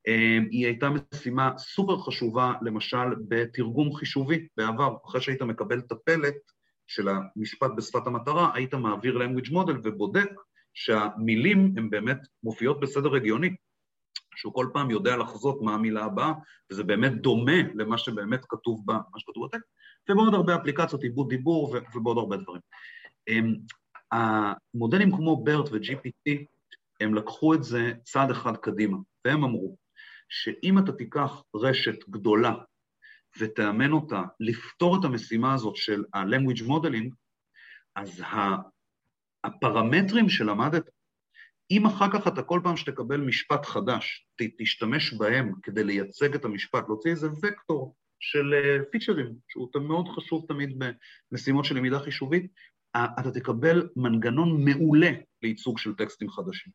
אה, 0.09 0.39
היא 0.51 0.67
הייתה 0.67 0.89
משימה 0.91 1.59
סופר 1.59 1.99
חשובה, 1.99 2.53
למשל, 2.63 3.15
בתרגום 3.29 3.95
חישובי 3.95 4.49
בעבר, 4.57 4.97
אחרי 5.07 5.21
שהיית 5.21 5.43
מקבל 5.43 5.79
את 5.79 5.93
הפלט 5.93 6.37
של 6.91 7.09
המשפט 7.09 7.71
בשפת 7.77 8.07
המטרה, 8.07 8.51
היית 8.55 8.75
מעביר 8.75 9.19
language 9.19 9.51
model 9.51 9.81
ובודק 9.85 10.31
שהמילים 10.75 11.75
הן 11.77 11.91
באמת 11.91 12.19
מופיעות 12.43 12.81
בסדר 12.81 13.15
הגיוני, 13.15 13.57
שהוא 14.37 14.55
כל 14.55 14.67
פעם 14.73 14.91
יודע 14.91 15.17
לחזות 15.17 15.63
מה 15.63 15.75
המילה 15.75 16.05
הבאה, 16.05 16.33
וזה 16.71 16.83
באמת 16.85 17.21
דומה 17.21 17.63
למה 17.75 17.99
שבאמת 17.99 18.41
כתוב 18.49 18.83
בה, 18.85 18.99
מה 19.13 19.21
שכתוב 19.21 19.47
בטקסט, 19.47 19.65
ובעוד 20.11 20.35
הרבה 20.35 20.57
אפליקציות, 20.57 21.03
עיבוד 21.03 21.29
דיבור 21.29 21.77
ובעוד 21.95 22.19
הרבה 22.19 22.37
דברים. 22.37 22.61
המודלים 24.13 25.17
כמו 25.17 25.45
BERT 25.47 25.73
ו-GPT, 25.73 26.45
הם 27.01 27.15
לקחו 27.15 27.55
את 27.55 27.63
זה 27.63 27.93
צעד 28.03 28.31
אחד 28.31 28.57
קדימה, 28.57 28.99
והם 29.25 29.45
אמרו 29.45 29.77
שאם 30.29 30.79
אתה 30.79 30.93
תיקח 30.93 31.43
רשת 31.55 32.09
גדולה 32.09 32.55
ותאמן 33.39 33.93
אותה 33.93 34.23
לפתור 34.41 35.01
את 35.01 35.05
המשימה 35.05 35.55
הזאת 35.55 35.77
של 35.77 36.05
ה-language 36.15 36.63
modeling, 36.63 37.15
אז 37.97 38.23
הפרמטרים 39.45 40.29
שלמדת, 40.29 40.91
אם 41.71 41.87
אחר 41.87 42.07
כך 42.13 42.27
אתה 42.27 42.43
כל 42.43 42.61
פעם 42.65 42.77
שתקבל 42.77 43.21
משפט 43.21 43.67
חדש, 43.67 44.27
תשתמש 44.59 45.13
בהם 45.13 45.53
כדי 45.63 45.85
לייצג 45.85 46.35
את 46.35 46.45
המשפט, 46.45 46.85
להוציא 46.89 47.11
איזה 47.11 47.29
וקטור 47.43 47.97
של 48.21 48.55
פיצ'רים, 48.91 49.27
אה, 49.27 49.33
שהוא 49.49 49.69
מאוד 49.81 50.09
חשוב 50.09 50.45
תמיד 50.49 50.83
במשימות 51.33 51.65
של 51.65 51.77
למידה 51.77 51.99
חישובית, 51.99 52.53
אתה 52.97 53.31
תקבל 53.35 53.89
מנגנון 53.97 54.65
מעולה 54.65 55.11
לייצוג 55.43 55.79
של 55.79 55.95
טקסטים 55.95 56.31
חדשים. 56.31 56.73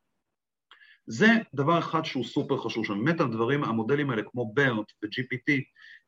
זה 1.07 1.27
דבר 1.53 1.79
אחד 1.79 2.05
שהוא 2.05 2.23
סופר 2.23 2.57
חשוב 2.57 2.85
שם. 2.85 3.05
באמת 3.05 3.21
הדברים, 3.21 3.63
המודלים 3.63 4.09
האלה 4.09 4.21
כמו 4.31 4.53
BERT 4.57 4.93
ו-GPT, 5.03 5.61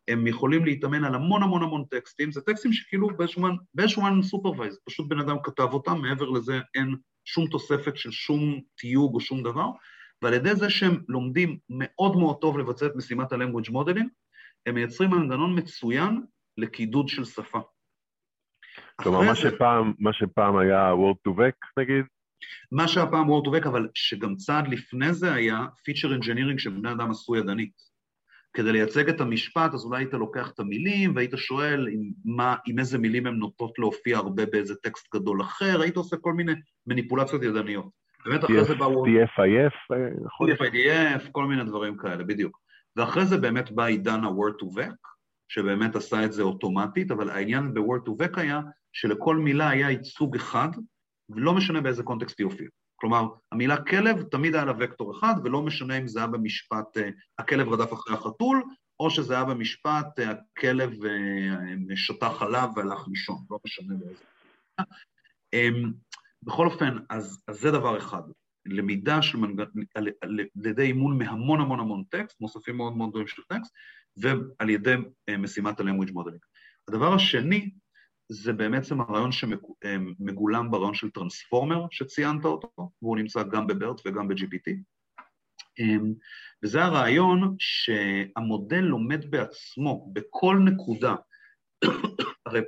הם 0.08 0.28
יכולים 0.28 0.66
להתאמן 0.66 1.04
על 1.04 1.16
המון 1.16 1.44
המון 1.44 1.64
המון 1.64 1.84
טקסטים, 1.90 2.32
זה 2.32 2.42
טקסטים 2.42 2.74
שכאילו 2.74 3.10
באיזשהו 3.74 4.02
מן 4.02 4.22
supervised, 4.22 4.80
פשוט 4.86 5.10
בן 5.10 5.20
אדם 5.20 5.38
כתב 5.44 5.68
אותם, 5.74 6.02
מעבר 6.02 6.30
לזה 6.30 6.60
אין 6.76 6.96
שום 7.26 7.48
תוספת 7.48 7.98
של 7.98 8.12
שום 8.12 8.62
תיוג 8.78 9.14
או 9.14 9.20
שום 9.20 9.44
דבר, 9.44 9.68
ועל 10.22 10.34
ידי 10.34 10.56
זה 10.56 10.70
שהם 10.70 11.04
לומדים 11.08 11.58
מאוד 11.70 12.16
מאוד 12.16 12.38
טוב 12.42 12.58
לבצע 12.58 12.86
את 12.86 12.96
משימת 12.96 13.32
ה-language 13.32 13.70
modeling, 13.70 14.08
הם 14.66 14.76
מייצרים 14.76 15.10
מנגנון 15.10 15.60
מצוין 15.60 16.22
לקידוד 16.58 17.08
של 17.08 17.26
שפה. 17.26 17.60
כלומר, 18.96 19.22
מה 19.22 19.36
שפעם, 19.36 19.94
מה 20.00 20.14
שפעם 20.14 20.58
היה 20.58 20.92
word 20.94 21.30
to 21.30 21.34
vec 21.34 21.80
נגיד? 21.80 22.06
מה 22.72 22.88
שהיה 22.88 23.08
פעם 23.08 23.28
word 23.28 23.48
to 23.48 23.50
vec, 23.50 23.68
אבל 23.68 23.88
שגם 23.94 24.36
צעד 24.36 24.68
לפני 24.68 25.14
זה 25.14 25.34
היה 25.34 25.58
feature 25.58 26.24
engineering 26.24 26.58
שבני 26.58 26.92
אדם 26.92 27.12
עשו 27.12 27.36
ידנית. 27.36 27.97
כדי 28.58 28.72
לייצג 28.72 29.10
את 29.10 29.22
המשפט, 29.22 29.74
אז 29.74 29.86
אולי 29.86 29.98
היית 29.98 30.14
לוקח 30.14 30.52
את 30.52 30.60
המילים 30.60 31.16
והיית 31.16 31.32
שואל 31.36 31.88
עם, 31.88 32.12
מה, 32.26 32.56
עם 32.68 32.80
איזה 32.80 32.98
מילים 32.98 33.28
הן 33.28 33.34
נוטות 33.34 33.80
להופיע 33.80 34.18
הרבה 34.18 34.46
באיזה 34.46 34.76
טקסט 34.76 35.16
גדול 35.16 35.42
אחר, 35.42 35.82
היית 35.82 35.98
עושה 35.98 36.18
כל 36.18 36.34
מיני 36.34 36.52
מניפולציות 36.88 37.44
ידניות. 37.44 37.90
באמת 38.26 38.44
אחרי 38.44 38.64
זה 38.64 38.76
באו... 38.76 39.06
TF-IF? 39.06 39.76
TF-IDF, 40.44 41.32
כל 41.32 41.46
מיני 41.46 41.64
דברים 41.64 41.98
כאלה, 41.98 42.24
בדיוק. 42.24 42.60
ואחרי 42.96 43.26
זה 43.26 43.38
באמת 43.38 43.72
בא 43.72 43.86
עידן 43.86 44.24
ה-word 44.24 44.64
to 44.64 44.78
vec, 44.78 44.96
שבאמת 45.48 45.96
עשה 45.96 46.26
את 46.26 46.34
זה 46.34 46.42
אוטומטית, 46.42 47.12
אבל 47.12 47.30
העניין 47.30 47.74
ב-word 47.74 48.10
to 48.10 48.24
vec 48.24 48.40
היה 48.40 48.62
שלכל 48.94 49.36
מילה 49.36 49.70
היה 49.70 49.92
ייצוג 49.92 50.36
אחד, 50.36 50.70
ולא 51.30 51.54
משנה 51.54 51.82
באיזה 51.82 52.04
קונטקסט 52.04 52.40
היא 52.40 52.46
הופיעה. 52.46 52.70
כלומר, 53.00 53.28
המילה 53.52 53.84
כלב 53.84 54.22
תמיד 54.22 54.56
היה 54.56 54.66
לה 54.66 54.74
וקטור 54.80 55.20
אחד, 55.20 55.34
ולא 55.44 55.62
משנה 55.62 55.98
אם 55.98 56.08
זה 56.08 56.20
היה 56.20 56.28
במשפט 56.28 56.98
אה, 56.98 57.10
הכלב 57.40 57.70
רדף 57.70 57.94
אחרי 57.94 58.14
החתול, 58.14 58.64
או 59.00 59.10
שזה 59.10 59.34
היה 59.34 59.44
במשפט 59.44 60.20
אה, 60.20 60.32
הכלב 60.32 61.06
אה, 61.06 61.96
שתה 61.96 62.30
חלב 62.30 62.70
והלך 62.76 63.08
לישון, 63.08 63.38
לא 63.50 63.60
משנה 63.66 63.96
באיזה. 63.96 64.24
אמ, 65.54 65.92
בכל 66.44 66.66
אופן, 66.66 66.98
אז, 67.10 67.42
אז 67.48 67.60
זה 67.60 67.72
דבר 67.72 67.98
אחד. 67.98 68.22
למידה 68.66 69.22
של 69.22 69.38
מנגנ... 69.38 69.66
על, 69.96 70.08
על 70.22 70.40
ידי 70.66 70.84
אימון 70.84 71.18
מהמון 71.18 71.62
המון 71.62 71.80
המון 71.80 72.04
טקסט, 72.10 72.42
מוספים 72.42 72.78
מאוד 72.78 72.98
מאוד 72.98 73.10
גדולים 73.10 73.28
של 73.28 73.42
טקסט, 73.50 73.74
ועל 74.18 74.70
ידי 74.70 74.96
אה, 75.30 75.38
משימת 75.38 75.80
ה-language 75.80 76.12
modeling. 76.12 76.46
הדבר 76.88 77.14
השני 77.14 77.72
זה 78.30 78.54
בעצם 78.54 79.02
הרעיון 79.02 79.32
שמגולם 79.32 80.72
ברעיון 80.72 80.94
של 80.94 81.10
טרנספורמר 81.10 81.86
שציינת 81.92 82.46
אותו, 82.46 82.92
והוא 83.02 83.18
נמצא 83.18 83.44
גם 83.44 83.68
בברט 83.68 84.02
וגם 84.06 84.28
ב-GPT. 84.28 84.72
וזה 86.64 86.84
הרעיון 86.84 87.56
שהמודל 87.60 88.80
לומד 88.80 89.32
בעצמו 89.32 90.10
בכל 90.14 90.58
נקודה. 90.66 91.16
הרי 92.46 92.62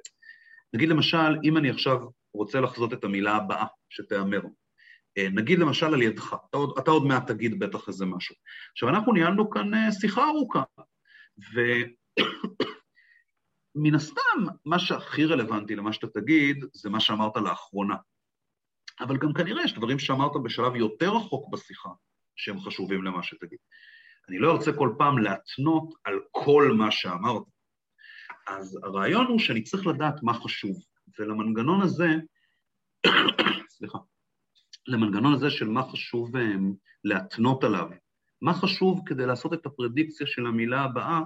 נגיד 0.74 0.90
למשל, 0.90 1.38
אם 1.44 1.58
אני 1.58 1.70
עכשיו 1.70 2.00
רוצה 2.34 2.62
לחזות 2.62 2.94
את 2.94 3.04
המילה 3.04 3.36
הבאה 3.36 3.66
שתיאמר, 3.90 4.42
אה, 5.18 5.28
נגיד 5.30 5.60
למשל 5.60 5.86
על 5.86 6.02
ידך, 6.02 6.36
אתה 6.50 6.58
עוד, 6.58 6.74
אתה 6.80 6.92
עוד 6.92 7.06
מעט 7.06 7.32
תגיד 7.32 7.60
בטח 7.60 7.88
איזה 7.88 8.06
משהו. 8.06 8.36
עכשיו, 8.72 8.90
אנחנו 8.90 9.14
ניהלנו 9.14 9.50
כאן 9.50 9.74
אה, 9.74 9.92
שיחה 9.92 10.24
ארוכה, 10.28 10.64
ומן 13.80 13.96
הסתם, 13.96 14.46
מה 14.66 14.80
שהכי 14.80 15.26
רלוונטי 15.26 15.76
למה 15.76 15.94
שאתה 15.94 16.08
תגיד, 16.08 16.66
זה 16.74 16.90
מה 16.90 17.00
שאמרת 17.00 17.38
לאחרונה. 17.38 17.96
אבל 19.00 19.18
גם 19.18 19.34
כנראה 19.34 19.64
יש 19.64 19.74
דברים 19.74 20.00
שאמרת 20.00 20.32
בשלב 20.44 20.76
יותר 20.76 21.10
רחוק 21.10 21.50
בשיחה, 21.52 21.90
שהם 22.36 22.60
חשובים 22.60 23.04
למה 23.04 23.24
שתגיד. 23.24 23.58
אני 24.30 24.40
לא 24.40 24.52
ארצה 24.52 24.74
כל 24.74 24.94
פעם 24.98 25.18
להתנות 25.18 25.94
על 26.04 26.20
כל 26.32 26.72
מה 26.78 26.92
שאמרת. 26.92 27.44
אז 28.48 28.80
הרעיון 28.84 29.26
הוא 29.26 29.40
שאני 29.40 29.64
צריך 29.64 29.88
לדעת 29.88 30.24
מה 30.24 30.34
חשוב, 30.34 30.78
ולמנגנון 31.20 31.82
הזה, 31.82 32.08
סליחה, 33.78 33.98
למנגנון 34.88 35.34
הזה 35.34 35.50
של 35.50 35.68
מה 35.68 35.84
חשוב 35.92 36.36
um, 36.36 36.40
להתנות 37.04 37.64
עליו, 37.64 37.90
מה 38.42 38.54
חשוב 38.54 39.02
כדי 39.06 39.26
לעשות 39.26 39.54
את 39.54 39.66
הפרדיקציה 39.66 40.28
של 40.28 40.46
המילה 40.46 40.82
הבאה, 40.82 41.22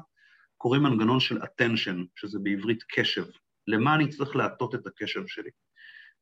קוראים 0.64 0.84
מנגנון 0.84 1.20
של 1.20 1.38
attention, 1.38 2.05
שזה 2.16 2.39
בעברית 2.39 2.84
קשב. 2.84 3.26
למה 3.68 3.95
אני 3.95 4.09
צריך 4.09 4.36
להטות 4.36 4.76
את 4.76 4.88
הקשב 4.88 5.28
שלי? 5.28 5.49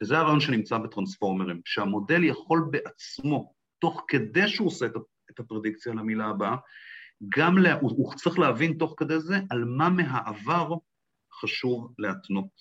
וזה 0.02 0.18
הרעיון 0.18 0.40
שנמצא 0.40 0.78
בטרנספורמרים, 0.78 1.62
שהמודל 1.66 2.24
יכול 2.24 2.70
בעצמו, 2.72 3.54
תוך 3.80 4.06
כדי 4.08 4.48
שהוא 4.48 4.68
עושה 4.68 4.86
את 5.32 5.40
הפרדיקציה 5.40 5.94
למילה 5.94 6.26
הבאה, 6.26 6.56
גם 7.38 7.58
לה, 7.58 7.74
הוא, 7.74 7.92
הוא 7.92 8.14
צריך 8.16 8.40
להבין 8.40 8.78
תוך 8.78 8.94
כדי 8.98 9.20
זה 9.20 9.40
על 9.50 9.64
מה 9.66 9.90
מהעבר 9.90 10.76
חשוב 11.42 11.94
להתנות. 11.98 12.52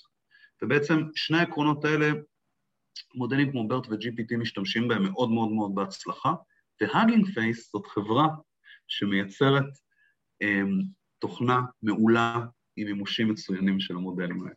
ובעצם 0.62 1.02
שני 1.14 1.38
העקרונות 1.38 1.84
האלה, 1.84 2.10
מודלים 3.14 3.50
כמו 3.50 3.68
BERT 3.70 3.88
ו-GPT 3.90 4.36
משתמשים 4.38 4.88
בהם 4.88 5.02
מאוד 5.02 5.30
מאוד 5.30 5.48
מאוד 5.48 5.74
בהצלחה, 5.74 6.32
והאגינג 6.80 7.26
פייס 7.34 7.72
זאת 7.72 7.86
חברה 7.86 8.26
שמייצרת 8.88 9.66
um, 10.44 10.99
תוכנה 11.20 11.60
מעולה 11.82 12.34
עם 12.76 12.86
מימושים 12.86 13.28
מצוינים 13.28 13.80
של 13.80 13.96
המודלים 13.96 14.42
האלה. 14.42 14.54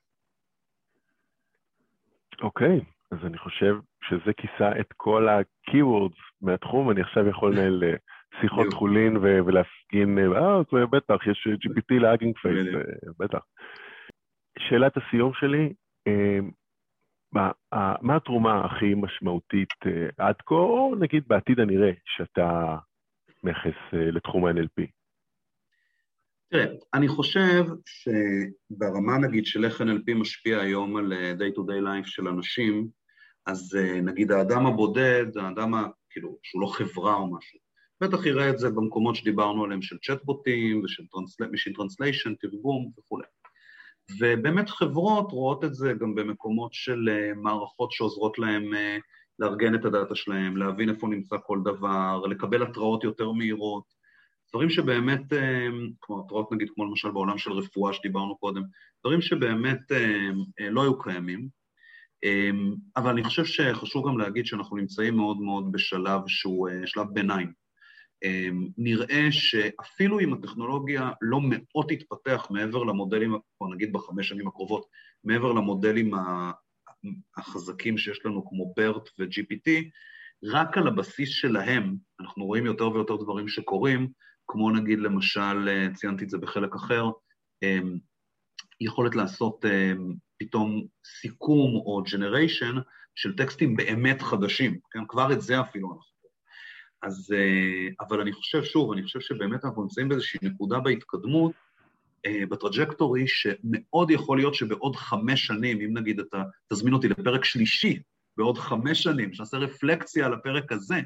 אוקיי, 2.41 2.79
okay, 2.79 3.15
אז 3.15 3.25
אני 3.25 3.37
חושב 3.37 3.75
שזה 4.03 4.33
כיסה 4.37 4.79
את 4.79 4.93
כל 4.97 5.27
ה-keywords 5.29 6.19
מהתחום, 6.41 6.91
אני 6.91 7.01
עכשיו 7.01 7.27
יכול 7.27 7.53
לנהל 7.53 7.83
אה, 7.83 7.95
שיחות 8.41 8.73
חולין 8.73 9.17
ולהפגין, 9.17 10.17
אה, 10.19 10.85
בטח, 10.91 11.27
יש 11.27 11.47
GPT 11.47 11.99
לאגינג 11.99 12.37
פייס, 12.37 12.67
בטח. 13.19 13.39
שאלת 14.59 14.97
הסיום 14.97 15.31
שלי, 15.33 15.73
אה, 16.07 16.39
מה, 17.33 17.51
מה 18.01 18.15
התרומה 18.15 18.65
הכי 18.65 18.93
משמעותית 18.95 19.73
אה, 19.85 20.27
עד 20.27 20.35
כה, 20.45 20.55
או 20.55 20.95
נגיד 20.99 21.23
בעתיד 21.27 21.59
הנראה, 21.59 21.91
שאתה 22.05 22.77
מייחס 23.43 23.93
אה, 23.93 24.11
לתחום 24.11 24.45
ה-NLP? 24.45 25.02
תראה, 26.53 26.65
אני 26.93 27.07
חושב 27.07 27.65
שברמה 27.85 29.17
נגיד 29.17 29.45
של 29.45 29.65
איך 29.65 29.81
NLP 29.81 30.13
משפיע 30.15 30.59
היום 30.59 30.97
על 30.97 31.13
day 31.13 31.55
to 31.55 31.59
day 31.59 31.83
life 31.83 32.05
של 32.05 32.27
אנשים, 32.27 32.87
אז 33.45 33.77
נגיד 34.03 34.31
האדם 34.31 34.65
הבודד, 34.65 35.37
האדם, 35.37 35.73
כאילו, 36.09 36.37
שהוא 36.43 36.61
לא 36.61 36.67
חברה 36.67 37.15
או 37.15 37.35
משהו, 37.35 37.59
בטח 38.01 38.25
יראה 38.25 38.49
את 38.49 38.59
זה 38.59 38.69
במקומות 38.69 39.15
שדיברנו 39.15 39.63
עליהם 39.63 39.81
של 39.81 39.97
צ'טבוטים 39.97 40.83
ושל 40.83 41.73
translation, 41.75 42.35
תרגום 42.35 42.91
וכולי. 42.99 43.25
ובאמת 44.19 44.69
חברות 44.69 45.31
רואות 45.31 45.63
את 45.63 45.73
זה 45.73 45.93
גם 45.93 46.15
במקומות 46.15 46.73
של 46.73 47.09
אה, 47.09 47.33
מערכות 47.35 47.91
שעוזרות 47.91 48.39
להם 48.39 48.73
אה, 48.73 48.97
לארגן 49.39 49.75
את 49.75 49.85
הדאטה 49.85 50.15
שלהם, 50.15 50.57
להבין 50.57 50.89
איפה 50.89 51.07
נמצא 51.07 51.35
כל 51.45 51.59
דבר, 51.65 52.21
לקבל 52.29 52.63
התראות 52.63 53.03
יותר 53.03 53.31
מהירות, 53.31 54.02
דברים 54.53 54.69
שבאמת, 54.69 55.33
אה, 55.33 55.67
כמו 56.01 56.23
התראות 56.25 56.51
נגיד, 56.51 56.69
כמו 56.75 56.85
למשל 56.85 57.11
בעולם 57.11 57.37
של 57.37 57.51
רפואה 57.51 57.93
שדיברנו 57.93 58.37
קודם, 58.37 58.61
דברים 59.05 59.21
שבאמת 59.21 59.79
לא 60.59 60.81
היו 60.81 60.99
קיימים, 60.99 61.47
אבל 62.97 63.11
אני 63.11 63.23
חושב 63.23 63.45
שחשוב 63.45 64.07
גם 64.07 64.17
להגיד 64.17 64.45
שאנחנו 64.45 64.77
נמצאים 64.77 65.15
מאוד 65.15 65.41
מאוד 65.41 65.71
בשלב 65.71 66.21
שהוא 66.27 66.69
שלב 66.85 67.05
ביניים. 67.13 67.51
אמ, 68.23 68.67
נראה 68.77 69.27
שאפילו 69.31 70.19
אם 70.19 70.33
הטכנולוגיה 70.33 71.11
לא 71.21 71.39
מאוד 71.49 71.85
תתפתח 71.89 72.47
מעבר 72.49 72.83
למודלים, 72.83 73.33
או 73.61 73.73
נגיד 73.73 73.93
בחמש 73.93 74.29
שנים 74.29 74.47
הקרובות, 74.47 74.85
מעבר 75.23 75.51
למודלים 75.51 76.11
החזקים 77.37 77.97
שיש 77.97 78.25
לנו 78.25 78.49
כמו 78.49 78.73
BERT 78.79 79.09
ו-GPT, 79.19 79.69
רק 80.43 80.77
על 80.77 80.87
הבסיס 80.87 81.29
שלהם 81.29 81.95
אנחנו 82.19 82.45
רואים 82.45 82.65
יותר 82.65 82.91
ויותר 82.91 83.15
דברים 83.15 83.47
שקורים, 83.47 84.11
כמו 84.53 84.71
נגיד 84.71 84.99
למשל, 84.99 85.89
ציינתי 85.93 86.23
את 86.23 86.29
זה 86.29 86.37
בחלק 86.37 86.75
אחר, 86.75 87.05
אמ, 87.63 87.97
יכולת 88.81 89.15
לעשות 89.15 89.65
אמ, 89.65 90.13
פתאום 90.39 90.85
סיכום 91.21 91.75
או 91.75 92.03
ג'נריישן 92.11 92.75
של 93.15 93.35
טקסטים 93.35 93.75
באמת 93.75 94.21
חדשים, 94.21 94.79
כן? 94.91 94.99
כבר 95.07 95.33
את 95.33 95.41
זה 95.41 95.61
אפילו 95.61 95.87
אנחנו 95.87 96.13
אז, 97.03 97.33
אה, 97.35 98.05
אבל 98.07 98.21
אני 98.21 98.33
חושב, 98.33 98.63
שוב, 98.63 98.91
אני 98.91 99.03
חושב 99.03 99.19
שבאמת 99.19 99.65
אנחנו 99.65 99.81
נמצאים 99.81 100.09
באיזושהי 100.09 100.39
נקודה 100.43 100.79
בהתקדמות, 100.79 101.51
אה, 102.25 102.45
בטראג'קטורי, 102.49 103.27
שמאוד 103.27 104.11
יכול 104.11 104.37
להיות 104.37 104.55
שבעוד 104.55 104.95
חמש 104.95 105.45
שנים, 105.45 105.81
אם 105.81 105.97
נגיד 105.97 106.19
אתה 106.19 106.43
תזמין 106.73 106.93
אותי 106.93 107.07
לפרק 107.07 107.45
שלישי, 107.45 107.99
בעוד 108.37 108.57
חמש 108.57 109.03
שנים, 109.03 109.33
שנעשה 109.33 109.57
רפלקציה 109.57 110.25
על 110.25 110.33
הפרק 110.33 110.71
הזה, 110.71 111.01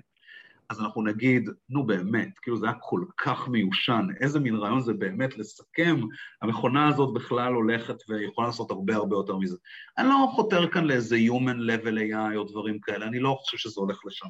אז 0.70 0.82
אנחנו 0.82 1.04
נגיד, 1.04 1.50
נו 1.70 1.86
באמת, 1.86 2.40
כאילו 2.40 2.58
זה 2.58 2.66
היה 2.66 2.76
כל 2.80 3.02
כך 3.18 3.48
מיושן, 3.48 4.08
איזה 4.20 4.40
מין 4.40 4.56
רעיון 4.56 4.82
זה 4.82 4.94
באמת 4.94 5.38
לסכם, 5.38 5.96
המכונה 6.42 6.88
הזאת 6.88 7.14
בכלל 7.14 7.54
הולכת 7.54 7.96
ויכולה 8.10 8.48
לעשות 8.48 8.72
הרבה 8.72 8.96
הרבה 8.96 9.16
יותר 9.16 9.38
מזה. 9.38 9.58
אני 9.98 10.08
לא 10.08 10.28
חותר 10.32 10.70
כאן 10.72 10.86
לאיזה 10.86 11.16
Human 11.16 11.58
Level 11.58 11.98
AI 11.98 12.36
או 12.36 12.44
דברים 12.44 12.80
כאלה, 12.80 13.08
אני 13.08 13.20
לא 13.20 13.38
חושב 13.40 13.58
שזה 13.58 13.82
הולך 13.82 14.06
לשם. 14.06 14.28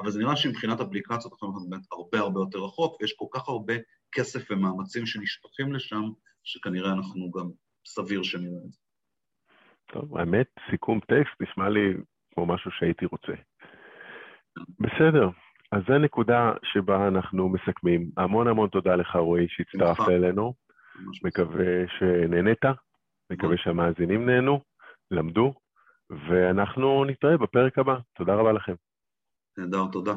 אבל 0.00 0.10
זה 0.10 0.18
נראה 0.18 0.36
שמבחינת 0.36 0.80
אפליקציות 0.80 1.32
אנחנו 1.32 1.68
באמת 1.68 1.84
הרבה 1.92 2.18
הרבה 2.18 2.40
יותר 2.40 2.58
רחוק, 2.58 3.00
ויש 3.00 3.14
כל 3.18 3.26
כך 3.32 3.48
הרבה 3.48 3.74
כסף 4.12 4.50
ומאמצים 4.50 5.06
שנשפכים 5.06 5.72
לשם, 5.72 6.02
שכנראה 6.44 6.92
אנחנו 6.92 7.30
גם 7.30 7.50
סביר 7.86 8.22
שנראה 8.22 8.60
את 8.66 8.72
זה. 8.72 8.78
טוב, 9.92 10.16
האמת, 10.16 10.46
סיכום 10.70 11.00
טקסט 11.00 11.40
נשמע 11.40 11.68
לי 11.68 11.94
כמו 12.34 12.46
משהו 12.46 12.70
שהייתי 12.70 13.04
רוצה. 13.04 13.32
בסדר, 14.80 15.28
אז 15.72 15.82
זו 15.88 15.98
נקודה 15.98 16.52
שבה 16.64 17.08
אנחנו 17.08 17.48
מסכמים. 17.48 18.10
המון 18.16 18.48
המון 18.48 18.68
תודה 18.68 18.96
לך, 18.96 19.16
רועי, 19.16 19.46
שהצטרפת 19.48 20.08
אלינו. 20.08 20.54
מקווה 21.24 21.88
שנהנית, 21.98 22.64
מקווה 23.32 23.56
שהמאזינים 23.56 24.26
נהנו, 24.26 24.60
למדו, 25.10 25.54
ואנחנו 26.10 27.04
נתראה 27.04 27.36
בפרק 27.36 27.78
הבא. 27.78 27.96
תודה 28.14 28.34
רבה 28.34 28.52
לכם. 28.52 28.74
נהדר, 29.58 29.86
תודה. 29.92 30.12